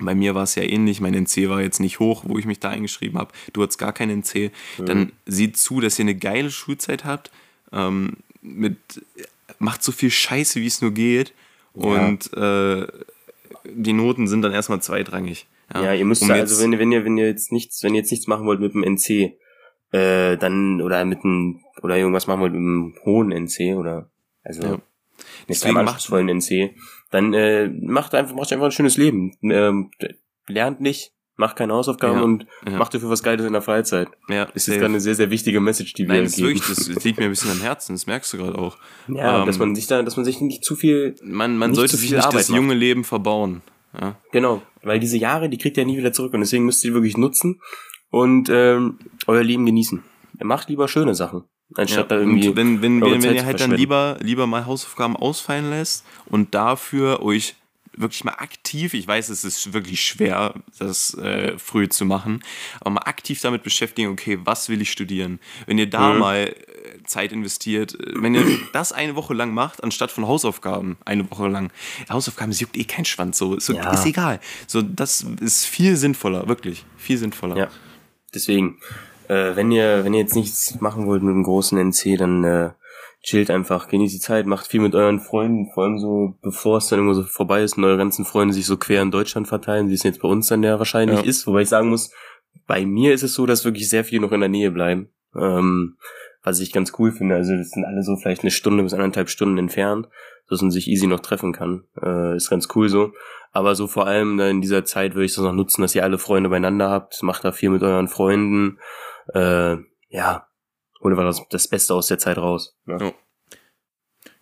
bei 0.00 0.14
mir 0.14 0.34
war 0.34 0.42
es 0.44 0.54
ja 0.54 0.62
ähnlich, 0.62 1.00
mein 1.00 1.14
NC 1.14 1.48
war 1.48 1.60
jetzt 1.62 1.80
nicht 1.80 1.98
hoch, 1.98 2.24
wo 2.26 2.38
ich 2.38 2.44
mich 2.46 2.60
da 2.60 2.70
eingeschrieben 2.70 3.18
habe. 3.18 3.32
Du 3.52 3.62
hattest 3.62 3.78
gar 3.78 3.92
keinen 3.92 4.22
NC. 4.22 4.50
Dann 4.84 5.12
seht 5.26 5.56
zu, 5.56 5.80
dass 5.80 5.98
ihr 5.98 6.04
eine 6.04 6.14
geile 6.16 6.50
Schulzeit 6.50 7.04
habt. 7.04 7.30
Ähm, 7.72 8.18
mit, 8.42 8.76
macht 9.58 9.82
so 9.82 9.92
viel 9.92 10.10
Scheiße, 10.10 10.60
wie 10.60 10.66
es 10.66 10.80
nur 10.82 10.92
geht. 10.92 11.32
Und 11.72 12.32
äh, 12.36 12.86
die 13.64 13.92
Noten 13.92 14.26
sind 14.26 14.42
dann 14.42 14.52
erstmal 14.52 14.80
zweitrangig. 14.82 15.46
Ja, 15.72 15.94
ihr 15.94 16.04
müsst 16.04 16.22
Um 16.22 16.30
also 16.32 16.60
wenn, 16.62 16.72
ihr- 16.72 16.78
wenn 16.80 16.90
ihr, 16.92 17.04
wenn 17.04 17.16
ihr 17.16 17.26
jetzt 17.28 17.52
nichts, 17.52 17.82
wenn 17.84 17.94
ihr 17.94 18.00
jetzt 18.00 18.10
nichts 18.10 18.26
machen 18.26 18.44
wollt 18.46 18.60
mit 18.60 18.74
dem 18.74 18.82
NC, 18.82 19.36
äh, 19.92 20.36
dann, 20.36 20.80
oder 20.80 21.04
mit 21.04 21.24
einem, 21.24 21.60
oder 21.82 21.96
irgendwas 21.96 22.26
machen 22.26 22.40
wollt 22.40 22.52
mit 22.52 22.60
einem 22.60 22.94
hohen 23.04 23.30
NC, 23.32 23.76
oder, 23.76 24.10
also, 24.42 24.62
Ja. 24.62 24.70
mit 24.72 24.82
Deswegen 25.48 25.74
macht- 25.74 26.10
NC, 26.10 26.74
dann, 27.10 27.34
äh, 27.34 27.68
macht 27.68 28.14
einfach, 28.14 28.34
macht 28.34 28.52
einfach 28.52 28.66
ein 28.66 28.72
schönes 28.72 28.96
Leben. 28.96 29.36
Ähm, 29.42 29.90
lernt 30.46 30.80
nicht, 30.80 31.12
macht 31.36 31.56
keine 31.56 31.72
Hausaufgaben 31.74 32.16
Ja. 32.18 32.22
und 32.22 32.46
Ja. 32.66 32.76
macht 32.78 32.92
dafür 32.94 33.08
was 33.10 33.22
Geiles 33.22 33.46
in 33.46 33.52
der 33.52 33.62
Freizeit. 33.62 34.08
ja, 34.28 34.44
Das 34.46 34.68
ist 34.68 34.74
gerade 34.74 34.86
eine 34.86 35.00
sehr, 35.00 35.14
sehr 35.14 35.30
wichtige 35.30 35.60
Message, 35.60 35.92
die 35.94 36.02
wir 36.06 36.14
Nein, 36.14 36.24
das, 36.24 36.36
geben. 36.36 36.48
wirklich, 36.48 36.66
das, 36.66 37.04
liegt 37.04 37.18
mir 37.18 37.24
ein 37.24 37.30
bisschen 37.30 37.50
am 37.50 37.60
Herzen, 37.60 37.94
das 37.94 38.06
merkst 38.06 38.32
du 38.32 38.36
gerade 38.38 38.58
auch. 38.58 38.76
ja, 39.08 39.40
ähm, 39.40 39.46
dass 39.46 39.58
man 39.58 39.74
sich 39.74 39.86
da, 39.86 40.02
dass 40.02 40.16
man 40.16 40.24
sich 40.24 40.40
nicht 40.40 40.64
zu 40.64 40.76
viel, 40.76 41.14
Man, 41.22 41.56
man 41.56 41.74
sollte 41.74 41.96
sich 41.96 42.10
das 42.10 42.32
macht. 42.32 42.48
junge 42.50 42.74
Leben 42.74 43.04
verbauen. 43.04 43.62
Ja, 44.00 44.16
genau, 44.32 44.62
weil 44.82 45.00
diese 45.00 45.16
Jahre, 45.18 45.48
die 45.48 45.58
kriegt 45.58 45.76
ihr 45.76 45.84
nie 45.84 45.96
wieder 45.98 46.12
zurück 46.12 46.32
und 46.34 46.40
deswegen 46.40 46.64
müsst 46.64 46.84
ihr 46.84 46.90
die 46.90 46.94
wirklich 46.94 47.16
nutzen 47.16 47.60
und, 48.10 48.48
ähm, 48.52 48.98
euer 49.26 49.42
Leben 49.42 49.66
genießen. 49.66 50.02
Macht 50.42 50.68
lieber 50.68 50.86
schöne 50.88 51.14
Sachen, 51.14 51.44
anstatt 51.76 52.10
da 52.10 52.16
irgendwie, 52.18 52.48
und 52.48 52.56
wenn, 52.56 52.82
wenn, 52.82 53.00
wenn, 53.00 53.22
wenn 53.22 53.34
ihr 53.34 53.44
halt 53.44 53.60
dann 53.60 53.72
lieber, 53.72 54.16
lieber 54.20 54.46
mal 54.46 54.66
Hausaufgaben 54.66 55.16
ausfallen 55.16 55.70
lässt 55.70 56.04
und 56.26 56.54
dafür 56.54 57.22
euch 57.22 57.54
wirklich 57.96 58.24
mal 58.24 58.34
aktiv, 58.34 58.94
ich 58.94 59.06
weiß, 59.06 59.28
es 59.28 59.44
ist 59.44 59.72
wirklich 59.74 60.02
schwer, 60.02 60.54
das 60.78 61.12
äh, 61.14 61.58
früh 61.58 61.88
zu 61.88 62.04
machen, 62.06 62.42
aber 62.80 62.90
mal 62.90 63.00
aktiv 63.02 63.40
damit 63.42 63.62
beschäftigen, 63.62 64.10
okay, 64.10 64.38
was 64.44 64.68
will 64.68 64.80
ich 64.80 64.90
studieren? 64.90 65.38
Wenn 65.66 65.76
ihr 65.76 65.90
da 65.90 66.12
Mhm. 66.14 66.18
mal 66.18 66.36
äh, 66.46 67.02
Zeit 67.04 67.30
investiert, 67.32 67.94
äh, 68.00 68.12
wenn 68.22 68.34
ihr 68.34 68.46
das 68.72 68.92
eine 68.92 69.16
Woche 69.16 69.34
lang 69.34 69.52
macht, 69.52 69.82
anstatt 69.84 70.10
von 70.12 70.26
Hausaufgaben 70.26 70.96
eine 71.04 71.30
Woche 71.30 71.48
lang, 71.48 71.72
Hausaufgaben, 72.08 72.52
es 72.52 72.60
juckt 72.60 72.76
eh 72.76 72.84
kein 72.84 73.04
Schwanz, 73.04 73.36
so, 73.36 73.58
so 73.58 73.74
Ja. 73.74 73.92
ist 73.92 74.06
egal. 74.06 74.40
So, 74.66 74.80
das 74.82 75.26
ist 75.40 75.66
viel 75.66 75.96
sinnvoller, 75.96 76.48
wirklich, 76.48 76.84
viel 76.96 77.18
sinnvoller. 77.18 77.56
Ja. 77.56 77.68
Deswegen, 78.32 78.78
äh, 79.30 79.54
wenn 79.56 79.70
ihr, 79.70 80.04
wenn 80.04 80.12
ihr 80.12 80.20
jetzt 80.20 80.34
nichts 80.34 80.80
machen 80.80 81.06
wollt 81.06 81.22
mit 81.22 81.32
einem 81.32 81.44
großen 81.44 81.78
NC, 81.78 82.18
dann 82.18 82.44
äh, 82.44 82.70
chillt 83.22 83.50
einfach, 83.50 83.88
genießt 83.88 84.14
die 84.14 84.20
Zeit, 84.20 84.46
macht 84.46 84.66
viel 84.66 84.80
mit 84.80 84.94
euren 84.94 85.20
Freunden, 85.20 85.70
vor 85.72 85.84
allem 85.84 85.98
so, 85.98 86.34
bevor 86.42 86.78
es 86.78 86.88
dann 86.88 86.98
immer 86.98 87.14
so 87.14 87.22
vorbei 87.22 87.62
ist 87.62 87.76
und 87.76 87.84
eure 87.84 87.98
ganzen 87.98 88.24
Freunde 88.24 88.54
sich 88.54 88.66
so 88.66 88.76
quer 88.76 89.02
in 89.02 89.10
Deutschland 89.10 89.46
verteilen, 89.46 89.88
wie 89.88 89.94
es 89.94 90.02
jetzt 90.02 90.20
bei 90.20 90.28
uns 90.28 90.48
dann 90.48 90.62
ja 90.62 90.78
wahrscheinlich 90.78 91.20
Ja. 91.20 91.24
ist, 91.24 91.46
wobei 91.46 91.62
ich 91.62 91.68
sagen 91.68 91.88
muss, 91.90 92.12
bei 92.66 92.84
mir 92.84 93.14
ist 93.14 93.22
es 93.22 93.34
so, 93.34 93.46
dass 93.46 93.64
wirklich 93.64 93.88
sehr 93.88 94.04
viele 94.04 94.22
noch 94.22 94.32
in 94.32 94.40
der 94.40 94.48
Nähe 94.48 94.70
bleiben. 94.70 95.10
Ähm, 95.36 95.96
was 96.42 96.60
ich 96.60 96.72
ganz 96.72 96.92
cool 96.98 97.12
finde. 97.12 97.34
Also 97.34 97.54
das 97.54 97.70
sind 97.70 97.84
alle 97.84 98.02
so 98.02 98.16
vielleicht 98.16 98.42
eine 98.42 98.50
Stunde 98.50 98.82
bis 98.82 98.94
anderthalb 98.94 99.28
Stunden 99.28 99.58
entfernt, 99.58 100.08
dass 100.48 100.62
man 100.62 100.70
sich 100.70 100.88
easy 100.88 101.06
noch 101.06 101.20
treffen 101.20 101.52
kann. 101.52 101.84
Äh, 102.02 102.34
ist 102.36 102.50
ganz 102.50 102.68
cool 102.74 102.88
so. 102.88 103.12
Aber 103.52 103.74
so 103.74 103.86
vor 103.86 104.06
allem 104.06 104.38
in 104.40 104.60
dieser 104.60 104.84
Zeit 104.84 105.14
würde 105.14 105.26
ich 105.26 105.34
das 105.34 105.44
noch 105.44 105.52
nutzen, 105.52 105.82
dass 105.82 105.94
ihr 105.94 106.04
alle 106.04 106.18
Freunde 106.18 106.48
beieinander 106.48 106.88
habt. 106.88 107.22
Macht 107.22 107.44
da 107.44 107.52
viel 107.52 107.70
mit 107.70 107.82
euren 107.82 108.08
Freunden. 108.08 108.78
Äh, 109.34 109.76
ja, 110.08 110.46
holt 111.00 111.12
einfach 111.12 111.24
das, 111.24 111.42
das 111.50 111.68
Beste 111.68 111.94
aus 111.94 112.08
der 112.08 112.18
Zeit 112.18 112.38
raus. 112.38 112.76
Ne? 112.84 112.98
Ja. 113.00 113.12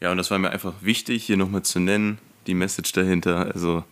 Ja, 0.00 0.10
und 0.12 0.16
das 0.16 0.30
war 0.30 0.38
mir 0.38 0.50
einfach 0.50 0.74
wichtig, 0.80 1.24
hier 1.24 1.36
nochmal 1.36 1.62
zu 1.62 1.80
nennen, 1.80 2.18
die 2.46 2.54
Message 2.54 2.92
dahinter. 2.92 3.52
Also 3.52 3.84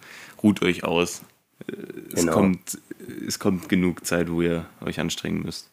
ruht 0.42 0.62
euch 0.62 0.84
aus. 0.84 1.22
Äh, 1.66 1.72
Es, 2.12 2.20
Genau. 2.20 2.32
kommt, 2.32 2.78
es 3.26 3.38
kommt 3.38 3.68
genug 3.68 4.04
Zeit, 4.06 4.30
wo 4.30 4.40
ihr 4.42 4.66
euch 4.80 5.00
anstrengen 5.00 5.42
müsst. 5.42 5.70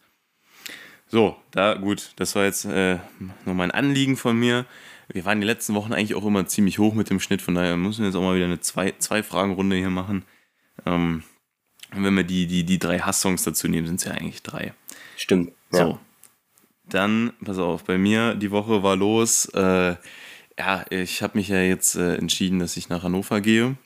So, 1.06 1.36
da 1.52 1.74
gut, 1.74 2.12
das 2.16 2.34
war 2.34 2.44
jetzt 2.44 2.64
äh, 2.64 2.98
nochmal 3.44 3.66
ein 3.68 3.70
Anliegen 3.70 4.16
von 4.16 4.36
mir. 4.38 4.66
Wir 5.08 5.24
waren 5.24 5.40
die 5.40 5.46
letzten 5.46 5.74
Wochen 5.74 5.92
eigentlich 5.92 6.14
auch 6.14 6.24
immer 6.24 6.46
ziemlich 6.46 6.78
hoch 6.78 6.94
mit 6.94 7.10
dem 7.10 7.20
Schnitt, 7.20 7.42
von 7.42 7.54
daher 7.54 7.76
müssen 7.76 8.00
wir 8.00 8.06
jetzt 8.06 8.16
auch 8.16 8.22
mal 8.22 8.34
wieder 8.36 8.46
eine 8.46 8.60
zwei, 8.60 8.92
zwei 8.98 9.22
Fragen-Runde 9.22 9.76
hier 9.76 9.90
machen. 9.90 10.24
Ähm, 10.86 11.22
wenn 11.92 12.14
wir 12.14 12.24
die, 12.24 12.46
die, 12.46 12.64
die 12.64 12.78
drei 12.78 12.98
Hass-Songs 13.00 13.44
dazu 13.44 13.68
nehmen, 13.68 13.86
sind 13.86 13.96
es 13.96 14.04
ja 14.04 14.12
eigentlich 14.12 14.42
drei. 14.42 14.74
Stimmt. 15.16 15.52
Ja. 15.72 15.78
So. 15.78 15.98
Dann, 16.88 17.32
pass 17.44 17.58
auf, 17.58 17.84
bei 17.84 17.98
mir 17.98 18.34
die 18.34 18.50
Woche 18.50 18.82
war 18.82 18.96
los. 18.96 19.46
Äh, 19.46 19.96
ja, 20.58 20.84
ich 20.90 21.22
habe 21.22 21.38
mich 21.38 21.48
ja 21.48 21.60
jetzt 21.60 21.96
äh, 21.96 22.16
entschieden, 22.16 22.58
dass 22.58 22.76
ich 22.76 22.88
nach 22.88 23.02
Hannover 23.02 23.40
gehe. 23.40 23.76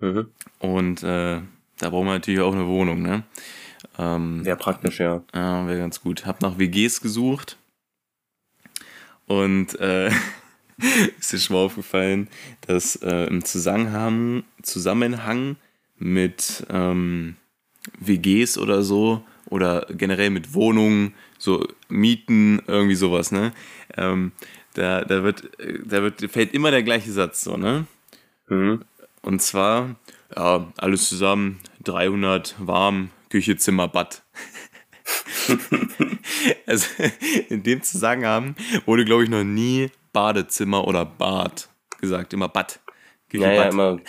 Mhm. 0.00 0.28
Und 0.58 1.02
äh, 1.02 1.40
da 1.78 1.90
brauchen 1.90 2.06
wir 2.06 2.12
natürlich 2.12 2.40
auch 2.40 2.52
eine 2.52 2.66
Wohnung, 2.66 3.02
ne? 3.02 3.24
Ähm, 3.98 4.44
Wäre 4.44 4.56
praktisch, 4.56 5.00
ja. 5.00 5.22
ja, 5.34 5.66
wäre 5.66 5.78
ganz 5.78 6.00
gut. 6.00 6.26
Hab 6.26 6.40
nach 6.40 6.58
WGs 6.58 7.00
gesucht. 7.00 7.58
Und 9.26 9.78
äh, 9.80 10.08
ist 11.18 11.32
dir 11.32 11.38
schon 11.38 11.56
mal 11.56 11.64
aufgefallen, 11.64 12.28
dass 12.62 12.96
äh, 12.96 13.26
im 13.26 13.44
Zusammenhang, 13.44 14.44
Zusammenhang 14.62 15.56
mit 15.98 16.66
ähm, 16.70 17.36
WGs 17.98 18.58
oder 18.58 18.82
so 18.82 19.24
oder 19.52 19.86
generell 19.90 20.30
mit 20.30 20.54
Wohnungen, 20.54 21.14
so 21.38 21.68
Mieten, 21.88 22.62
irgendwie 22.66 22.94
sowas, 22.94 23.30
ne? 23.32 23.52
Ähm, 23.98 24.32
da, 24.74 25.04
da 25.04 25.22
wird, 25.22 25.50
da 25.84 26.02
wird, 26.02 26.30
fällt 26.30 26.54
immer 26.54 26.70
der 26.70 26.82
gleiche 26.82 27.12
Satz 27.12 27.42
so, 27.42 27.58
ne? 27.58 27.86
Mhm. 28.48 28.82
Und 29.20 29.42
zwar, 29.42 29.96
ja, 30.34 30.72
alles 30.78 31.06
zusammen, 31.08 31.60
300 31.84 32.54
warm, 32.58 33.10
Küche, 33.28 33.56
Zimmer, 33.58 33.88
Bad. 33.88 34.22
also 36.66 36.86
in 37.50 37.62
dem 37.62 37.82
Zusammenhang 37.82 38.56
wurde, 38.86 39.04
glaube 39.04 39.24
ich, 39.24 39.28
noch 39.28 39.44
nie 39.44 39.90
Badezimmer 40.14 40.86
oder 40.86 41.04
Bad 41.04 41.68
gesagt. 42.00 42.32
Immer 42.32 42.48
Bad. 42.48 42.80
Küche, 43.28 43.44
Ja, 43.44 43.52
ja, 43.52 43.62
Bad. 43.64 43.72
immer 43.72 44.00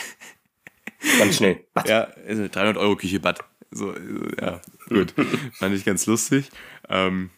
ganz 1.19 1.35
schnell. 1.35 1.65
Ja, 1.85 2.07
also 2.27 2.47
300 2.47 2.77
Euro 2.77 2.95
Küche, 2.95 3.19
Bad. 3.19 3.39
So, 3.71 3.93
ja, 4.39 4.61
gut. 4.89 5.13
Fand 5.53 5.75
ich 5.75 5.85
ganz 5.85 6.05
lustig. 6.05 6.49
Ähm, 6.89 7.29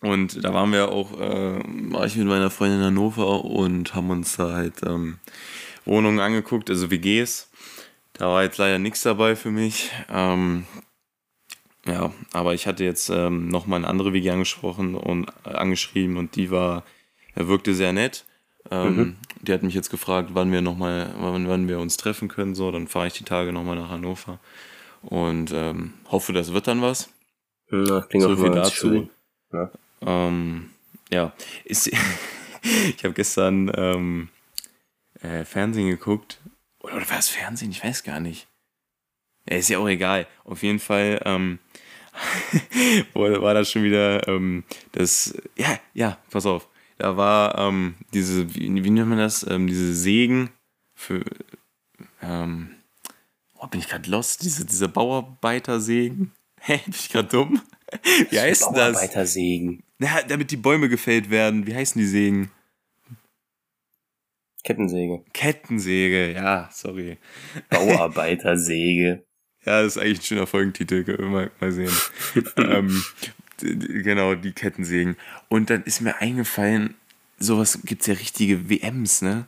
und 0.00 0.42
da 0.44 0.54
waren 0.54 0.72
wir 0.72 0.90
auch, 0.90 1.12
äh, 1.20 1.60
war 1.92 2.06
ich 2.06 2.16
mit 2.16 2.26
meiner 2.26 2.50
Freundin 2.50 2.80
in 2.80 2.86
Hannover 2.86 3.44
und 3.44 3.94
haben 3.94 4.10
uns 4.10 4.36
da 4.36 4.52
halt 4.52 4.82
ähm, 4.86 5.18
Wohnungen 5.84 6.20
angeguckt, 6.20 6.70
also 6.70 6.90
WGs. 6.90 7.50
Da 8.14 8.26
war 8.26 8.42
jetzt 8.42 8.58
leider 8.58 8.78
nichts 8.78 9.02
dabei 9.02 9.36
für 9.36 9.50
mich. 9.50 9.90
Ähm, 10.10 10.64
ja, 11.86 12.12
aber 12.32 12.54
ich 12.54 12.66
hatte 12.66 12.84
jetzt 12.84 13.10
ähm, 13.10 13.48
nochmal 13.48 13.78
eine 13.78 13.88
andere 13.88 14.12
WG 14.12 14.30
angesprochen 14.30 14.94
und 14.94 15.30
äh, 15.44 15.50
angeschrieben 15.50 16.16
und 16.16 16.36
die 16.36 16.50
war, 16.50 16.84
er 17.34 17.48
wirkte 17.48 17.74
sehr 17.74 17.92
nett. 17.92 18.24
Ähm, 18.70 18.96
Mhm. 18.96 19.16
Die 19.42 19.52
hat 19.52 19.62
mich 19.62 19.74
jetzt 19.74 19.90
gefragt, 19.90 20.30
wann 20.34 20.52
wir 20.52 20.60
noch 20.60 20.76
mal, 20.76 21.14
wann, 21.18 21.48
wann 21.48 21.66
wir 21.66 21.78
uns 21.78 21.96
treffen 21.96 22.28
können. 22.28 22.54
So, 22.54 22.70
dann 22.70 22.88
fahre 22.88 23.06
ich 23.06 23.14
die 23.14 23.24
Tage 23.24 23.52
nochmal 23.52 23.76
nach 23.76 23.88
Hannover 23.88 24.38
und 25.02 25.52
ähm, 25.52 25.94
hoffe, 26.10 26.32
das 26.32 26.52
wird 26.52 26.66
dann 26.66 26.82
was. 26.82 27.10
Ja, 27.70 28.02
klingt 28.02 28.24
So 28.24 28.36
viel 28.36 28.50
dazu. 28.50 29.10
Ja. 29.52 29.70
Ähm, 30.02 30.70
ja, 31.10 31.32
ist, 31.64 31.86
ich 32.62 33.04
habe 33.04 33.14
gestern 33.14 33.70
ähm, 33.74 34.28
äh, 35.20 35.44
Fernsehen 35.44 35.88
geguckt. 35.88 36.40
Oder, 36.80 36.96
oder 36.96 37.10
war 37.10 37.18
es 37.18 37.28
Fernsehen? 37.28 37.70
Ich 37.70 37.82
weiß 37.82 38.02
gar 38.02 38.20
nicht. 38.20 38.48
Ja, 39.48 39.56
ist 39.56 39.68
ja 39.68 39.78
auch 39.78 39.88
egal. 39.88 40.26
Auf 40.44 40.62
jeden 40.62 40.78
Fall 40.78 41.20
ähm, 41.24 41.58
war 43.14 43.54
das 43.54 43.70
schon 43.70 43.82
wieder 43.82 44.26
ähm, 44.28 44.64
das. 44.92 45.34
Ja, 45.56 45.78
ja, 45.94 46.18
pass 46.30 46.46
auf. 46.46 46.68
Da 46.98 47.16
war 47.16 47.58
ähm, 47.58 47.94
diese, 48.12 48.54
wie, 48.54 48.84
wie 48.84 48.90
nennt 48.90 49.08
man 49.08 49.18
das? 49.18 49.46
Ähm, 49.48 49.66
diese 49.66 49.94
Sägen 49.94 50.50
für. 50.94 51.24
Ähm, 52.22 52.76
oh, 53.60 53.66
bin 53.66 53.80
ich 53.80 53.88
gerade 53.88 54.10
lost? 54.10 54.42
Diese, 54.42 54.64
diese 54.64 54.88
Bauarbeitersägen? 54.88 56.32
Hä, 56.60 56.80
bin 56.84 56.94
ich 56.94 57.08
gerade 57.08 57.28
dumm? 57.28 57.60
Wie 58.30 58.40
heißt 58.40 58.66
denn 58.66 58.74
das? 58.74 58.92
Bauarbeitersägen. 58.92 59.82
Na, 59.98 60.22
damit 60.22 60.50
die 60.50 60.56
Bäume 60.56 60.88
gefällt 60.88 61.30
werden. 61.30 61.66
Wie 61.66 61.74
heißen 61.74 62.00
die 62.00 62.06
Sägen? 62.06 62.50
Kettensäge. 64.62 65.24
Kettensäge, 65.32 66.32
ja, 66.32 66.68
sorry. 66.72 67.18
Bauarbeitersäge. 67.70 69.24
Ja, 69.64 69.82
das 69.82 69.96
ist 69.96 70.02
eigentlich 70.02 70.20
ein 70.20 70.24
schöner 70.24 70.46
Folgentitel, 70.46 71.04
können 71.04 71.18
wir 71.18 71.28
mal, 71.28 71.50
mal 71.60 71.72
sehen. 71.72 71.92
ähm, 72.56 73.02
genau, 73.58 74.34
die 74.34 74.52
Kettensägen. 74.52 75.16
Und 75.48 75.70
dann 75.70 75.82
ist 75.84 76.00
mir 76.00 76.16
eingefallen, 76.16 76.94
sowas 77.38 77.80
gibt's 77.84 78.06
ja 78.06 78.14
richtige 78.14 78.68
WMs, 78.68 79.22
ne? 79.22 79.46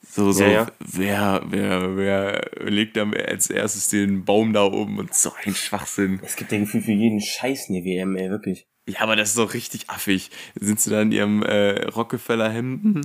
So, 0.00 0.32
so, 0.32 0.42
Ja, 0.42 0.50
ja. 0.50 0.72
wer, 0.78 1.42
wer, 1.48 1.96
wer 1.96 2.50
legt 2.70 2.96
dann 2.96 3.14
als 3.14 3.50
erstes 3.50 3.88
den 3.88 4.24
Baum 4.24 4.52
da 4.52 4.64
oben 4.64 4.98
und 4.98 5.14
so 5.14 5.32
ein 5.44 5.54
Schwachsinn. 5.54 6.20
Es 6.22 6.36
gibt 6.36 6.52
ja 6.52 6.58
Gefühl 6.58 6.82
für 6.82 6.92
jeden 6.92 7.20
Scheiß 7.20 7.66
eine 7.68 7.84
WM, 7.84 8.16
ey, 8.16 8.30
wirklich. 8.30 8.66
Ja, 8.86 9.00
aber 9.00 9.16
das 9.16 9.30
ist 9.30 9.38
doch 9.38 9.52
richtig 9.54 9.90
affig. 9.90 10.30
Sind 10.58 10.80
sie 10.80 10.90
da 10.90 11.02
in 11.02 11.12
ihrem 11.12 11.42
äh, 11.42 11.84
Rockefeller-Hemden 11.84 13.02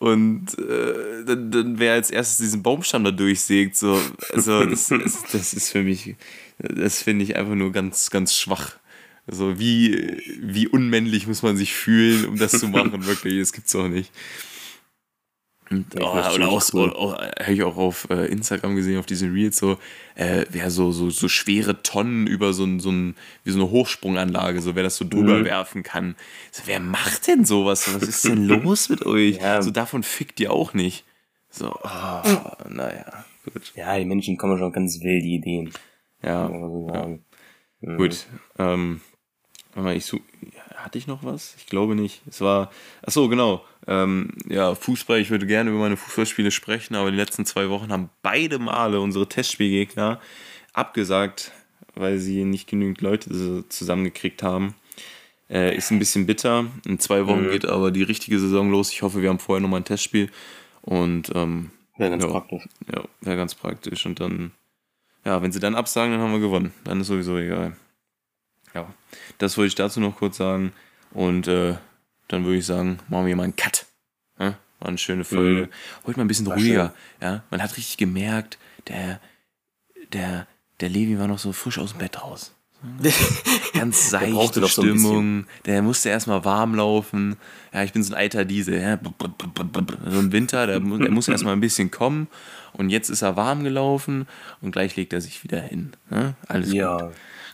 und 0.00 0.58
äh, 0.58 1.24
dann, 1.24 1.50
dann 1.50 1.78
wer 1.78 1.94
als 1.94 2.10
erstes 2.10 2.38
diesen 2.38 2.62
Baumstamm 2.62 3.04
da 3.04 3.10
durchsägt, 3.10 3.76
so, 3.76 4.00
also 4.32 4.64
das, 4.70 4.88
das, 4.88 5.22
das 5.32 5.54
ist 5.54 5.70
für 5.70 5.82
mich, 5.82 6.16
das 6.58 7.02
finde 7.02 7.24
ich 7.24 7.36
einfach 7.36 7.54
nur 7.54 7.72
ganz, 7.72 8.10
ganz 8.10 8.36
schwach. 8.36 8.76
Also 9.26 9.58
wie, 9.58 10.20
wie 10.42 10.68
unmännlich 10.68 11.26
muss 11.26 11.42
man 11.42 11.56
sich 11.56 11.72
fühlen, 11.72 12.26
um 12.26 12.36
das 12.36 12.52
zu 12.52 12.68
machen, 12.68 13.06
wirklich, 13.06 13.38
das 13.38 13.52
gibt's 13.54 13.72
doch 13.72 13.88
nicht. 13.88 14.10
Und, 15.70 15.86
oh, 15.98 16.04
oder 16.34 16.48
auch, 16.48 16.62
cool. 16.74 16.90
oder 16.90 16.96
auch 16.96 17.18
habe 17.18 17.52
ich 17.52 17.62
auch 17.62 17.76
auf 17.78 18.06
äh, 18.10 18.26
Instagram 18.26 18.76
gesehen, 18.76 18.98
auf 18.98 19.06
diesen 19.06 19.32
Reels, 19.32 19.56
so, 19.56 19.78
äh, 20.14 20.44
wer 20.50 20.70
so, 20.70 20.92
so, 20.92 21.08
so 21.08 21.26
schwere 21.28 21.82
Tonnen 21.82 22.26
über 22.26 22.52
so 22.52 22.64
ein, 22.64 22.80
so 22.80 22.90
ein, 22.90 23.16
wie 23.44 23.50
so 23.50 23.58
eine 23.58 23.70
Hochsprunganlage, 23.70 24.60
so 24.60 24.74
wer 24.74 24.82
das 24.82 24.96
so 24.96 25.06
drüber 25.08 25.38
Mhm. 25.38 25.44
werfen 25.46 25.82
kann. 25.82 26.16
So, 26.52 26.64
wer 26.66 26.80
macht 26.80 27.26
denn 27.28 27.44
sowas? 27.46 27.92
Was 27.94 28.02
ist 28.02 28.24
denn 28.24 28.44
los 28.46 28.90
mit 28.90 29.06
euch? 29.06 29.38
Ja. 29.38 29.62
So 29.62 29.70
davon 29.70 30.02
fickt 30.02 30.38
ihr 30.40 30.52
auch 30.52 30.74
nicht. 30.74 31.04
So, 31.48 31.72
oh, 31.82 32.22
naja, 32.68 33.24
gut. 33.44 33.72
Ja, 33.74 33.96
die 33.98 34.04
Menschen 34.04 34.36
kommen 34.36 34.58
schon 34.58 34.72
ganz 34.72 35.00
wilde 35.00 35.26
Ideen. 35.26 35.70
Ja, 36.22 36.48
so 36.48 36.88
sagen. 36.92 37.24
Mhm. 37.80 37.96
Gut. 37.96 38.26
Ähm, 38.58 39.00
ich 39.94 40.04
such, 40.04 40.20
hatte 40.76 40.98
ich 40.98 41.06
noch 41.06 41.24
was? 41.24 41.54
Ich 41.58 41.66
glaube 41.66 41.94
nicht. 41.94 42.22
Es 42.28 42.40
war, 42.40 42.70
ach 43.06 43.12
so, 43.12 43.28
genau. 43.28 43.64
Ähm, 43.86 44.30
ja, 44.48 44.74
Fußball, 44.74 45.18
ich 45.20 45.30
würde 45.30 45.46
gerne 45.46 45.70
über 45.70 45.78
meine 45.80 45.96
Fußballspiele 45.96 46.50
sprechen, 46.50 46.94
aber 46.94 47.10
die 47.10 47.16
letzten 47.18 47.44
zwei 47.44 47.68
Wochen 47.68 47.92
haben 47.92 48.08
beide 48.22 48.58
Male 48.58 49.00
unsere 49.00 49.28
Testspielgegner 49.28 50.20
abgesagt, 50.72 51.52
weil 51.94 52.18
sie 52.18 52.44
nicht 52.44 52.68
genügend 52.68 53.00
Leute 53.02 53.64
zusammengekriegt 53.68 54.42
haben. 54.42 54.74
Äh, 55.50 55.76
ist 55.76 55.90
ein 55.90 55.98
bisschen 55.98 56.26
bitter. 56.26 56.64
In 56.86 56.98
zwei 56.98 57.26
Wochen 57.26 57.46
Mhm. 57.46 57.50
geht 57.50 57.66
aber 57.66 57.90
die 57.90 58.02
richtige 58.02 58.38
Saison 58.40 58.70
los. 58.70 58.90
Ich 58.90 59.02
hoffe, 59.02 59.20
wir 59.20 59.28
haben 59.28 59.38
vorher 59.38 59.60
nochmal 59.60 59.80
ein 59.80 59.84
Testspiel. 59.84 60.30
Und 60.80 61.30
ähm, 61.34 61.70
Wäre 61.98 62.10
ganz 62.10 62.24
Ja. 62.24 62.30
praktisch. 62.30 62.64
ja, 62.92 63.04
wäre 63.20 63.36
ganz 63.36 63.54
praktisch. 63.54 64.06
Und 64.06 64.18
dann, 64.20 64.52
ja, 65.24 65.42
wenn 65.42 65.52
sie 65.52 65.60
dann 65.60 65.74
absagen, 65.74 66.12
dann 66.12 66.20
haben 66.22 66.32
wir 66.32 66.40
gewonnen. 66.40 66.72
Dann 66.84 67.00
ist 67.02 67.06
sowieso 67.08 67.36
egal. 67.36 67.76
Ja, 68.74 68.92
das 69.38 69.56
wollte 69.58 69.68
ich 69.68 69.74
dazu 69.74 70.00
noch 70.00 70.16
kurz 70.16 70.38
sagen. 70.38 70.72
Und 71.12 71.46
äh, 71.46 71.74
dann 72.34 72.44
würde 72.44 72.58
ich 72.58 72.66
sagen, 72.66 72.98
machen 73.08 73.26
wir 73.26 73.36
mal 73.36 73.44
einen 73.44 73.56
Cut. 73.56 73.86
Ja? 74.38 74.58
War 74.80 74.88
eine 74.88 74.98
schöne 74.98 75.24
Folge. 75.24 75.68
Heute 76.04 76.18
mal 76.18 76.24
ein 76.24 76.28
bisschen 76.28 76.46
War 76.46 76.56
ruhiger. 76.56 76.94
Ja? 77.22 77.44
Man 77.50 77.62
hat 77.62 77.76
richtig 77.76 77.96
gemerkt, 77.96 78.58
der, 78.88 79.20
der, 80.12 80.46
der 80.80 80.88
Levi 80.88 81.18
war 81.18 81.28
noch 81.28 81.38
so 81.38 81.52
frisch 81.52 81.78
aus 81.78 81.92
dem 81.92 81.98
Bett 81.98 82.20
raus. 82.22 82.54
Ganz 83.72 84.10
Der 84.10 84.20
seichte 84.20 84.34
brauchte 84.34 84.60
doch 84.60 84.68
so 84.68 84.82
ein 84.82 84.88
Stimmung. 84.88 85.46
der 85.64 85.80
musste 85.80 86.10
erstmal 86.10 86.44
warm 86.44 86.74
laufen. 86.74 87.36
Ja, 87.72 87.82
ich 87.82 87.94
bin 87.94 88.02
so 88.02 88.12
ein 88.12 88.18
alter 88.18 88.44
Diesel. 88.44 88.78
Ja. 88.78 88.98
So 90.10 90.20
im 90.20 90.32
Winter, 90.32 90.66
der, 90.66 90.80
der 90.80 91.10
muss 91.10 91.28
erstmal 91.28 91.54
ein 91.54 91.60
bisschen 91.60 91.90
kommen. 91.90 92.28
Und 92.74 92.90
jetzt 92.90 93.08
ist 93.08 93.22
er 93.22 93.36
warm 93.36 93.64
gelaufen 93.64 94.26
und 94.60 94.72
gleich 94.72 94.96
legt 94.96 95.14
er 95.14 95.22
sich 95.22 95.44
wieder 95.44 95.62
hin. 95.62 95.92
Ja, 96.10 96.34
alles 96.46 96.70
gut. 96.70 96.76
Ja. 96.76 97.10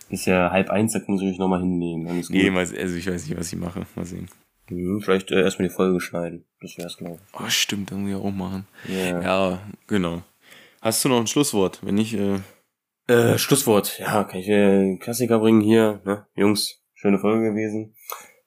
Ist 0.09 0.26
ja 0.26 0.51
halb 0.51 0.70
eins, 0.70 0.95
da 0.95 0.99
kann 0.99 1.14
man 1.14 1.18
sich 1.18 1.39
nochmal 1.39 1.61
hinlegen. 1.61 2.03
Nee, 2.31 2.51
gut. 2.51 2.59
also 2.59 2.97
ich 2.97 3.07
weiß 3.07 3.28
nicht, 3.28 3.39
was 3.39 3.53
ich 3.53 3.59
mache. 3.59 3.87
Mal 3.95 4.05
sehen. 4.05 4.28
Mhm, 4.70 5.00
vielleicht 5.02 5.30
äh, 5.30 5.42
erstmal 5.42 5.68
die 5.68 5.74
Folge 5.74 6.00
schneiden. 6.00 6.44
Das 6.60 6.76
wär's, 6.78 6.96
glaube 6.96 7.18
Oh, 7.34 7.48
stimmt, 7.48 7.90
irgendwie 7.90 8.14
auch 8.14 8.30
machen. 8.30 8.66
ich. 8.86 8.94
Ja. 8.94 9.20
Ja, 9.20 9.58
genau. 9.86 10.22
Hast 10.80 11.04
du 11.04 11.08
noch 11.10 11.18
ein 11.20 11.26
Schlusswort? 11.26 11.80
Wenn 11.82 11.96
nicht, 11.96 12.14
äh, 12.14 12.38
Äh, 13.08 13.38
Schlusswort. 13.38 13.98
Ja, 13.98 14.24
kann 14.24 14.38
ich 14.40 14.48
äh, 14.48 14.96
Klassiker 14.98 15.40
bringen 15.40 15.60
hier. 15.60 16.00
Ne? 16.04 16.26
Jungs, 16.36 16.80
schöne 16.94 17.18
Folge 17.18 17.50
gewesen. 17.50 17.94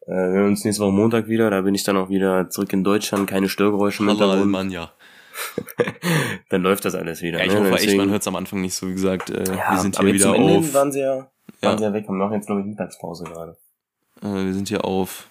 Äh, 0.07 0.11
wir 0.11 0.39
hören 0.39 0.47
uns 0.51 0.63
nächste 0.63 0.83
Woche 0.83 0.93
Montag 0.93 1.27
wieder. 1.27 1.49
Da 1.49 1.61
bin 1.61 1.75
ich 1.75 1.83
dann 1.83 1.97
auch 1.97 2.09
wieder 2.09 2.49
zurück 2.49 2.71
in 2.73 2.83
Deutschland. 2.83 3.29
Keine 3.29 3.49
Störgeräusche 3.49 3.99
Hallo 3.99 4.11
Hintergrund. 4.11 4.39
Almanja. 4.41 4.93
Dann 6.49 6.61
läuft 6.61 6.85
das 6.85 6.95
alles 6.95 7.21
wieder. 7.21 7.39
Ja, 7.39 7.45
ich 7.45 7.51
ne? 7.53 7.59
hoffe 7.59 7.69
echt, 7.71 7.83
Deswegen- 7.83 7.97
man 7.97 8.09
hört 8.11 8.21
es 8.21 8.27
am 8.27 8.35
Anfang 8.35 8.61
nicht 8.61 8.73
so, 8.75 8.87
wie 8.87 8.93
gesagt. 8.93 9.29
Äh, 9.29 9.43
ja, 9.45 9.71
wir 9.71 9.79
sind 9.79 9.97
hier 9.99 10.13
wieder 10.13 10.25
zum 10.25 10.35
Ende 10.35 10.57
auf. 10.59 10.73
waren 10.73 10.91
sie 10.91 10.99
ja, 11.01 11.15
waren 11.17 11.27
Ja. 11.61 11.77
sie 11.77 11.83
ja 11.83 11.93
weg. 11.93 12.07
Wir 12.07 12.13
machen 12.13 12.33
jetzt, 12.33 12.45
glaube 12.45 12.61
ich, 12.61 12.67
Mittagspause 12.67 13.23
gerade. 13.25 13.57
Äh, 14.21 14.45
wir 14.45 14.53
sind 14.53 14.67
hier 14.69 14.85
auf, 14.85 15.27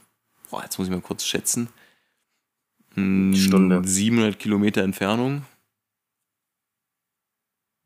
boah, 0.52 0.62
jetzt 0.62 0.78
muss 0.78 0.86
ich 0.86 0.92
mal 0.94 1.00
kurz 1.00 1.24
schätzen. 1.24 1.68
Mm, 2.94 3.32
Stunde. 3.34 3.80
700 3.84 4.38
Kilometer 4.38 4.82
Entfernung. 4.82 5.44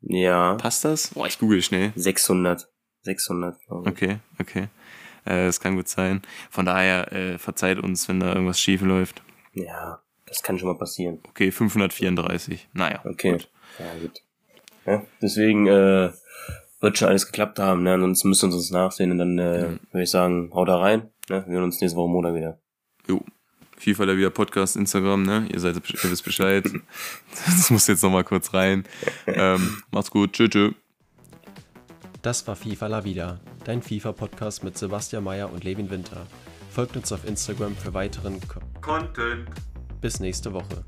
Ja, 0.01 0.55
Passt 0.55 0.85
das? 0.85 1.09
Boah, 1.13 1.27
ich 1.27 1.39
google 1.39 1.61
schnell. 1.61 1.91
600. 1.95 2.67
600, 3.03 3.59
glaube 3.65 3.89
ich. 3.89 3.95
Okay, 3.95 4.19
okay. 4.39 4.67
Äh, 5.25 5.45
das 5.47 5.59
kann 5.59 5.75
gut 5.75 5.87
sein. 5.87 6.21
Von 6.51 6.65
daher 6.65 7.11
äh, 7.11 7.37
verzeiht 7.37 7.79
uns, 7.79 8.07
wenn 8.07 8.19
da 8.19 8.33
irgendwas 8.33 8.59
schief 8.59 8.81
läuft. 8.81 9.21
Ja, 9.53 10.01
das 10.25 10.43
kann 10.43 10.59
schon 10.59 10.67
mal 10.67 10.77
passieren. 10.77 11.19
Okay, 11.29 11.51
534. 11.51 12.67
Naja, 12.73 13.01
Okay. 13.05 13.31
gut. 13.31 13.49
Ja, 13.79 13.93
gut. 13.99 14.21
Ja, 14.85 15.03
deswegen 15.21 15.67
äh, 15.67 16.11
wird 16.79 16.97
schon 16.97 17.07
alles 17.09 17.25
geklappt 17.25 17.59
haben. 17.59 17.83
Ne? 17.83 17.93
Ansonsten 17.93 18.29
müssen 18.29 18.49
wir 18.51 18.55
uns 18.55 18.71
nachsehen 18.71 19.11
und 19.11 19.17
dann 19.17 19.37
äh, 19.39 19.67
Mhm. 19.69 19.79
würde 19.91 20.03
ich 20.03 20.09
sagen, 20.11 20.51
haut 20.53 20.67
da 20.67 20.77
rein. 20.77 21.09
Ne? 21.29 21.43
Wir 21.47 21.53
hören 21.55 21.63
uns 21.65 21.81
nächste 21.81 21.97
Woche 21.97 22.09
Montag 22.09 22.33
wieder. 22.35 22.59
Jo. 23.07 23.21
FIFA 23.77 24.07
der 24.07 24.17
wieder 24.17 24.31
Podcast, 24.31 24.75
Instagram, 24.75 25.21
ne? 25.21 25.47
Ihr 25.53 25.59
seid, 25.59 25.75
ihr 25.75 26.11
wisst 26.11 26.23
Bescheid. 26.25 26.65
Das 27.45 27.69
muss 27.69 27.85
jetzt 27.87 28.01
nochmal 28.01 28.23
kurz 28.23 28.53
rein. 28.53 28.83
Ähm, 29.27 29.83
macht's 29.91 30.09
gut. 30.09 30.33
Tschö, 30.33 30.49
tschö. 30.49 30.71
Das 32.23 32.47
war 32.47 32.55
FIFA 32.55 32.87
La 32.87 33.03
Vida, 33.05 33.39
dein 33.63 33.81
FIFA-Podcast 33.83 34.63
mit 34.63 34.77
Sebastian 34.77 35.23
Mayer 35.23 35.51
und 35.53 35.63
Levin 35.63 35.89
Winter. 35.91 36.25
Folgt 36.71 36.97
uns 36.97 37.11
auf 37.11 37.25
Instagram 37.27 37.75
für 37.75 37.93
weiteren 37.93 38.39
Ko 38.47 38.59
Content. 38.81 39.47
Bis 40.01 40.19
nächste 40.19 40.51
Woche. 40.53 40.83